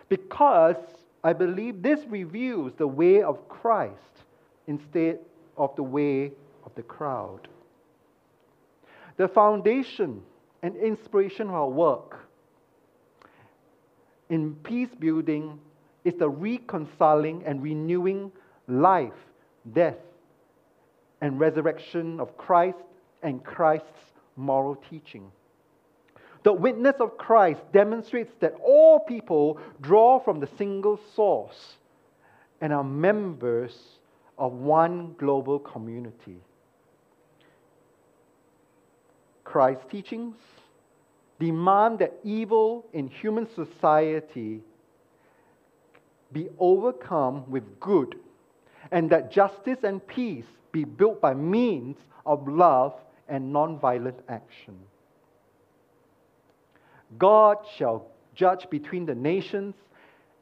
because 0.08 0.78
I 1.24 1.34
believe 1.34 1.82
this 1.82 2.01
reveals 2.08 2.74
the 2.78 2.86
way 2.86 3.24
of 3.24 3.49
Christ 3.49 4.22
instead 4.68 5.18
of 5.58 5.76
the 5.76 5.82
way 5.82 6.32
of 6.64 6.76
the 6.76 6.84
crowd. 6.84 7.47
The 9.18 9.28
foundation 9.28 10.22
and 10.61 10.76
inspiration 10.76 11.47
of 11.47 11.53
our 11.53 11.70
work 11.70 12.28
in 14.30 14.55
peace 14.55 14.89
building 14.99 15.59
is 16.03 16.16
the 16.16 16.30
reconciling 16.30 17.43
and 17.45 17.61
renewing 17.61 18.32
life, 18.68 19.13
death, 19.74 19.97
and 21.22 21.39
resurrection 21.39 22.20
of 22.20 22.38
Christ 22.38 22.78
and 23.24 23.43
Christ's 23.43 24.13
moral 24.36 24.76
teaching. 24.89 25.32
The 26.43 26.53
witness 26.53 26.97
of 26.99 27.18
Christ 27.18 27.61
demonstrates 27.74 28.32
that 28.39 28.53
all 28.63 28.99
people 28.99 29.59
draw 29.82 30.20
from 30.20 30.39
the 30.39 30.49
single 30.57 30.99
source 31.16 31.78
and 32.61 32.72
are 32.72 32.84
members 32.84 33.76
of 34.38 34.53
one 34.53 35.16
global 35.18 35.57
community. 35.57 36.38
Christ's 39.46 39.86
teachings 39.89 40.36
demand 41.39 42.00
that 42.00 42.14
evil 42.24 42.86
in 42.91 43.08
human 43.08 43.48
society 43.56 44.62
be 46.34 46.50
overcome 46.60 47.50
with 47.50 47.80
good, 47.80 48.16
and 48.91 49.10
that 49.10 49.32
justice 49.32 49.80
and 49.84 50.06
peace 50.06 50.46
be 50.72 50.84
built 50.84 51.22
by 51.22 51.34
means 51.34 51.96
of 52.26 52.48
love 52.48 52.93
and 53.30 53.54
nonviolent 53.54 54.20
action. 54.28 54.78
God 57.18 57.58
shall 57.78 58.08
judge 58.34 58.70
between 58.70 59.06
the 59.06 59.16
nations 59.16 59.76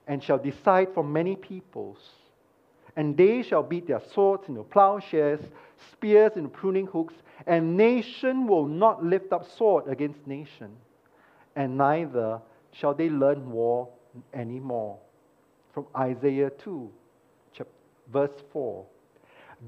and 0.08 0.24
shall 0.24 0.39
decide 0.39 0.88
for 0.93 1.04
many 1.04 1.36
peoples. 1.36 1.99
And 2.95 3.16
they 3.16 3.43
shall 3.43 3.64
beat 3.64 3.88
their 3.88 4.01
swords 4.14 4.43
into 4.47 4.64
plowshares, 4.64 5.39
spears 5.91 6.34
and 6.36 6.51
pruning 6.51 6.88
hooks, 6.88 7.13
and 7.47 7.75
nation 7.77 8.47
will 8.47 8.67
not 8.67 9.03
lift 9.03 9.34
up 9.34 9.49
sword 9.57 9.88
against 9.88 10.25
nation, 10.27 10.71
and 11.55 11.77
neither 11.77 12.39
shall 12.71 12.93
they 12.93 13.09
learn 13.09 13.51
war 13.51 13.89
anymore. 14.34 14.97
From 15.73 15.86
Isaiah 15.95 16.49
2, 16.49 16.91
chapter, 17.53 17.71
verse 18.11 18.43
4. 18.51 18.86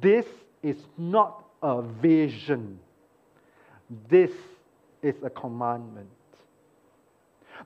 This 0.01 0.25
is 0.61 0.77
not 0.97 1.45
a 1.61 1.81
vision, 1.81 2.79
this 4.09 4.31
is 5.01 5.15
a 5.23 5.29
commandment. 5.29 6.09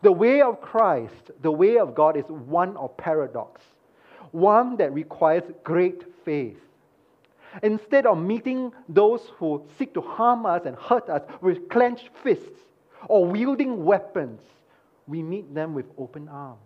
The 0.01 0.11
way 0.11 0.41
of 0.41 0.61
Christ, 0.61 1.31
the 1.41 1.51
way 1.51 1.77
of 1.77 1.95
God, 1.95 2.15
is 2.15 2.25
one 2.25 2.77
of 2.77 2.95
paradox, 2.97 3.61
one 4.31 4.77
that 4.77 4.93
requires 4.93 5.43
great 5.63 6.03
faith. 6.23 6.59
Instead 7.63 8.05
of 8.05 8.17
meeting 8.17 8.71
those 8.87 9.21
who 9.37 9.63
seek 9.77 9.93
to 9.93 10.01
harm 10.01 10.45
us 10.45 10.61
and 10.65 10.75
hurt 10.75 11.09
us 11.09 11.23
with 11.41 11.69
clenched 11.69 12.09
fists 12.23 12.59
or 13.07 13.25
wielding 13.25 13.83
weapons, 13.83 14.41
we 15.07 15.23
meet 15.23 15.53
them 15.53 15.73
with 15.73 15.85
open 15.97 16.27
arms. 16.27 16.59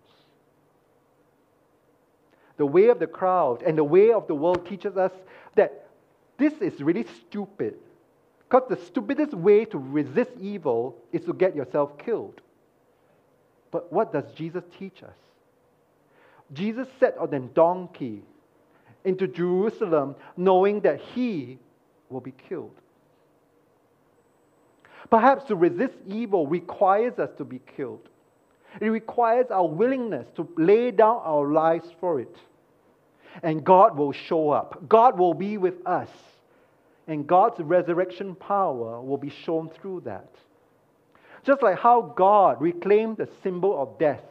The 2.58 2.66
way 2.66 2.88
of 2.90 3.00
the 3.00 3.08
crowd 3.08 3.64
and 3.64 3.78
the 3.78 3.84
way 3.84 4.12
of 4.12 4.28
the 4.28 4.36
world 4.36 4.68
teaches 4.68 4.98
us 4.98 5.12
that 5.56 5.88
this 6.38 6.54
is 6.62 6.82
really 6.82 7.06
stupid. 7.28 7.76
Because 8.50 8.70
the 8.70 8.86
stupidest 8.86 9.34
way 9.34 9.66
to 9.66 9.78
resist 9.78 10.32
evil 10.40 10.96
is 11.12 11.24
to 11.26 11.34
get 11.34 11.56
yourself 11.56 11.98
killed. 11.98 12.42
But 13.72 13.92
what 13.92 14.14
does 14.14 14.26
Jesus 14.36 14.64
teach 14.78 15.02
us? 15.02 15.16
Jesus 16.52 16.88
sat 17.00 17.18
on 17.18 17.34
a 17.34 17.40
donkey 17.40 18.22
into 19.06 19.28
Jerusalem 19.28 20.16
knowing 20.38 20.80
that 20.82 21.00
he 21.00 21.60
will 22.10 22.22
be 22.22 22.34
killed. 22.50 22.76
Perhaps 25.10 25.46
to 25.46 25.56
resist 25.56 25.96
evil 26.08 26.48
requires 26.48 27.20
us 27.20 27.30
to 27.38 27.46
be 27.46 27.60
killed. 27.76 28.10
It 28.82 28.88
requires 28.88 29.48
our 29.52 29.68
willingness 29.68 30.28
to 30.36 30.48
lay 30.58 30.92
down 30.92 31.22
our 31.24 31.52
lives 31.52 31.88
for 32.00 32.20
it. 32.20 32.36
And 33.44 33.64
God 33.64 33.98
will 33.98 34.12
show 34.12 34.50
up. 34.50 34.88
God 34.88 35.18
will 35.18 35.34
be 35.34 35.58
with 35.58 35.86
us. 35.86 36.10
And 37.08 37.28
God's 37.28 37.60
resurrection 37.60 38.36
power 38.36 39.02
will 39.02 39.18
be 39.18 39.30
shown 39.30 39.70
through 39.70 40.02
that. 40.06 40.34
Just 41.44 41.62
like 41.62 41.78
how 41.78 42.14
God 42.16 42.62
reclaimed 42.62 43.18
the 43.18 43.28
symbol 43.44 43.80
of 43.82 44.00
death, 44.00 44.24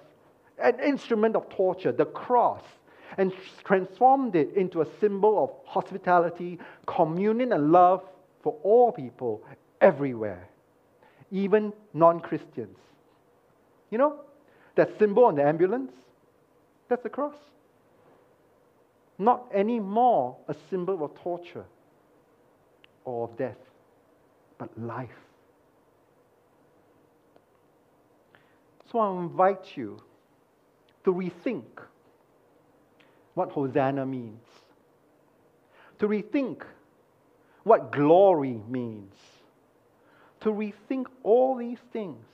an 0.59 0.81
instrument 0.81 1.37
of 1.37 1.49
torture, 1.51 1.93
the 1.93 2.07
cross, 2.07 2.63
and 3.19 3.33
transformed 3.65 4.35
it 4.37 4.55
into 4.57 4.81
a 4.81 4.87
symbol 5.01 5.43
of 5.43 5.51
hospitality, 5.67 6.59
communion, 6.87 7.53
and 7.53 7.73
love 7.73 8.03
for 8.43 8.57
all 8.63 8.93
people 8.93 9.43
everywhere, 9.81 10.49
even 11.31 11.73
non 11.93 12.21
Christians. 12.21 12.77
You 13.91 13.99
know, 13.99 14.21
that 14.77 14.91
symbol 14.99 15.25
on 15.25 15.37
the 15.37 15.45
ambulance, 15.45 15.93
that's 16.89 17.03
the 17.03 17.11
cross. 17.11 17.35
Not 19.19 19.47
anymore 19.55 20.37
a 20.49 20.55
symbol 20.71 21.05
of 21.05 21.15
torture 21.23 21.65
or 23.05 23.29
of 23.29 23.37
death, 23.37 23.59
but 24.59 24.71
life. 24.81 25.11
So 28.91 28.99
I 28.99 29.11
invite 29.21 29.77
you 29.77 30.03
to 31.05 31.13
rethink 31.13 31.65
what 33.35 33.51
Hosanna 33.51 34.05
means, 34.05 34.45
to 35.99 36.09
rethink 36.09 36.63
what 37.65 37.93
glory 37.93 38.61
means, 38.69 39.15
to 40.41 40.51
rethink 40.51 41.07
all 41.23 41.57
these 41.57 41.79
things. 41.93 42.25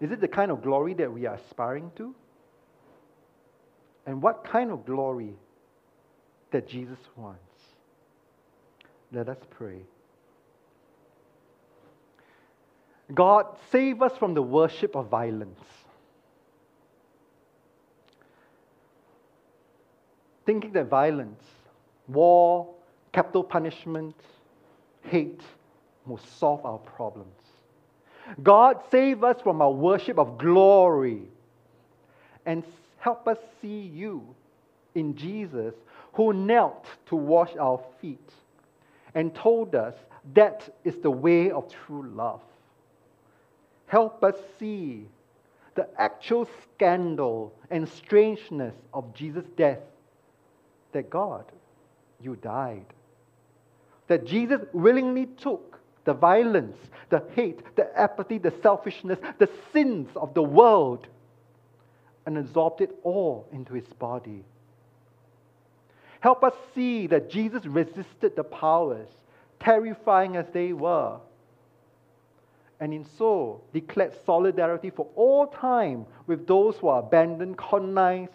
Is 0.00 0.10
it 0.10 0.20
the 0.20 0.28
kind 0.28 0.50
of 0.50 0.62
glory 0.62 0.94
that 0.94 1.12
we 1.12 1.26
are 1.26 1.34
aspiring 1.34 1.90
to? 1.96 2.14
And 4.06 4.22
what 4.22 4.44
kind 4.44 4.70
of 4.70 4.86
glory 4.86 5.34
that 6.50 6.68
Jesus 6.68 6.98
wants? 7.16 7.40
Let 9.12 9.28
us 9.28 9.38
pray. 9.50 9.80
God, 13.14 13.46
save 13.72 14.02
us 14.02 14.16
from 14.18 14.34
the 14.34 14.42
worship 14.42 14.94
of 14.94 15.08
violence. 15.08 15.60
Thinking 20.48 20.72
that 20.72 20.86
violence, 20.86 21.44
war, 22.06 22.66
capital 23.12 23.44
punishment, 23.44 24.14
hate 25.02 25.42
will 26.06 26.16
solve 26.38 26.64
our 26.64 26.78
problems. 26.78 27.36
God, 28.42 28.80
save 28.90 29.24
us 29.24 29.42
from 29.42 29.60
our 29.60 29.70
worship 29.70 30.18
of 30.18 30.38
glory 30.38 31.20
and 32.46 32.64
help 32.96 33.28
us 33.28 33.36
see 33.60 33.90
you 33.94 34.22
in 34.94 35.14
Jesus 35.14 35.74
who 36.14 36.32
knelt 36.32 36.86
to 37.08 37.14
wash 37.16 37.54
our 37.60 37.78
feet 38.00 38.30
and 39.14 39.34
told 39.34 39.74
us 39.74 39.96
that 40.32 40.74
is 40.82 40.96
the 41.02 41.10
way 41.10 41.50
of 41.50 41.70
true 41.86 42.08
love. 42.14 42.40
Help 43.84 44.24
us 44.24 44.36
see 44.58 45.04
the 45.74 45.86
actual 46.00 46.48
scandal 46.72 47.52
and 47.70 47.86
strangeness 47.86 48.74
of 48.94 49.12
Jesus' 49.12 49.44
death. 49.54 49.80
That 50.92 51.10
God, 51.10 51.44
you 52.20 52.36
died. 52.36 52.86
That 54.06 54.26
Jesus 54.26 54.60
willingly 54.72 55.26
took 55.26 55.78
the 56.04 56.14
violence, 56.14 56.76
the 57.10 57.22
hate, 57.34 57.60
the 57.76 57.98
apathy, 57.98 58.38
the 58.38 58.54
selfishness, 58.62 59.18
the 59.38 59.50
sins 59.72 60.08
of 60.16 60.32
the 60.34 60.42
world 60.42 61.06
and 62.28 62.36
absorbed 62.36 62.82
it 62.82 62.94
all 63.04 63.48
into 63.52 63.72
his 63.72 63.86
body. 63.98 64.44
Help 66.20 66.44
us 66.44 66.52
see 66.74 67.06
that 67.06 67.30
Jesus 67.30 67.64
resisted 67.64 68.36
the 68.36 68.44
powers, 68.44 69.08
terrifying 69.60 70.36
as 70.36 70.44
they 70.52 70.74
were, 70.74 71.18
and 72.80 72.92
in 72.92 73.06
so 73.16 73.62
declared 73.72 74.12
solidarity 74.26 74.90
for 74.90 75.06
all 75.14 75.46
time 75.46 76.04
with 76.26 76.46
those 76.46 76.76
who 76.76 76.88
are 76.88 76.98
abandoned, 76.98 77.56
colonized, 77.56 78.32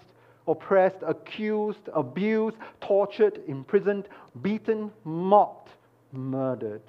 oppressed, 0.48 0.98
accused, 1.06 1.90
abused, 1.94 2.58
tortured, 2.82 3.42
imprisoned, 3.48 4.08
beaten, 4.42 4.92
mocked, 5.04 5.70
murdered. 6.12 6.82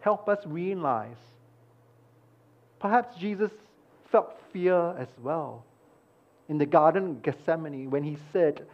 Help 0.00 0.28
us 0.28 0.38
realize. 0.46 1.16
Perhaps 2.80 3.18
Jesus 3.18 3.50
felt 4.10 4.40
fear 4.52 4.96
as 4.98 5.08
well 5.22 5.64
in 6.48 6.58
the 6.58 6.66
Garden 6.66 7.10
of 7.10 7.22
Gethsemane 7.22 7.90
when 7.90 8.02
he 8.02 8.16
said, 8.32 8.66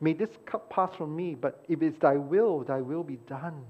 May 0.00 0.12
this 0.12 0.30
cup 0.44 0.68
pass 0.68 0.94
from 0.94 1.16
me, 1.16 1.34
but 1.34 1.64
if 1.68 1.82
it's 1.82 1.98
thy 1.98 2.16
will, 2.16 2.64
thy 2.64 2.80
will 2.80 3.02
be 3.02 3.16
done. 3.28 3.64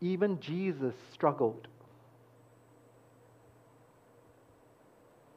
Even 0.00 0.40
Jesus 0.40 0.94
struggled. 1.12 1.68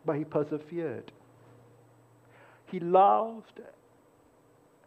But 0.06 0.18
he 0.18 0.24
persevered. 0.24 1.12
He 2.68 2.80
loved 2.80 3.62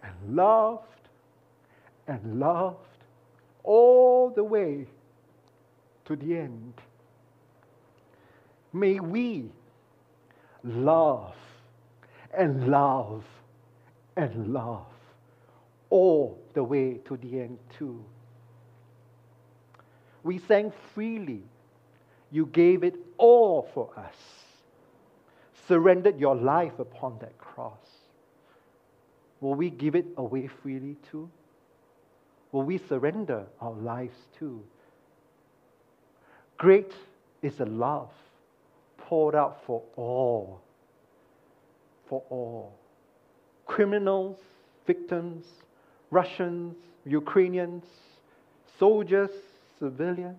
and 0.03 0.37
loved 0.37 0.83
and 2.07 2.39
loved 2.39 2.77
all 3.65 4.31
the 4.31 4.45
way 4.45 4.87
to 6.05 6.17
the 6.17 6.37
end. 6.37 6.75
May 8.73 9.01
we 9.01 9.51
love 10.65 11.35
and 12.37 12.69
love 12.69 13.25
and 14.17 14.53
love 14.53 14.87
all 15.91 16.39
the 16.55 16.63
way 16.63 17.01
to 17.07 17.17
the 17.17 17.41
end, 17.41 17.59
too. 17.79 18.05
We 20.23 20.39
sang 20.39 20.73
freely. 20.95 21.43
You 22.31 22.47
gave 22.47 22.85
it 22.85 22.97
all 23.17 23.69
for 23.73 23.91
us, 23.97 24.15
surrendered 25.69 26.19
your 26.19 26.35
life 26.35 26.79
upon 26.79 27.19
that 27.21 27.37
cross. 27.39 27.79
Will 29.41 29.55
we 29.55 29.71
give 29.71 29.95
it 29.95 30.07
away 30.17 30.49
freely 30.63 30.97
too? 31.11 31.31
Will 32.51 32.63
we 32.63 32.79
surrender 32.79 33.47
our 33.61 33.73
lives 33.73 34.17
too? 34.39 34.63
Great 36.57 36.93
is 37.43 37.57
the 37.57 37.67
love 37.67 38.11
poured 38.97 39.35
out 39.35 39.63
for 39.65 39.83
all. 39.97 40.61
For 42.09 42.23
all. 42.31 42.75
Criminals, 43.67 44.39
victims, 44.87 45.45
Russians, 46.11 46.75
Ukrainians, 47.05 47.85
soldiers, 48.79 49.31
civilians, 49.79 50.39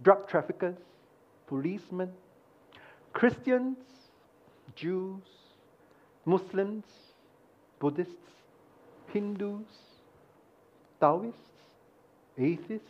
drug 0.00 0.26
traffickers, 0.28 0.78
policemen, 1.46 2.10
Christians, 3.12 3.76
Jews, 4.74 5.22
Muslims, 6.24 6.84
Buddhists, 7.78 8.14
Hindus, 9.12 9.66
Taoists, 11.00 11.38
atheists, 12.38 12.86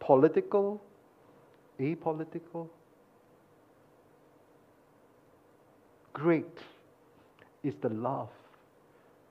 political, 0.00 0.82
apolitical. 1.80 2.68
Great 6.12 6.58
is 7.62 7.74
the 7.80 7.88
love 7.88 8.30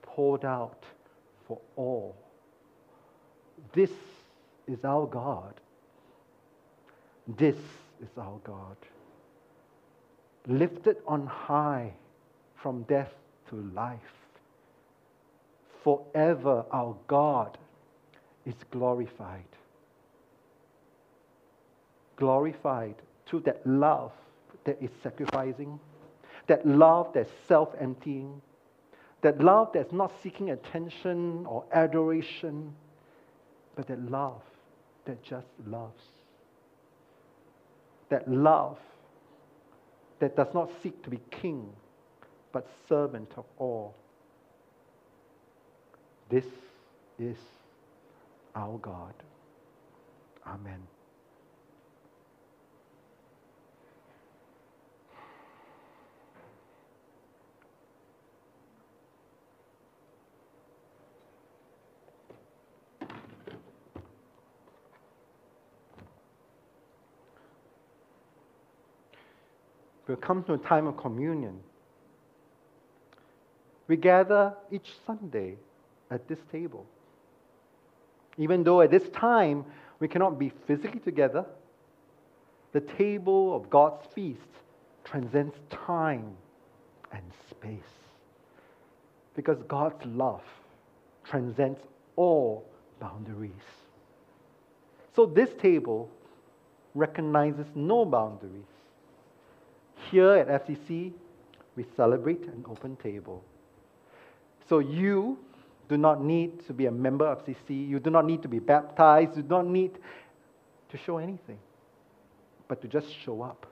poured 0.01 0.45
out 0.45 0.83
for 1.47 1.59
all. 1.75 2.15
This 3.73 3.91
is 4.67 4.83
our 4.83 5.05
God. 5.05 5.53
This 7.27 7.55
is 8.01 8.09
our 8.17 8.39
God. 8.43 8.77
Lifted 10.47 10.97
on 11.07 11.25
high 11.25 11.93
from 12.55 12.83
death 12.83 13.13
to 13.49 13.55
life. 13.73 13.99
Forever 15.83 16.65
our 16.71 16.95
God 17.07 17.57
is 18.45 18.55
glorified. 18.71 19.45
Glorified 22.15 22.95
through 23.25 23.41
that 23.41 23.65
love 23.65 24.11
that 24.63 24.81
is 24.81 24.89
sacrificing, 25.03 25.79
that 26.47 26.65
love 26.65 27.11
that's 27.13 27.31
self 27.47 27.69
emptying, 27.79 28.41
that 29.21 29.39
love 29.41 29.71
that's 29.73 29.91
not 29.91 30.11
seeking 30.21 30.51
attention 30.51 31.45
or 31.47 31.63
adoration, 31.71 32.73
but 33.75 33.87
that 33.87 33.99
love 34.09 34.41
that 35.05 35.23
just 35.23 35.47
loves. 35.65 36.03
That 38.09 38.29
love 38.29 38.77
that 40.19 40.35
does 40.35 40.53
not 40.53 40.69
seek 40.81 41.01
to 41.03 41.09
be 41.09 41.19
king, 41.31 41.69
but 42.51 42.67
servant 42.87 43.31
of 43.37 43.45
all. 43.57 43.95
This 46.29 46.45
is 47.19 47.37
our 48.55 48.77
God. 48.77 49.13
Amen. 50.47 50.81
We'll 70.07 70.17
come 70.17 70.43
to 70.43 70.53
a 70.53 70.57
time 70.57 70.87
of 70.87 70.97
communion. 70.97 71.59
We 73.87 73.97
gather 73.97 74.53
each 74.71 74.93
Sunday 75.05 75.57
at 76.11 76.27
this 76.27 76.39
table. 76.51 76.85
Even 78.37 78.63
though 78.63 78.81
at 78.81 78.91
this 78.91 79.07
time 79.09 79.65
we 79.99 80.07
cannot 80.07 80.37
be 80.37 80.51
physically 80.67 80.99
together, 80.99 81.45
the 82.73 82.81
table 82.81 83.55
of 83.55 83.69
God's 83.69 84.05
feast 84.13 84.41
transcends 85.03 85.55
time 85.69 86.35
and 87.11 87.23
space. 87.49 87.79
Because 89.35 89.57
God's 89.67 90.05
love 90.05 90.43
transcends 91.23 91.79
all 92.15 92.65
boundaries. 92.99 93.51
So 95.15 95.25
this 95.25 95.49
table 95.61 96.09
recognizes 96.93 97.65
no 97.75 98.05
boundaries. 98.05 98.74
Here 100.11 100.31
at 100.31 100.65
FCC, 100.65 101.13
we 101.75 101.85
celebrate 101.95 102.43
an 102.43 102.63
open 102.69 102.95
table. 102.97 103.43
So 104.67 104.79
you 104.79 105.37
do 105.87 105.97
not 105.97 106.23
need 106.23 106.65
to 106.67 106.73
be 106.73 106.87
a 106.87 106.91
member 106.91 107.25
of 107.25 107.45
CC. 107.45 107.87
You 107.87 107.99
do 107.99 108.09
not 108.09 108.25
need 108.25 108.41
to 108.41 108.47
be 108.47 108.59
baptized. 108.59 109.37
You 109.37 109.43
do 109.43 109.49
not 109.49 109.67
need 109.67 109.97
to 110.89 110.97
show 110.97 111.17
anything, 111.17 111.59
but 112.67 112.81
to 112.81 112.87
just 112.87 113.07
show 113.23 113.41
up. 113.41 113.67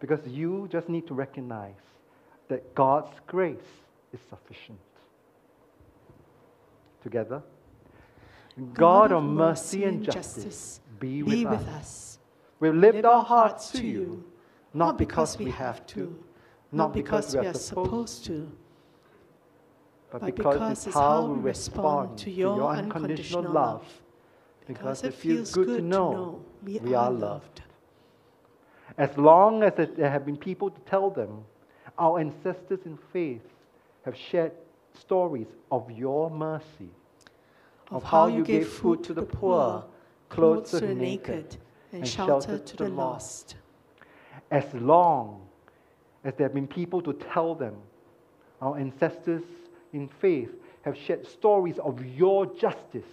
Because 0.00 0.20
you 0.26 0.68
just 0.70 0.88
need 0.88 1.06
to 1.06 1.14
recognize 1.14 1.74
that 2.48 2.74
God's 2.74 3.12
grace 3.26 3.56
is 4.12 4.20
sufficient. 4.28 4.78
Together, 7.02 7.42
God, 8.72 9.12
of 9.12 9.22
mercy 9.22 9.84
and 9.84 10.02
justice, 10.02 10.80
be, 11.00 11.22
with, 11.22 11.46
us. 11.46 12.18
We 12.60 12.70
lift 12.70 13.04
our 13.04 13.22
hearts 13.22 13.70
to 13.72 13.84
you, 13.84 14.24
not 14.74 14.98
because 14.98 15.38
we 15.38 15.50
have 15.50 15.86
to, 15.86 16.18
not 16.72 16.92
because 16.92 17.34
we 17.34 17.46
are 17.46 17.54
supposed 17.54 18.24
to, 18.26 18.50
but 20.10 20.34
because 20.34 20.86
it's 20.86 20.94
how 20.94 21.26
we 21.26 21.40
respond 21.40 22.18
to 22.18 22.30
your 22.30 22.60
unconditional 22.70 23.50
love. 23.50 23.86
Because 24.66 25.04
it 25.04 25.14
feels 25.14 25.52
good 25.52 25.66
to 25.66 25.82
know 25.82 26.42
we 26.62 26.94
are 26.94 27.10
loved. 27.10 27.62
As 28.96 29.16
long 29.18 29.62
as 29.62 29.72
there 29.76 30.10
have 30.10 30.24
been 30.24 30.36
people 30.36 30.70
to 30.70 30.80
tell 30.82 31.10
them, 31.10 31.44
our 31.98 32.18
ancestors 32.18 32.80
in 32.84 32.98
faith 33.12 33.42
have 34.04 34.16
shared 34.16 34.52
stories 34.98 35.48
of 35.70 35.90
your 35.90 36.30
mercy, 36.30 36.90
of 37.90 38.02
how 38.02 38.26
you 38.26 38.42
gave 38.42 38.68
food 38.68 39.02
to 39.04 39.12
the 39.12 39.22
poor, 39.22 39.84
clothes 40.28 40.70
to 40.70 40.80
the 40.80 40.94
naked, 40.94 41.56
and 41.92 42.06
shelter 42.06 42.58
to 42.58 42.76
the 42.76 42.88
lost. 42.88 43.56
As 44.54 44.72
long 44.74 45.40
as 46.22 46.32
there 46.34 46.46
have 46.46 46.54
been 46.54 46.68
people 46.68 47.02
to 47.02 47.12
tell 47.12 47.56
them, 47.56 47.74
our 48.62 48.78
ancestors 48.78 49.42
in 49.92 50.06
faith 50.06 50.52
have 50.82 50.96
shared 50.96 51.26
stories 51.26 51.80
of 51.80 52.04
your 52.06 52.46
justice, 52.46 53.10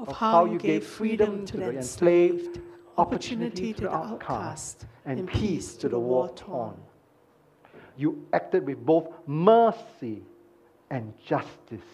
of, 0.00 0.08
of 0.08 0.16
how, 0.16 0.44
you 0.44 0.58
gave 0.58 0.84
freedom 0.84 1.46
to 1.46 1.58
the 1.58 1.70
enslaved, 1.70 2.60
opportunity 2.98 3.72
to 3.72 3.82
the 3.82 3.94
outcast, 3.94 4.86
and 5.04 5.28
peace 5.28 5.76
to 5.76 5.88
the 5.88 5.98
war 5.98 6.28
torn. 6.34 6.74
You 7.96 8.26
acted 8.32 8.66
with 8.66 8.84
both 8.84 9.12
mercy 9.28 10.24
and 10.90 11.14
justice, 11.24 11.88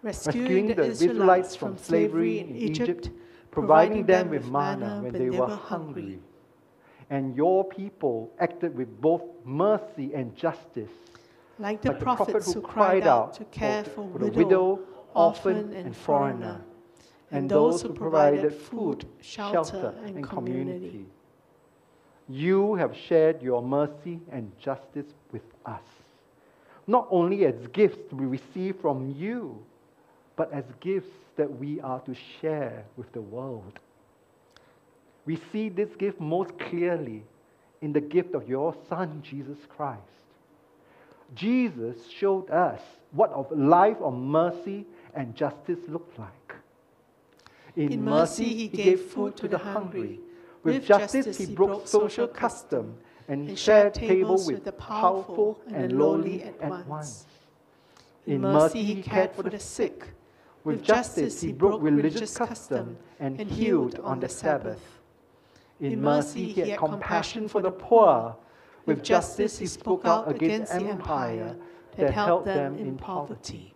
rescuing 0.00 0.68
the 0.68 0.84
Israelites 0.84 1.56
from 1.56 1.76
slavery 1.76 2.38
in 2.38 2.54
Egypt, 2.54 3.10
providing 3.50 4.06
them 4.06 4.30
with 4.30 4.46
manna 4.48 5.00
when 5.02 5.12
they 5.12 5.30
were 5.30 5.48
hungry. 5.48 6.20
And 7.10 7.36
your 7.36 7.64
people 7.64 8.32
acted 8.38 8.76
with 8.76 9.00
both 9.00 9.22
mercy 9.44 10.12
and 10.14 10.34
justice. 10.36 10.90
Like 11.58 11.82
the, 11.82 11.90
like 11.90 11.98
the 11.98 12.04
prophets 12.04 12.52
who 12.52 12.60
cried 12.60 13.06
out 13.06 13.34
to 13.34 13.44
care 13.44 13.84
for, 13.84 13.90
for 13.90 14.18
widow, 14.18 14.36
widow, 14.36 14.80
orphan, 15.14 15.72
and 15.72 15.96
foreigner, 15.96 16.60
and 17.30 17.48
those 17.48 17.82
who 17.82 17.92
provided 17.92 18.52
food, 18.52 19.06
shelter, 19.20 19.94
and 20.04 20.28
community. 20.28 21.06
You 22.28 22.74
have 22.74 22.96
shared 22.96 23.42
your 23.42 23.62
mercy 23.62 24.20
and 24.32 24.50
justice 24.58 25.12
with 25.30 25.42
us, 25.66 25.82
not 26.86 27.06
only 27.10 27.44
as 27.44 27.54
gifts 27.68 28.08
to 28.08 28.14
be 28.16 28.24
received 28.24 28.80
from 28.80 29.14
you, 29.16 29.62
but 30.34 30.52
as 30.52 30.64
gifts 30.80 31.14
that 31.36 31.58
we 31.58 31.80
are 31.80 32.00
to 32.00 32.14
share 32.40 32.84
with 32.96 33.12
the 33.12 33.20
world. 33.20 33.78
We 35.26 35.40
see 35.52 35.68
this 35.68 35.94
gift 35.96 36.20
most 36.20 36.58
clearly 36.58 37.24
in 37.80 37.92
the 37.92 38.00
gift 38.00 38.34
of 38.34 38.48
your 38.48 38.74
Son, 38.88 39.22
Jesus 39.22 39.58
Christ 39.68 40.02
Jesus 41.34 42.08
showed 42.08 42.50
us 42.50 42.80
what 43.12 43.30
of 43.30 43.50
life 43.50 43.96
of 44.00 44.14
mercy 44.14 44.86
and 45.14 45.34
justice 45.34 45.78
looked 45.88 46.18
like. 46.18 46.54
In 47.76 48.04
mercy, 48.04 48.44
he 48.44 48.68
gave 48.68 49.00
food 49.00 49.36
to 49.36 49.48
the 49.48 49.58
hungry. 49.58 50.20
With 50.62 50.86
justice, 50.86 51.36
he 51.36 51.46
broke 51.46 51.88
social 51.88 52.28
custom 52.28 52.96
and 53.28 53.58
shared 53.58 53.94
table 53.94 54.42
with 54.46 54.64
the 54.64 54.72
powerful 54.72 55.60
and 55.68 55.90
the 55.90 55.94
lowly 55.96 56.42
at 56.42 56.86
once. 56.86 57.26
In 58.26 58.40
mercy, 58.40 58.82
he 58.84 59.02
cared 59.02 59.32
for 59.32 59.42
the 59.42 59.58
sick. 59.58 60.08
With 60.62 60.82
justice, 60.82 61.40
he 61.40 61.52
broke 61.52 61.82
religious 61.82 62.36
custom 62.36 62.96
and 63.18 63.40
healed 63.40 63.98
on 64.00 64.20
the 64.20 64.28
Sabbath. 64.28 64.80
In 65.84 66.00
mercy, 66.00 66.50
he 66.50 66.70
had 66.70 66.78
compassion 66.78 67.48
for 67.48 67.60
the 67.60 67.70
poor. 67.70 68.36
With 68.86 69.02
justice, 69.02 69.58
he 69.58 69.66
spoke 69.66 70.04
out 70.04 70.30
against 70.30 70.72
the 70.72 70.84
empire 70.84 71.56
that 71.96 72.12
held 72.12 72.44
them 72.44 72.76
in 72.76 72.96
poverty. 72.96 73.74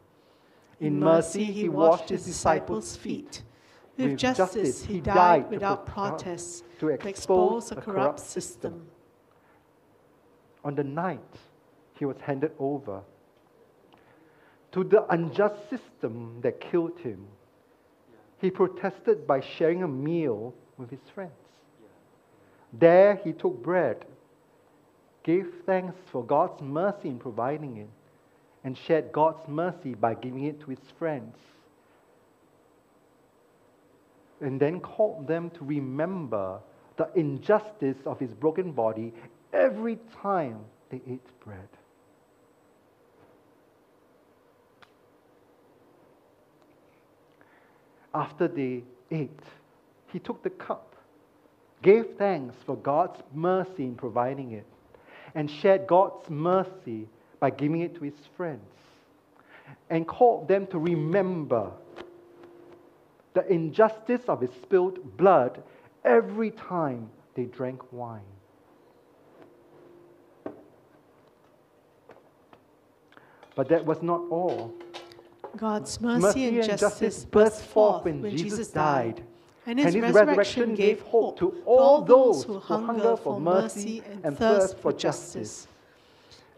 In 0.81 1.01
mercy, 1.01 1.45
he 1.45 1.69
washed 1.69 2.09
his 2.09 2.25
disciples' 2.25 2.97
feet. 2.97 3.43
With 3.97 4.17
justice, 4.17 4.85
he 4.85 5.01
died 5.01 5.51
without 5.51 5.87
protest 5.87 6.65
to 6.79 6.89
expose 6.89 7.73
a 7.73 7.77
corrupt 7.77 8.21
system. 8.21 8.87
On 10.65 10.75
the 10.75 10.85
night 10.85 11.35
he 11.95 12.05
was 12.05 12.17
handed 12.21 12.53
over 12.59 13.03
to 14.73 14.85
the 14.85 15.05
unjust 15.13 15.69
system 15.71 16.41
that 16.43 16.61
killed 16.61 16.99
him, 17.01 17.27
he 18.41 18.51
protested 18.51 19.27
by 19.27 19.41
sharing 19.41 19.83
a 19.83 19.89
meal 19.89 20.55
with 20.77 20.91
his 20.91 21.01
friends. 21.13 21.33
There 22.73 23.17
he 23.25 23.33
took 23.33 23.63
bread, 23.63 24.05
gave 25.23 25.47
thanks 25.65 25.95
for 26.13 26.25
God's 26.25 26.61
mercy 26.61 27.09
in 27.09 27.19
providing 27.19 27.79
it, 27.79 27.89
and 28.65 28.77
shared 28.77 29.13
God's 29.13 29.47
mercy 29.49 29.95
by 29.95 30.15
giving 30.15 30.45
it 30.45 30.61
to 30.61 30.71
his 30.71 30.81
friends. 30.99 31.37
And 34.41 34.61
then 34.61 34.81
called 34.81 35.27
them 35.27 35.51
to 35.51 35.65
remember 35.65 36.61
the 36.97 37.09
injustice 37.15 37.97
of 38.05 38.19
his 38.19 38.35
broken 38.35 38.73
body 38.73 39.13
every 39.53 39.99
time 40.23 40.59
they 40.91 41.01
ate 41.09 41.41
bread. 41.45 41.69
After 48.15 48.49
they 48.49 48.83
ate, 49.11 49.43
he 50.13 50.19
took 50.19 50.43
the 50.43 50.51
cup, 50.51 50.88
gave 51.83 52.17
thanks 52.17 52.57
for 52.65 52.77
God's 52.77 53.21
mercy 53.33 53.85
in 53.85 53.95
providing 53.95 54.53
it, 54.53 54.67
and 55.35 55.51
shared 55.51 55.87
God's 55.87 56.29
mercy 56.29 57.09
by 57.41 57.51
giving 57.51 57.81
it 57.81 57.95
to 57.97 58.01
his 58.05 58.15
friends, 58.37 58.73
and 59.91 60.07
called 60.07 60.49
them 60.49 60.67
to 60.69 60.79
remember 60.79 61.71
the 63.35 63.47
injustice 63.53 64.23
of 64.27 64.41
his 64.41 64.51
spilled 64.63 65.17
blood 65.17 65.63
every 66.05 66.51
time 66.51 67.11
they 67.35 67.45
drank 67.45 67.93
wine. 67.93 68.23
But 73.55 73.69
that 73.69 73.85
was 73.85 74.03
not 74.03 74.23
all. 74.31 74.73
God's 75.57 76.01
mercy, 76.01 76.61
and 76.61 76.79
justice 76.79 77.25
burst 77.25 77.63
forth 77.63 78.05
when 78.05 78.37
Jesus 78.37 78.69
died. 78.69 79.23
And 79.69 79.79
his, 79.79 79.95
resurrection 79.99 80.75
gave 80.75 81.03
hope 81.03 81.39
to 81.41 81.55
all 81.67 82.01
those 82.01 82.43
who 82.43 82.59
hunger 82.59 83.19
for 83.19 83.39
mercy 83.39 84.03
and 84.25 84.35
thirst 84.37 84.79
for 84.79 84.95
justice. 84.95 85.69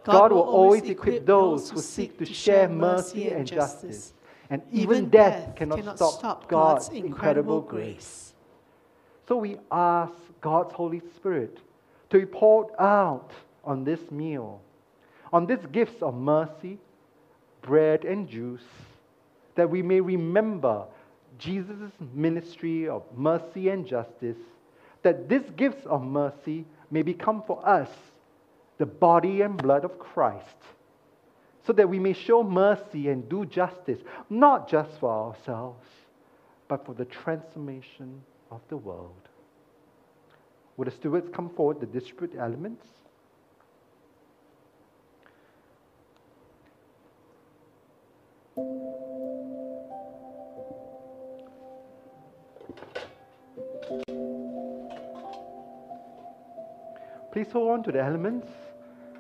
God 0.05 0.31
will 0.31 0.43
always 0.43 0.85
equip 0.85 1.27
those 1.27 1.71
who 1.71 1.81
seek 1.81 2.17
to 2.19 2.25
share 2.25 2.69
mercy 2.69 3.29
and 3.31 3.45
justice. 3.45 4.15
And 4.49 4.63
even 4.71 5.09
death 5.09 5.57
cannot 5.57 5.99
stop 5.99 6.47
God's 6.47 6.89
incredible 6.91 7.61
grace. 7.61 8.33
So 9.27 9.39
we 9.39 9.57
ask 9.73 10.13
God's 10.41 10.73
Holy 10.73 11.03
Spirit 11.17 11.59
to 12.11 12.19
be 12.21 12.27
poured 12.27 12.69
out 12.79 13.33
on 13.65 13.83
this 13.83 14.09
meal, 14.13 14.61
on 15.33 15.47
these 15.47 15.67
gifts 15.73 16.01
of 16.01 16.15
mercy, 16.15 16.79
bread 17.61 18.05
and 18.05 18.29
juice, 18.29 18.63
that 19.57 19.69
we 19.69 19.83
may 19.83 20.01
remember 20.01 20.87
Jesus' 21.41 21.93
ministry 22.15 22.89
of 22.89 23.03
mercy 23.17 23.71
and 23.71 23.87
justice, 23.87 24.37
that 25.03 25.29
these 25.29 25.49
gifts 25.57 25.85
of 25.87 26.03
mercy 26.05 26.67
may 26.91 27.03
become 27.03 27.43
for 27.47 27.67
us 27.67 27.89
the 28.79 28.87
body 28.87 29.41
and 29.41 29.57
blood 29.57 29.85
of 29.85 29.99
Christ, 29.99 30.45
so 31.67 31.73
that 31.73 31.89
we 31.89 31.99
may 31.99 32.13
show 32.13 32.43
mercy 32.43 33.09
and 33.09 33.29
do 33.29 33.45
justice, 33.47 33.99
not 34.29 34.69
just 34.69 34.99
for 35.01 35.11
ourselves, 35.11 35.87
but 36.69 36.85
for 36.85 36.95
the 36.95 37.05
transformation 37.07 38.23
of 38.51 38.61
the 38.69 38.77
world. 38.77 39.29
Would 40.77 40.89
the 40.89 40.93
stewards 40.93 41.29
come 41.33 41.51
forward 41.51 41.81
to 41.81 41.87
distribute 41.87 42.39
elements? 42.39 42.87
Please 57.33 57.51
hold 57.53 57.71
on 57.71 57.83
to 57.85 57.93
the 57.93 58.03
elements 58.03 58.49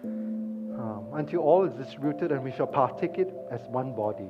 um, 0.04 1.06
until 1.14 1.40
all 1.40 1.64
is 1.64 1.72
distributed 1.74 2.32
and 2.32 2.42
we 2.42 2.52
shall 2.52 2.66
partake 2.66 3.18
it 3.18 3.34
as 3.50 3.60
one 3.68 3.94
body. 3.94 4.28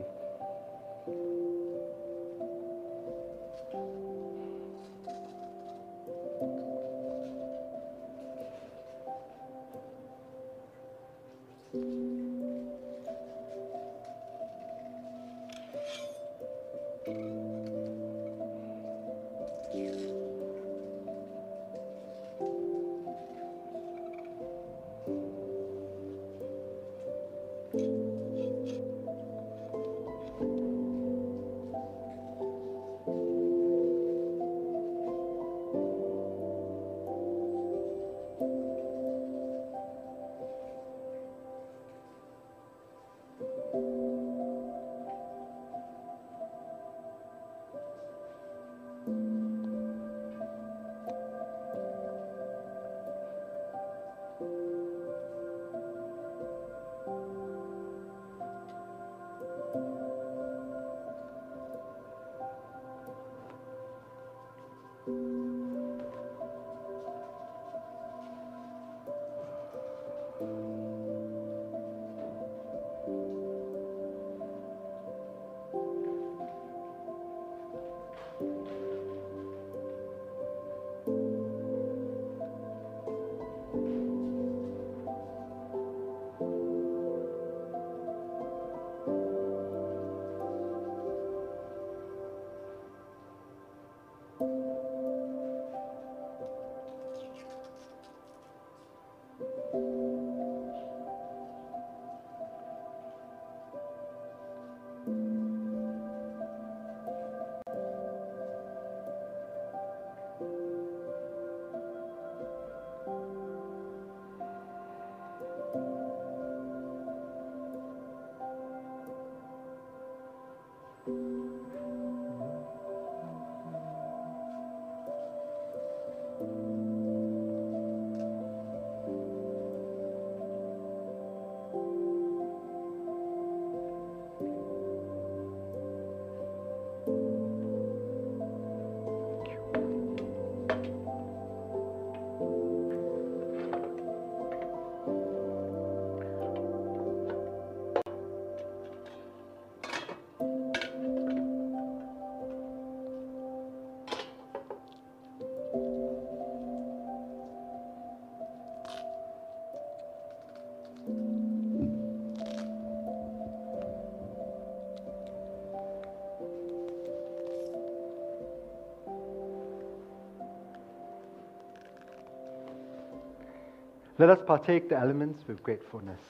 Let 174.21 174.29
us 174.29 174.41
partake 174.47 174.91
the 174.91 174.99
elements 174.99 175.49
with 175.49 175.63
gratefulness. 175.63 176.21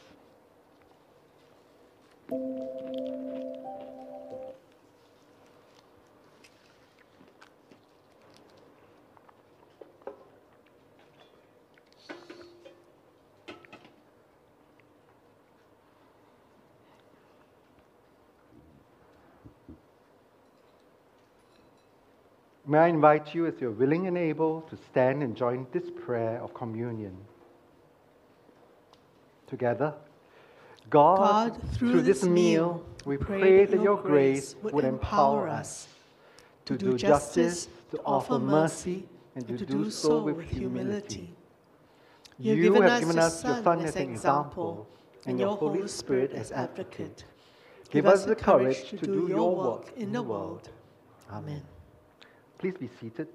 May 22.69 22.79
I 22.79 22.87
invite 22.87 23.35
you, 23.35 23.47
as 23.47 23.55
you're 23.61 23.73
willing 23.73 24.07
and 24.07 24.17
able, 24.17 24.61
to 24.71 24.79
stand 24.93 25.25
and 25.25 25.37
join 25.37 25.67
this 25.73 25.91
prayer 25.91 26.39
of 26.41 26.55
communion. 26.55 27.17
Together, 29.51 29.94
God, 30.89 31.18
God, 31.18 31.72
through, 31.72 32.02
this 32.02 32.22
meal, 32.22 32.86
we 33.05 33.16
pray 33.16 33.64
that 33.64 33.82
your 33.82 33.97
grace 34.01 34.55
would 34.62 34.85
empower 34.85 35.48
us 35.48 35.89
to 36.66 36.78
do 36.78 36.97
justice, 36.97 37.68
to 37.90 37.98
offer 38.06 38.39
mercy, 38.39 39.09
and 39.35 39.47
to 39.48 39.66
do 39.66 39.90
so 39.90 40.22
with 40.22 40.40
humility. 40.48 41.35
You 42.39 42.72
have 42.72 43.01
given 43.02 43.18
us 43.18 43.44
your 43.44 43.62
Son 43.62 43.81
as 43.81 43.97
an 43.97 44.10
example, 44.10 44.89
and 45.27 45.39
your 45.40 45.56
Holy 45.56 45.89
Spirit 45.89 46.31
as 46.32 46.52
advocate. 46.52 47.24
Give 47.90 48.06
us 48.06 48.24
the 48.24 48.36
courage 48.36 48.89
to 48.90 48.97
do 48.98 49.27
your 49.28 49.55
work 49.55 49.93
in 49.97 50.12
the 50.12 50.22
world. 50.22 50.70
Amen. 51.28 51.62
Please 52.59 52.74
be 52.78 52.89
seated. 53.01 53.27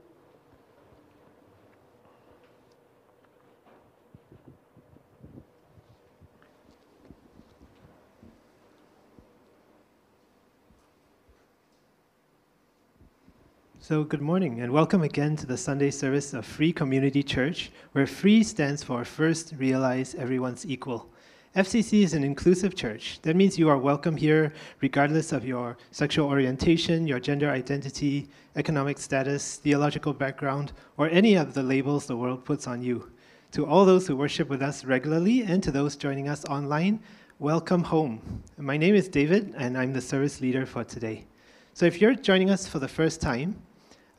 So, 13.88 14.04
good 14.04 14.20
morning 14.20 14.62
and 14.62 14.74
welcome 14.74 15.04
again 15.04 15.36
to 15.36 15.46
the 15.46 15.58
Sunday 15.58 15.92
service 15.92 16.34
of 16.34 16.44
Free 16.44 16.74
Community 16.74 17.22
Church, 17.22 17.72
where 17.92 18.08
free 18.08 18.42
stands 18.42 18.82
for 18.82 19.06
First 19.06 19.54
Realize 19.60 20.16
Everyone's 20.16 20.66
Equal. 20.66 21.08
FCC 21.56 22.02
is 22.02 22.16
an 22.16 22.24
inclusive 22.24 22.74
church. 22.74 23.20
That 23.22 23.36
means 23.36 23.60
you 23.60 23.70
are 23.70 23.78
welcome 23.78 24.18
here 24.18 24.54
regardless 24.82 25.32
of 25.32 25.46
your 25.46 25.78
sexual 25.92 26.28
orientation, 26.28 27.06
your 27.06 27.20
gender 27.20 27.52
identity, 27.52 28.28
economic 28.56 28.98
status, 28.98 29.58
theological 29.58 30.14
background, 30.14 30.74
or 30.98 31.08
any 31.10 31.36
of 31.36 31.54
the 31.54 31.62
labels 31.62 32.08
the 32.08 32.18
world 32.18 32.44
puts 32.44 32.66
on 32.66 32.82
you. 32.82 33.12
To 33.52 33.68
all 33.68 33.86
those 33.86 34.08
who 34.08 34.18
worship 34.18 34.50
with 34.50 34.64
us 34.64 34.84
regularly 34.84 35.44
and 35.44 35.62
to 35.62 35.70
those 35.70 35.96
joining 35.96 36.28
us 36.28 36.44
online, 36.46 37.02
welcome 37.38 37.84
home. 37.84 38.42
My 38.58 38.78
name 38.78 38.96
is 38.96 39.08
David 39.08 39.54
and 39.56 39.78
I'm 39.78 39.94
the 39.94 40.02
service 40.02 40.42
leader 40.42 40.66
for 40.66 40.84
today. 40.84 41.28
So 41.76 41.86
if 41.86 42.02
you're 42.02 42.16
joining 42.16 42.50
us 42.50 42.68
for 42.68 42.80
the 42.80 42.88
first 42.88 43.22
time, 43.22 43.62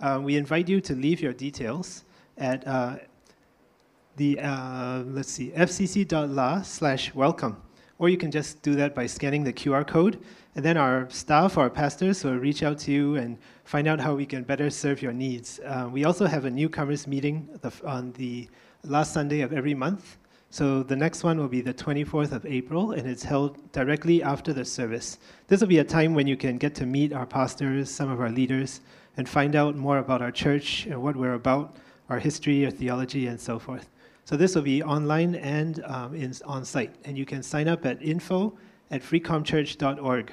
uh, 0.01 0.21
we 0.23 0.37
invite 0.37 0.69
you 0.69 0.81
to 0.83 0.95
leave 0.95 1.21
your 1.21 1.33
details 1.33 2.05
at 2.37 2.67
uh, 2.67 2.97
the, 4.17 4.39
uh, 4.41 5.03
let's 5.07 5.31
see, 5.31 5.51
fcc.la 5.51 6.63
slash 6.63 7.15
welcome. 7.15 7.61
Or 7.99 8.09
you 8.09 8.19
can 8.19 8.31
just 8.31 8.63
do 8.63 8.75
that 8.75 8.95
by 8.95 9.07
scanning 9.07 9.45
the 9.45 9.53
QR 9.53 9.87
code. 9.87 10.19
And 10.55 10.65
then 10.65 10.77
our 10.77 11.09
staff, 11.11 11.57
our 11.57 11.71
pastors, 11.71 12.25
will 12.25 12.37
reach 12.37 12.63
out 12.63 12.79
to 12.81 12.93
you 12.93 13.17
and 13.17 13.39
find 13.65 13.89
out 13.89 14.01
how 14.01 14.15
we 14.15 14.27
can 14.27 14.43
better 14.43 14.69
serve 14.71 15.01
your 15.01 15.13
needs. 15.13 15.61
Uh, 15.65 15.89
we 15.91 16.05
also 16.05 16.27
have 16.27 16.45
a 16.45 16.51
newcomers 16.51 17.07
meeting 17.07 17.49
on 17.85 18.13
the 18.13 18.49
last 18.85 19.13
Sunday 19.13 19.41
of 19.41 19.53
every 19.53 19.75
month. 19.75 20.19
So 20.51 20.83
the 20.83 20.97
next 20.97 21.25
one 21.25 21.39
will 21.39 21.49
be 21.49 21.61
the 21.61 21.75
24th 21.75 22.33
of 22.33 22.47
April, 22.47 22.93
and 22.93 23.07
it's 23.07 23.23
held 23.23 23.71
directly 23.73 24.23
after 24.23 24.53
the 24.53 24.65
service. 24.65 25.19
This 25.49 25.61
will 25.61 25.69
be 25.69 25.79
a 25.79 25.85
time 25.85 26.15
when 26.15 26.27
you 26.27 26.37
can 26.37 26.57
get 26.57 26.75
to 26.77 26.87
meet 26.87 27.13
our 27.13 27.27
pastors, 27.27 27.91
some 27.91 28.11
of 28.11 28.21
our 28.21 28.31
leaders, 28.31 28.81
and 29.17 29.29
find 29.29 29.57
out 29.57 29.77
more 29.77 29.99
about 29.99 30.23
our 30.23 30.31
church 30.31 30.87
and 30.87 31.03
what 31.03 31.17
we're 31.17 31.35
about, 31.35 31.77
our 32.09 32.19
history, 32.19 32.65
our 32.65 32.71
theology, 32.71 33.27
and 33.27 33.41
so 33.41 33.59
forth. 33.59 33.89
So 34.25 34.37
this 34.37 34.55
will 34.55 34.63
be 34.63 34.83
online 34.83 35.37
and 35.37 35.83
um, 35.85 36.15
in, 36.15 36.35
on 36.45 36.65
site, 36.65 36.95
and 37.05 37.17
you 37.17 37.25
can 37.25 37.43
sign 37.43 37.69
up 37.69 37.87
at 37.87 38.03
info 38.03 38.53
at 38.91 39.03
freecomchurch.org. 39.03 40.33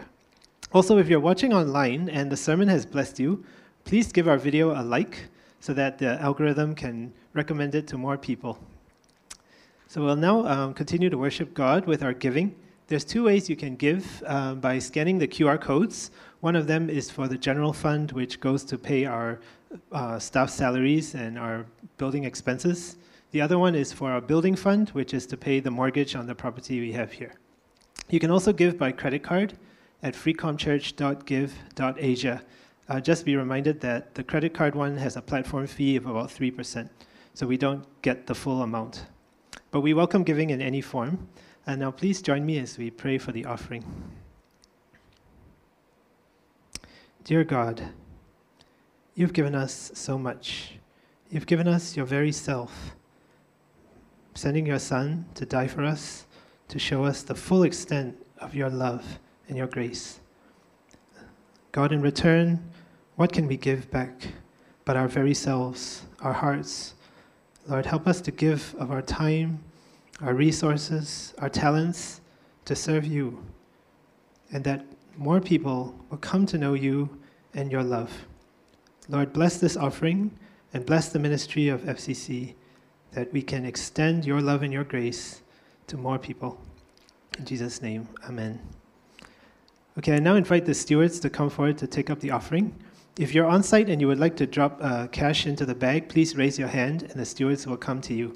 Also, 0.73 0.97
if 0.97 1.07
you're 1.07 1.19
watching 1.19 1.53
online 1.53 2.09
and 2.09 2.31
the 2.31 2.37
sermon 2.37 2.67
has 2.67 2.85
blessed 2.85 3.19
you, 3.19 3.43
please 3.85 4.11
give 4.11 4.27
our 4.27 4.37
video 4.37 4.71
a 4.71 4.81
like 4.81 5.29
so 5.59 5.73
that 5.73 5.97
the 5.97 6.19
algorithm 6.21 6.73
can 6.73 7.13
recommend 7.33 7.75
it 7.75 7.87
to 7.87 7.97
more 7.97 8.17
people. 8.17 8.57
So 9.87 10.03
we'll 10.03 10.15
now 10.15 10.45
um, 10.47 10.73
continue 10.73 11.09
to 11.11 11.17
worship 11.17 11.53
God 11.53 11.85
with 11.85 12.01
our 12.01 12.13
giving. 12.13 12.55
There's 12.87 13.05
two 13.05 13.23
ways 13.23 13.49
you 13.49 13.55
can 13.55 13.75
give 13.75 14.23
uh, 14.25 14.55
by 14.55 14.79
scanning 14.79 15.19
the 15.19 15.27
QR 15.27 15.61
codes. 15.61 16.09
One 16.43 16.55
of 16.57 16.67
them 16.67 16.89
is 16.89 17.09
for 17.09 17.29
the 17.29 17.37
general 17.37 17.71
fund, 17.71 18.11
which 18.11 18.41
goes 18.41 18.65
to 18.65 18.77
pay 18.77 19.05
our 19.05 19.39
uh, 19.93 20.19
staff 20.19 20.49
salaries 20.49 21.15
and 21.15 21.39
our 21.39 21.65
building 21.97 22.25
expenses. 22.25 22.97
The 23.31 23.39
other 23.39 23.57
one 23.57 23.75
is 23.75 23.93
for 23.93 24.11
our 24.11 24.19
building 24.19 24.57
fund, 24.57 24.89
which 24.89 25.13
is 25.13 25.25
to 25.27 25.37
pay 25.37 25.61
the 25.61 25.71
mortgage 25.71 26.17
on 26.17 26.27
the 26.27 26.35
property 26.35 26.81
we 26.81 26.91
have 26.91 27.13
here. 27.13 27.35
You 28.09 28.19
can 28.19 28.29
also 28.29 28.51
give 28.51 28.77
by 28.77 28.91
credit 28.91 29.23
card 29.23 29.53
at 30.01 30.15
freecomchurch.give.asia. 30.15 32.41
Uh, 32.89 32.99
just 32.99 33.23
be 33.23 33.37
reminded 33.37 33.79
that 33.79 34.13
the 34.13 34.23
credit 34.25 34.53
card 34.53 34.75
one 34.75 34.97
has 34.97 35.15
a 35.15 35.21
platform 35.21 35.65
fee 35.65 35.95
of 35.95 36.07
about 36.07 36.27
3%, 36.27 36.89
so 37.33 37.47
we 37.47 37.55
don't 37.55 37.85
get 38.01 38.27
the 38.27 38.35
full 38.35 38.63
amount. 38.63 39.05
But 39.71 39.79
we 39.79 39.93
welcome 39.93 40.23
giving 40.23 40.49
in 40.49 40.61
any 40.61 40.81
form. 40.81 41.25
And 41.65 41.79
now 41.79 41.91
please 41.91 42.21
join 42.21 42.45
me 42.45 42.59
as 42.59 42.77
we 42.77 42.91
pray 42.91 43.17
for 43.17 43.31
the 43.31 43.45
offering. 43.45 43.85
Dear 47.23 47.45
God, 47.45 47.81
you've 49.15 49.31
given 49.31 49.55
us 49.55 49.91
so 49.93 50.17
much. 50.17 50.73
You've 51.29 51.45
given 51.45 51.69
us 51.69 51.95
your 51.95 52.05
very 52.05 52.33
self 52.33 52.97
sending 54.33 54.65
your 54.65 54.79
Son 54.79 55.25
to 55.35 55.45
die 55.45 55.67
for 55.67 55.85
us, 55.85 56.25
to 56.67 56.77
show 56.77 57.05
us 57.05 57.21
the 57.21 57.35
full 57.35 57.63
extent 57.63 58.17
of 58.39 58.53
your 58.53 58.69
love 58.69 59.19
and 59.47 59.57
your 59.57 59.67
grace. 59.67 60.19
God, 61.71 61.93
in 61.93 62.01
return, 62.01 62.61
what 63.15 63.31
can 63.31 63.47
we 63.47 63.55
give 63.55 63.89
back 63.89 64.27
but 64.83 64.97
our 64.97 65.07
very 65.07 65.33
selves, 65.33 66.01
our 66.19 66.33
hearts? 66.33 66.95
Lord, 67.69 67.85
help 67.85 68.05
us 68.05 68.19
to 68.19 68.31
give 68.31 68.75
of 68.77 68.91
our 68.91 69.01
time, 69.01 69.63
our 70.19 70.33
resources, 70.33 71.33
our 71.37 71.49
talents 71.49 72.19
to 72.65 72.75
serve 72.75 73.05
you, 73.05 73.41
and 74.51 74.61
that 74.65 74.85
more 75.17 75.39
people 75.39 75.95
will 76.09 76.17
come 76.17 76.45
to 76.47 76.57
know 76.57 76.73
you 76.73 77.09
and 77.53 77.71
your 77.71 77.83
love. 77.83 78.11
Lord, 79.09 79.33
bless 79.33 79.57
this 79.57 79.77
offering 79.77 80.31
and 80.73 80.85
bless 80.85 81.09
the 81.09 81.19
ministry 81.19 81.67
of 81.67 81.81
FCC 81.81 82.55
that 83.11 83.31
we 83.31 83.41
can 83.41 83.65
extend 83.65 84.25
your 84.25 84.41
love 84.41 84.63
and 84.63 84.73
your 84.73 84.83
grace 84.83 85.41
to 85.87 85.97
more 85.97 86.17
people. 86.17 86.59
In 87.37 87.45
Jesus' 87.45 87.81
name, 87.81 88.07
amen. 88.27 88.59
Okay, 89.97 90.15
I 90.15 90.19
now 90.19 90.35
invite 90.35 90.65
the 90.65 90.73
stewards 90.73 91.19
to 91.19 91.29
come 91.29 91.49
forward 91.49 91.77
to 91.77 91.87
take 91.87 92.09
up 92.09 92.19
the 92.19 92.31
offering. 92.31 92.75
If 93.19 93.35
you're 93.35 93.45
on 93.45 93.61
site 93.61 93.89
and 93.89 94.01
you 94.01 94.07
would 94.07 94.19
like 94.19 94.35
to 94.37 94.47
drop 94.47 94.79
uh, 94.81 95.07
cash 95.07 95.45
into 95.45 95.65
the 95.67 95.75
bag, 95.75 96.09
please 96.09 96.35
raise 96.35 96.57
your 96.57 96.67
hand 96.67 97.03
and 97.03 97.13
the 97.13 97.25
stewards 97.25 97.67
will 97.67 97.77
come 97.77 98.01
to 98.01 98.13
you. 98.13 98.35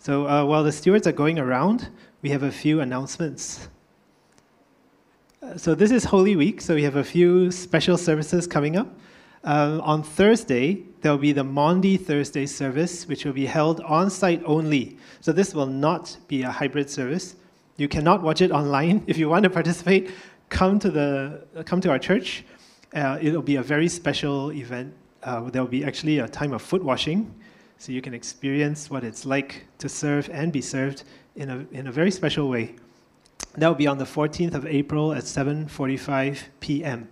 So 0.00 0.26
uh, 0.26 0.44
while 0.46 0.64
the 0.64 0.72
stewards 0.72 1.06
are 1.06 1.12
going 1.12 1.38
around, 1.38 1.90
we 2.22 2.30
have 2.30 2.42
a 2.42 2.50
few 2.50 2.80
announcements. 2.80 3.68
So 5.56 5.76
this 5.76 5.92
is 5.92 6.04
Holy 6.04 6.34
Week, 6.34 6.60
so 6.60 6.74
we 6.74 6.82
have 6.82 6.96
a 6.96 7.04
few 7.04 7.52
special 7.52 7.96
services 7.96 8.44
coming 8.48 8.76
up. 8.76 8.88
Uh, 9.44 9.78
on 9.84 10.02
Thursday, 10.02 10.82
there 11.00 11.12
will 11.12 11.18
be 11.18 11.30
the 11.30 11.44
Maundy 11.44 11.96
Thursday 11.96 12.44
service, 12.44 13.06
which 13.06 13.24
will 13.24 13.32
be 13.32 13.46
held 13.46 13.80
on 13.82 14.10
site 14.10 14.42
only. 14.44 14.98
So 15.20 15.30
this 15.30 15.54
will 15.54 15.66
not 15.66 16.16
be 16.26 16.42
a 16.42 16.50
hybrid 16.50 16.90
service. 16.90 17.36
You 17.76 17.86
cannot 17.86 18.20
watch 18.20 18.40
it 18.40 18.50
online. 18.50 19.04
If 19.06 19.16
you 19.16 19.28
want 19.28 19.44
to 19.44 19.50
participate, 19.50 20.10
come 20.48 20.80
to 20.80 20.90
the 20.90 21.46
come 21.64 21.80
to 21.82 21.90
our 21.90 22.00
church. 22.00 22.44
Uh, 22.92 23.18
it'll 23.22 23.40
be 23.40 23.56
a 23.56 23.62
very 23.62 23.88
special 23.88 24.50
event. 24.50 24.92
Uh, 25.22 25.50
there 25.50 25.62
will 25.62 25.70
be 25.70 25.84
actually 25.84 26.18
a 26.18 26.26
time 26.26 26.52
of 26.52 26.62
foot 26.62 26.82
washing, 26.82 27.32
so 27.78 27.92
you 27.92 28.02
can 28.02 28.12
experience 28.12 28.90
what 28.90 29.04
it's 29.04 29.24
like 29.24 29.66
to 29.78 29.88
serve 29.88 30.28
and 30.30 30.52
be 30.52 30.60
served 30.60 31.04
in 31.36 31.48
a 31.48 31.66
in 31.70 31.86
a 31.86 31.92
very 31.92 32.10
special 32.10 32.48
way. 32.48 32.74
That 33.56 33.68
will 33.68 33.74
be 33.74 33.86
on 33.86 33.98
the 33.98 34.04
14th 34.04 34.54
of 34.54 34.66
April 34.66 35.12
at 35.12 35.24
7:45 35.24 36.38
p.m. 36.60 37.08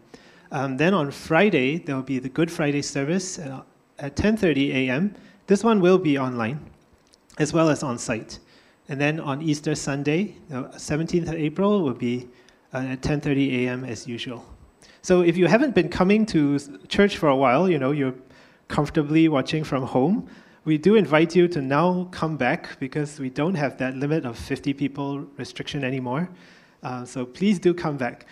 Um, 0.53 0.77
then 0.77 0.95
on 0.95 1.11
Friday 1.11 1.79
there 1.79 1.97
will 1.97 2.03
be 2.03 2.19
the 2.19 2.29
Good 2.29 2.51
Friday 2.51 2.83
service. 2.83 3.39
Uh, 3.39 3.63
at 3.99 4.17
10:30 4.17 4.75
a.m. 4.75 5.15
This 5.47 5.65
one 5.65 5.81
will 5.81 5.99
be 5.99 6.19
online, 6.19 6.61
as 7.39 7.53
well 7.53 7.69
as 7.71 7.83
on 7.83 7.99
site. 7.99 8.41
And 8.89 9.01
then 9.01 9.19
on 9.21 9.43
Easter 9.43 9.75
Sunday, 9.75 10.37
the 10.49 10.63
17th 10.77 11.29
of 11.29 11.35
April, 11.35 11.83
will 11.83 11.95
be 11.95 12.29
uh, 12.73 12.79
at 12.79 13.01
10:30 13.01 13.65
a.m. 13.65 13.85
as 13.85 14.07
usual. 14.07 14.45
So 15.03 15.23
if 15.23 15.37
you 15.37 15.47
haven't 15.47 15.75
been 15.75 15.89
coming 15.89 16.27
to 16.27 16.59
church 16.89 17.17
for 17.17 17.29
a 17.29 17.37
while, 17.37 17.69
you 17.71 17.79
know 17.79 17.93
you're 17.93 18.15
comfortably 18.69 19.29
watching 19.29 19.65
from 19.65 19.85
home. 19.85 20.29
We 20.67 20.79
do 20.79 20.97
invite 20.97 21.37
you 21.37 21.47
to 21.47 21.63
now 21.63 22.09
come 22.11 22.37
back 22.37 22.81
because 22.81 23.21
we 23.21 23.31
don't 23.31 23.55
have 23.55 23.79
that 23.79 23.95
limit 23.95 24.27
of 24.27 24.37
50 24.37 24.75
people 24.75 25.21
restriction 25.39 25.85
anymore. 25.85 26.29
Uh, 26.83 27.05
so 27.05 27.25
please 27.25 27.61
do 27.61 27.73
come 27.73 27.97
back. 27.97 28.27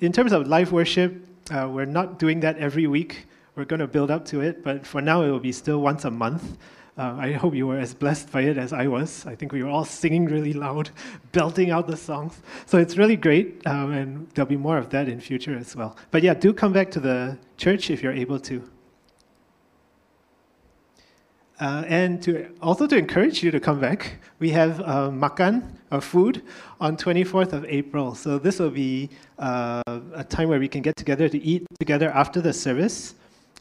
In 0.00 0.10
terms 0.10 0.32
of 0.32 0.48
live 0.48 0.72
worship, 0.72 1.14
uh, 1.52 1.68
we're 1.70 1.84
not 1.84 2.18
doing 2.18 2.40
that 2.40 2.58
every 2.58 2.88
week. 2.88 3.28
We're 3.54 3.66
going 3.66 3.78
to 3.78 3.86
build 3.86 4.10
up 4.10 4.24
to 4.26 4.40
it, 4.40 4.64
but 4.64 4.84
for 4.84 5.00
now 5.00 5.22
it 5.22 5.30
will 5.30 5.38
be 5.38 5.52
still 5.52 5.80
once 5.80 6.04
a 6.04 6.10
month. 6.10 6.58
Uh, 6.98 7.18
I 7.20 7.30
hope 7.30 7.54
you 7.54 7.68
were 7.68 7.78
as 7.78 7.94
blessed 7.94 8.32
by 8.32 8.40
it 8.40 8.58
as 8.58 8.72
I 8.72 8.88
was. 8.88 9.24
I 9.24 9.36
think 9.36 9.52
we 9.52 9.62
were 9.62 9.70
all 9.70 9.84
singing 9.84 10.24
really 10.24 10.54
loud, 10.54 10.90
belting 11.30 11.70
out 11.70 11.86
the 11.86 11.96
songs. 11.96 12.42
So 12.66 12.78
it's 12.78 12.96
really 12.96 13.16
great, 13.16 13.64
um, 13.64 13.92
and 13.92 14.28
there'll 14.30 14.48
be 14.48 14.56
more 14.56 14.76
of 14.76 14.90
that 14.90 15.08
in 15.08 15.20
future 15.20 15.56
as 15.56 15.76
well. 15.76 15.96
But 16.10 16.24
yeah, 16.24 16.34
do 16.34 16.52
come 16.52 16.72
back 16.72 16.90
to 16.90 17.00
the 17.00 17.38
church 17.58 17.90
if 17.90 18.02
you're 18.02 18.12
able 18.12 18.40
to. 18.40 18.68
Uh, 21.58 21.84
and 21.86 22.22
to 22.22 22.48
also 22.60 22.86
to 22.86 22.96
encourage 22.96 23.42
you 23.42 23.50
to 23.50 23.58
come 23.58 23.80
back, 23.80 24.18
we 24.40 24.50
have 24.50 24.80
uh, 24.82 25.10
makan 25.10 25.78
or 25.90 26.02
food 26.02 26.42
on 26.80 26.96
24th 26.96 27.54
of 27.54 27.64
April. 27.64 28.14
So 28.14 28.38
this 28.38 28.58
will 28.58 28.70
be 28.70 29.08
uh, 29.38 29.82
a 30.14 30.24
time 30.24 30.50
where 30.50 30.58
we 30.58 30.68
can 30.68 30.82
get 30.82 30.96
together 30.96 31.28
to 31.30 31.42
eat 31.42 31.66
together 31.80 32.10
after 32.10 32.42
the 32.42 32.52
service, 32.52 33.14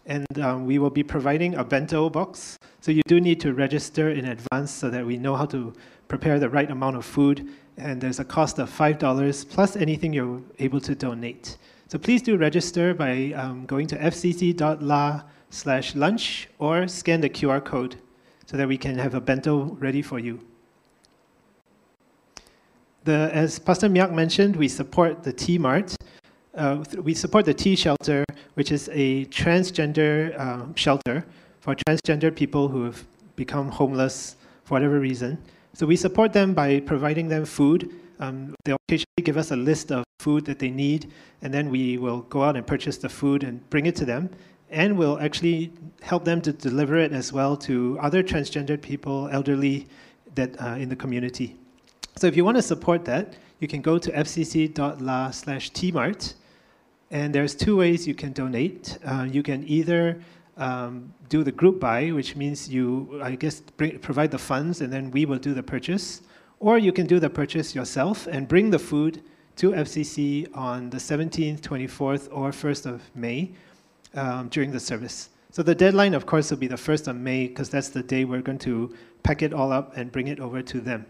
and 0.06 0.28
um, 0.40 0.66
we 0.66 0.78
will 0.78 0.90
be 0.90 1.04
providing 1.04 1.56
a 1.56 1.64
bento 1.64 2.10
box. 2.10 2.58
So 2.82 2.92
you 2.92 3.02
do 3.08 3.22
need 3.22 3.40
to 3.42 3.54
register 3.54 4.10
in 4.10 4.26
advance 4.26 4.72
so 4.72 4.90
that 4.90 5.06
we 5.06 5.18
know 5.18 5.36
how 5.36 5.46
to 5.48 5.74
prepare 6.10 6.38
the 6.38 6.50
right 6.50 6.70
amount 6.70 6.98
of 6.98 7.06
food. 7.06 7.50
And 7.78 8.02
there's 8.02 8.20
a 8.20 8.26
cost 8.26 8.60
of 8.60 8.70
five 8.70 9.00
dollars 9.00 9.46
plus 9.46 9.78
anything 9.78 10.12
you're 10.12 10.42
able 10.60 10.82
to 10.82 10.96
donate. 10.96 11.58
So 11.88 11.98
please 11.98 12.22
do 12.22 12.36
register 12.36 12.94
by 12.94 13.32
um, 13.36 13.66
going 13.66 13.88
to 13.88 13.98
fcc.la 13.98 15.24
slash 15.50 15.96
lunch 15.96 16.50
or 16.60 16.88
scan 16.88 17.22
the 17.22 17.30
QR 17.30 17.64
code 17.64 17.98
so 18.46 18.58
that 18.58 18.68
we 18.68 18.78
can 18.78 18.98
have 18.98 19.14
a 19.14 19.22
bento 19.22 19.76
ready 19.80 20.02
for 20.02 20.20
you. 20.20 20.40
The, 23.04 23.30
as 23.34 23.60
Pastor 23.60 23.88
Miak 23.88 24.12
mentioned, 24.12 24.56
we 24.56 24.68
support 24.68 25.24
the 25.24 25.32
T 25.32 25.58
Mart. 25.58 25.96
Uh, 26.56 26.84
we 27.02 27.14
support 27.14 27.46
the 27.46 27.54
T 27.54 27.76
Shelter, 27.76 28.24
which 28.56 28.72
is 28.72 28.90
a 28.92 29.26
transgender 29.26 30.40
um, 30.40 30.74
shelter 30.76 31.26
for 31.60 31.76
transgender 31.76 32.36
people 32.36 32.68
who 32.68 32.84
have 32.84 33.06
become 33.36 33.70
homeless 33.70 34.38
for 34.64 34.76
whatever 34.76 35.00
reason. 35.00 35.38
So 35.74 35.86
we 35.86 35.96
support 35.96 36.34
them 36.34 36.54
by 36.54 36.80
providing 36.80 37.28
them 37.28 37.46
food. 37.46 37.94
Um, 38.20 38.56
they'll 38.64 38.78
occasionally 38.88 39.24
give 39.24 39.38
us 39.38 39.52
a 39.52 39.56
list 39.56 39.92
of 39.92 40.04
food 40.20 40.46
that 40.46 40.58
they 40.58 40.70
need, 40.70 41.12
and 41.42 41.54
then 41.54 41.70
we 41.70 41.98
will 41.98 42.22
go 42.22 42.44
out 42.44 42.56
and 42.56 42.66
purchase 42.66 42.98
the 42.98 43.10
food 43.10 43.44
and 43.44 43.70
bring 43.70 43.86
it 43.86 43.96
to 43.98 44.06
them. 44.06 44.30
And 44.70 44.98
we'll 44.98 45.20
actually 45.20 45.72
help 46.02 46.26
them 46.26 46.42
to 46.42 46.52
deliver 46.52 46.98
it 46.98 47.12
as 47.12 47.32
well 47.32 47.56
to 47.58 47.98
other 48.02 48.24
transgendered 48.24 48.82
people, 48.82 49.30
elderly, 49.32 49.88
that 50.36 50.60
uh, 50.62 50.76
in 50.76 50.90
the 50.90 50.96
community. 50.96 51.56
So 52.18 52.28
if 52.28 52.36
you 52.36 52.46
want 52.46 52.58
to 52.58 52.64
support 52.64 53.06
that, 53.06 53.36
you 53.60 53.68
can 53.68 53.82
go 53.82 53.98
to 53.98 54.12
fcc.la 54.12 55.32
slash 55.32 55.72
tmart, 55.72 56.34
and 57.12 57.34
there's 57.34 57.56
two 57.56 57.78
ways 57.78 58.08
you 58.08 58.16
can 58.16 58.34
donate. 58.34 58.98
Uh, 59.06 59.28
you 59.30 59.44
can 59.44 59.68
either 59.68 60.20
um, 60.58 61.14
do 61.30 61.44
the 61.44 61.52
group 61.52 61.80
buy, 61.80 62.10
which 62.12 62.36
means 62.36 62.70
you, 62.70 63.20
I 63.22 63.36
guess, 63.36 63.60
bring, 63.60 64.00
provide 64.00 64.32
the 64.32 64.38
funds 64.38 64.82
and 64.82 64.92
then 64.92 65.12
we 65.12 65.26
will 65.26 65.38
do 65.38 65.54
the 65.54 65.64
purchase. 65.64 66.22
Or 66.60 66.78
you 66.78 66.92
can 66.92 67.06
do 67.06 67.20
the 67.20 67.30
purchase 67.30 67.76
yourself 67.76 68.28
and 68.28 68.48
bring 68.48 68.70
the 68.70 68.80
food 68.80 69.22
to 69.58 69.72
FCC 69.72 70.48
on 70.56 70.90
the 70.90 70.98
17th, 70.98 71.62
24th, 71.62 72.28
or 72.32 72.52
1st 72.52 72.86
of 72.86 73.02
May 73.16 73.52
um, 74.16 74.50
during 74.50 74.72
the 74.72 74.80
service. 74.80 75.30
So 75.52 75.64
the 75.64 75.76
deadline, 75.76 76.14
of 76.14 76.26
course, 76.26 76.52
will 76.52 76.58
be 76.58 76.68
the 76.68 76.76
1st 76.76 77.08
of 77.08 77.16
May 77.16 77.48
because 77.48 77.70
that's 77.70 77.90
the 77.90 78.04
day 78.04 78.26
we're 78.26 78.42
going 78.42 78.60
to 78.60 78.94
pack 79.24 79.42
it 79.42 79.54
all 79.54 79.72
up 79.72 79.96
and 79.96 80.12
bring 80.12 80.28
it 80.28 80.40
over 80.40 80.62
to 80.62 80.82
them. 80.82 81.06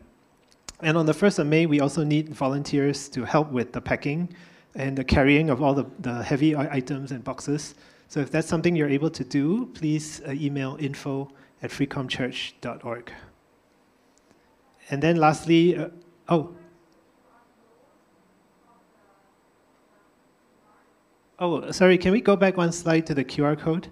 And 0.82 0.98
on 0.98 1.06
the 1.06 1.14
1st 1.14 1.40
of 1.40 1.48
May, 1.48 1.66
we 1.66 1.80
also 1.80 2.04
need 2.04 2.30
volunteers 2.30 3.10
to 3.10 3.24
help 3.24 3.50
with 3.52 3.72
the 3.72 3.82
packing 3.82 4.36
and 4.76 4.98
the 4.98 5.04
carrying 5.04 5.50
of 5.50 5.64
all 5.64 5.74
the, 5.74 5.86
the 6.00 6.22
heavy 6.22 6.56
items 6.56 7.12
and 7.12 7.24
boxes. 7.24 7.76
So 8.08 8.20
if 8.20 8.30
that's 8.30 8.48
something 8.48 8.76
you're 8.76 8.90
able 8.90 9.10
to 9.10 9.24
do, 9.24 9.68
please 9.74 10.22
uh, 10.28 10.32
email 10.32 10.78
info 10.80 11.32
at 11.64 11.72
freecomchurch.org. 11.72 13.12
And 14.90 15.02
then 15.02 15.16
lastly, 15.18 15.78
uh, 15.78 15.90
oh. 16.30 16.56
Oh, 21.38 21.70
sorry, 21.72 21.98
can 21.98 22.14
we 22.14 22.22
go 22.22 22.36
back 22.36 22.56
one 22.56 22.72
slide 22.72 23.06
to 23.08 23.14
the 23.14 23.26
QR 23.26 23.60
code? 23.60 23.90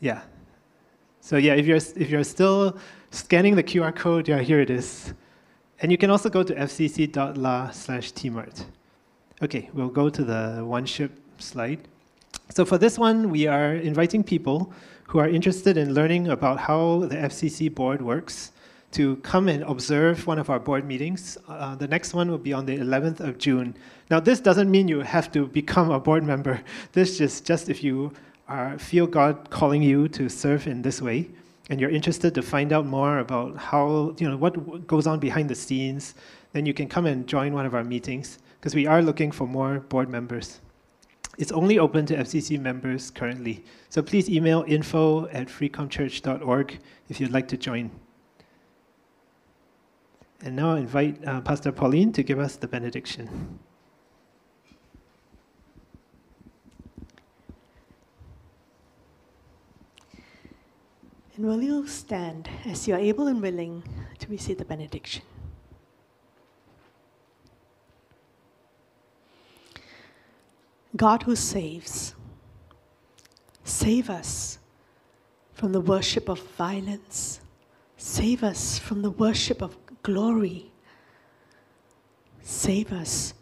Yeah. 0.00 0.20
So 1.20 1.36
yeah, 1.36 1.54
if 1.54 1.66
you're, 1.66 1.76
if 1.76 2.10
you're 2.10 2.24
still 2.24 2.78
scanning 3.10 3.56
the 3.56 3.62
QR 3.62 3.94
code, 3.94 4.28
yeah, 4.28 4.40
here 4.40 4.60
it 4.60 4.70
is. 4.70 5.14
And 5.80 5.90
you 5.90 5.96
can 5.96 6.10
also 6.10 6.28
go 6.28 6.42
to 6.42 6.54
fcc.la 6.54 7.70
slash 7.70 8.12
tmart. 8.12 8.64
Okay, 9.40 9.70
we'll 9.72 9.88
go 9.88 10.10
to 10.10 10.24
the 10.24 10.62
one 10.64 10.84
ship 10.84 11.12
slide. 11.38 11.88
So 12.50 12.64
for 12.64 12.76
this 12.76 12.98
one, 12.98 13.30
we 13.30 13.46
are 13.46 13.74
inviting 13.74 14.22
people 14.22 14.72
who 15.06 15.18
are 15.20 15.28
interested 15.28 15.76
in 15.78 15.94
learning 15.94 16.28
about 16.28 16.58
how 16.58 17.06
the 17.06 17.16
FCC 17.16 17.74
board 17.74 18.02
works 18.02 18.52
to 18.92 19.16
come 19.16 19.48
and 19.48 19.62
observe 19.64 20.26
one 20.26 20.38
of 20.38 20.48
our 20.48 20.58
board 20.58 20.84
meetings. 20.86 21.36
Uh, 21.46 21.74
the 21.74 21.86
next 21.86 22.14
one 22.14 22.30
will 22.30 22.38
be 22.38 22.52
on 22.52 22.64
the 22.64 22.78
11th 22.78 23.20
of 23.20 23.38
June. 23.38 23.76
Now, 24.10 24.20
this 24.20 24.40
doesn't 24.40 24.70
mean 24.70 24.88
you 24.88 25.00
have 25.00 25.30
to 25.32 25.46
become 25.46 25.90
a 25.90 26.00
board 26.00 26.24
member. 26.24 26.62
This 26.92 27.20
is 27.20 27.40
just 27.40 27.68
if 27.68 27.84
you 27.84 28.12
are, 28.48 28.78
feel 28.78 29.06
God 29.06 29.50
calling 29.50 29.82
you 29.82 30.08
to 30.08 30.28
serve 30.28 30.66
in 30.66 30.80
this 30.80 31.02
way, 31.02 31.28
and 31.68 31.78
you're 31.80 31.90
interested 31.90 32.34
to 32.34 32.42
find 32.42 32.72
out 32.72 32.86
more 32.86 33.18
about 33.18 33.56
how, 33.58 34.14
you 34.18 34.28
know, 34.28 34.36
what 34.36 34.86
goes 34.86 35.06
on 35.06 35.18
behind 35.18 35.50
the 35.50 35.54
scenes, 35.54 36.14
then 36.52 36.64
you 36.64 36.72
can 36.72 36.88
come 36.88 37.04
and 37.04 37.26
join 37.26 37.52
one 37.52 37.66
of 37.66 37.74
our 37.74 37.84
meetings 37.84 38.38
because 38.58 38.74
we 38.74 38.86
are 38.86 39.02
looking 39.02 39.30
for 39.30 39.46
more 39.46 39.80
board 39.80 40.08
members. 40.08 40.60
It's 41.36 41.52
only 41.52 41.78
open 41.78 42.06
to 42.06 42.16
FCC 42.16 42.58
members 42.58 43.10
currently. 43.10 43.64
So 43.90 44.02
please 44.02 44.28
email 44.28 44.64
info 44.66 45.26
at 45.28 45.46
freecomchurch.org 45.46 46.78
if 47.08 47.20
you'd 47.20 47.30
like 47.30 47.46
to 47.48 47.56
join. 47.56 47.90
And 50.42 50.54
now 50.54 50.74
I 50.74 50.78
invite 50.78 51.26
uh, 51.26 51.40
Pastor 51.40 51.72
Pauline 51.72 52.12
to 52.12 52.22
give 52.22 52.38
us 52.38 52.56
the 52.56 52.68
benediction. 52.68 53.58
And 61.36 61.46
will 61.46 61.62
you 61.62 61.86
stand 61.86 62.48
as 62.64 62.88
you 62.88 62.94
are 62.94 62.98
able 62.98 63.26
and 63.26 63.40
willing 63.40 63.82
to 64.18 64.28
receive 64.28 64.58
the 64.58 64.64
benediction? 64.64 65.22
God 70.96 71.22
who 71.22 71.36
saves, 71.36 72.14
save 73.62 74.10
us 74.10 74.58
from 75.52 75.72
the 75.72 75.80
worship 75.80 76.28
of 76.28 76.40
violence, 76.56 77.40
save 77.96 78.42
us 78.42 78.78
from 78.78 79.02
the 79.02 79.10
worship 79.10 79.62
of 79.62 79.76
glory, 80.08 80.72
save 82.40 82.90
us 82.94 83.34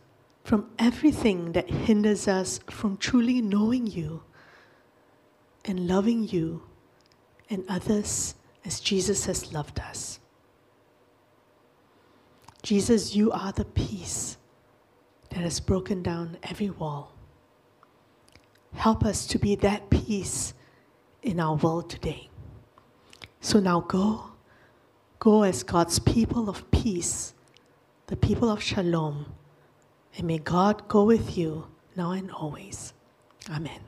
from 0.42 0.68
everything 0.80 1.52
that 1.52 1.70
hinders 1.70 2.26
us 2.26 2.58
from 2.68 2.96
truly 2.96 3.40
knowing 3.40 3.86
you 3.86 4.20
and 5.64 5.86
loving 5.86 6.26
you 6.26 6.60
and 7.50 7.64
others 7.68 8.34
as 8.64 8.80
Jesus 8.80 9.26
has 9.26 9.52
loved 9.52 9.78
us. 9.78 10.18
Jesus, 12.64 13.14
you 13.14 13.30
are 13.30 13.52
the 13.52 13.64
peace 13.64 14.36
that 15.30 15.38
has 15.38 15.60
broken 15.60 16.02
down 16.02 16.36
every 16.42 16.70
wall. 16.70 17.14
Help 18.74 19.04
us 19.04 19.24
to 19.28 19.38
be 19.38 19.54
that 19.54 19.88
peace 19.88 20.52
in 21.22 21.38
our 21.38 21.54
world 21.54 21.88
today. 21.88 22.28
So 23.40 23.60
now 23.60 23.82
go, 23.82 24.32
go 25.18 25.42
as 25.42 25.62
God's 25.62 25.98
people 25.98 26.48
of 26.48 26.70
peace, 26.70 27.34
the 28.06 28.16
people 28.16 28.50
of 28.50 28.62
shalom, 28.62 29.26
and 30.16 30.26
may 30.26 30.38
God 30.38 30.88
go 30.88 31.04
with 31.04 31.36
you 31.36 31.66
now 31.96 32.12
and 32.12 32.30
always. 32.30 32.92
Amen. 33.50 33.80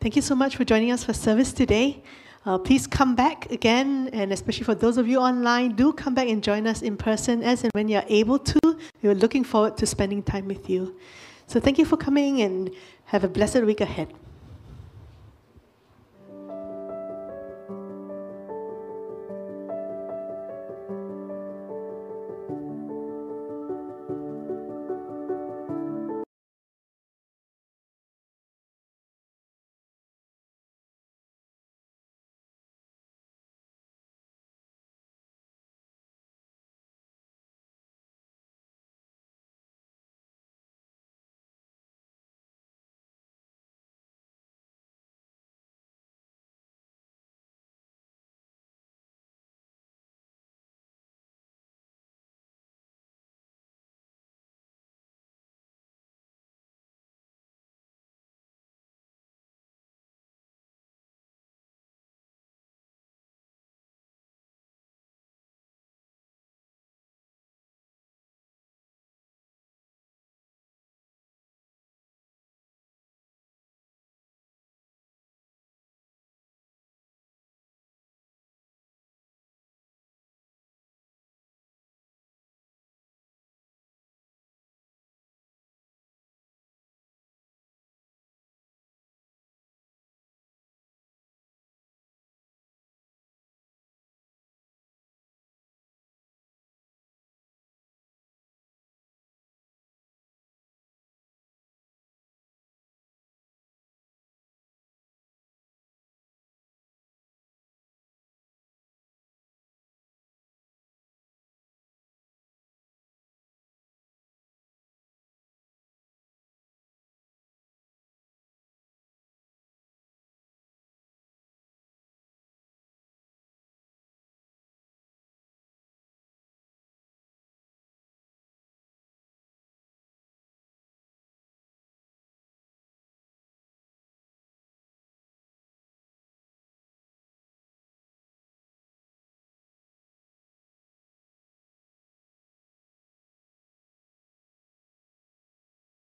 Thank 0.00 0.16
you 0.16 0.22
so 0.22 0.34
much 0.34 0.56
for 0.56 0.64
joining 0.64 0.92
us 0.92 1.04
for 1.04 1.12
service 1.12 1.52
today. 1.52 2.02
Uh, 2.46 2.56
please 2.56 2.86
come 2.86 3.14
back 3.14 3.50
again, 3.52 4.08
and 4.14 4.32
especially 4.32 4.64
for 4.64 4.74
those 4.74 4.96
of 4.96 5.06
you 5.06 5.18
online, 5.18 5.74
do 5.74 5.92
come 5.92 6.14
back 6.14 6.28
and 6.28 6.42
join 6.42 6.66
us 6.66 6.80
in 6.80 6.96
person 6.96 7.42
as 7.42 7.64
and 7.64 7.70
when 7.74 7.86
you're 7.86 8.04
able 8.08 8.38
to. 8.38 8.78
We're 9.02 9.14
looking 9.14 9.44
forward 9.44 9.76
to 9.76 9.86
spending 9.86 10.22
time 10.22 10.46
with 10.46 10.70
you. 10.70 10.96
So 11.46 11.60
thank 11.60 11.78
you 11.78 11.84
for 11.84 11.98
coming 11.98 12.40
and 12.40 12.70
have 13.06 13.24
a 13.24 13.28
blessed 13.28 13.62
week 13.62 13.82
ahead. 13.82 14.14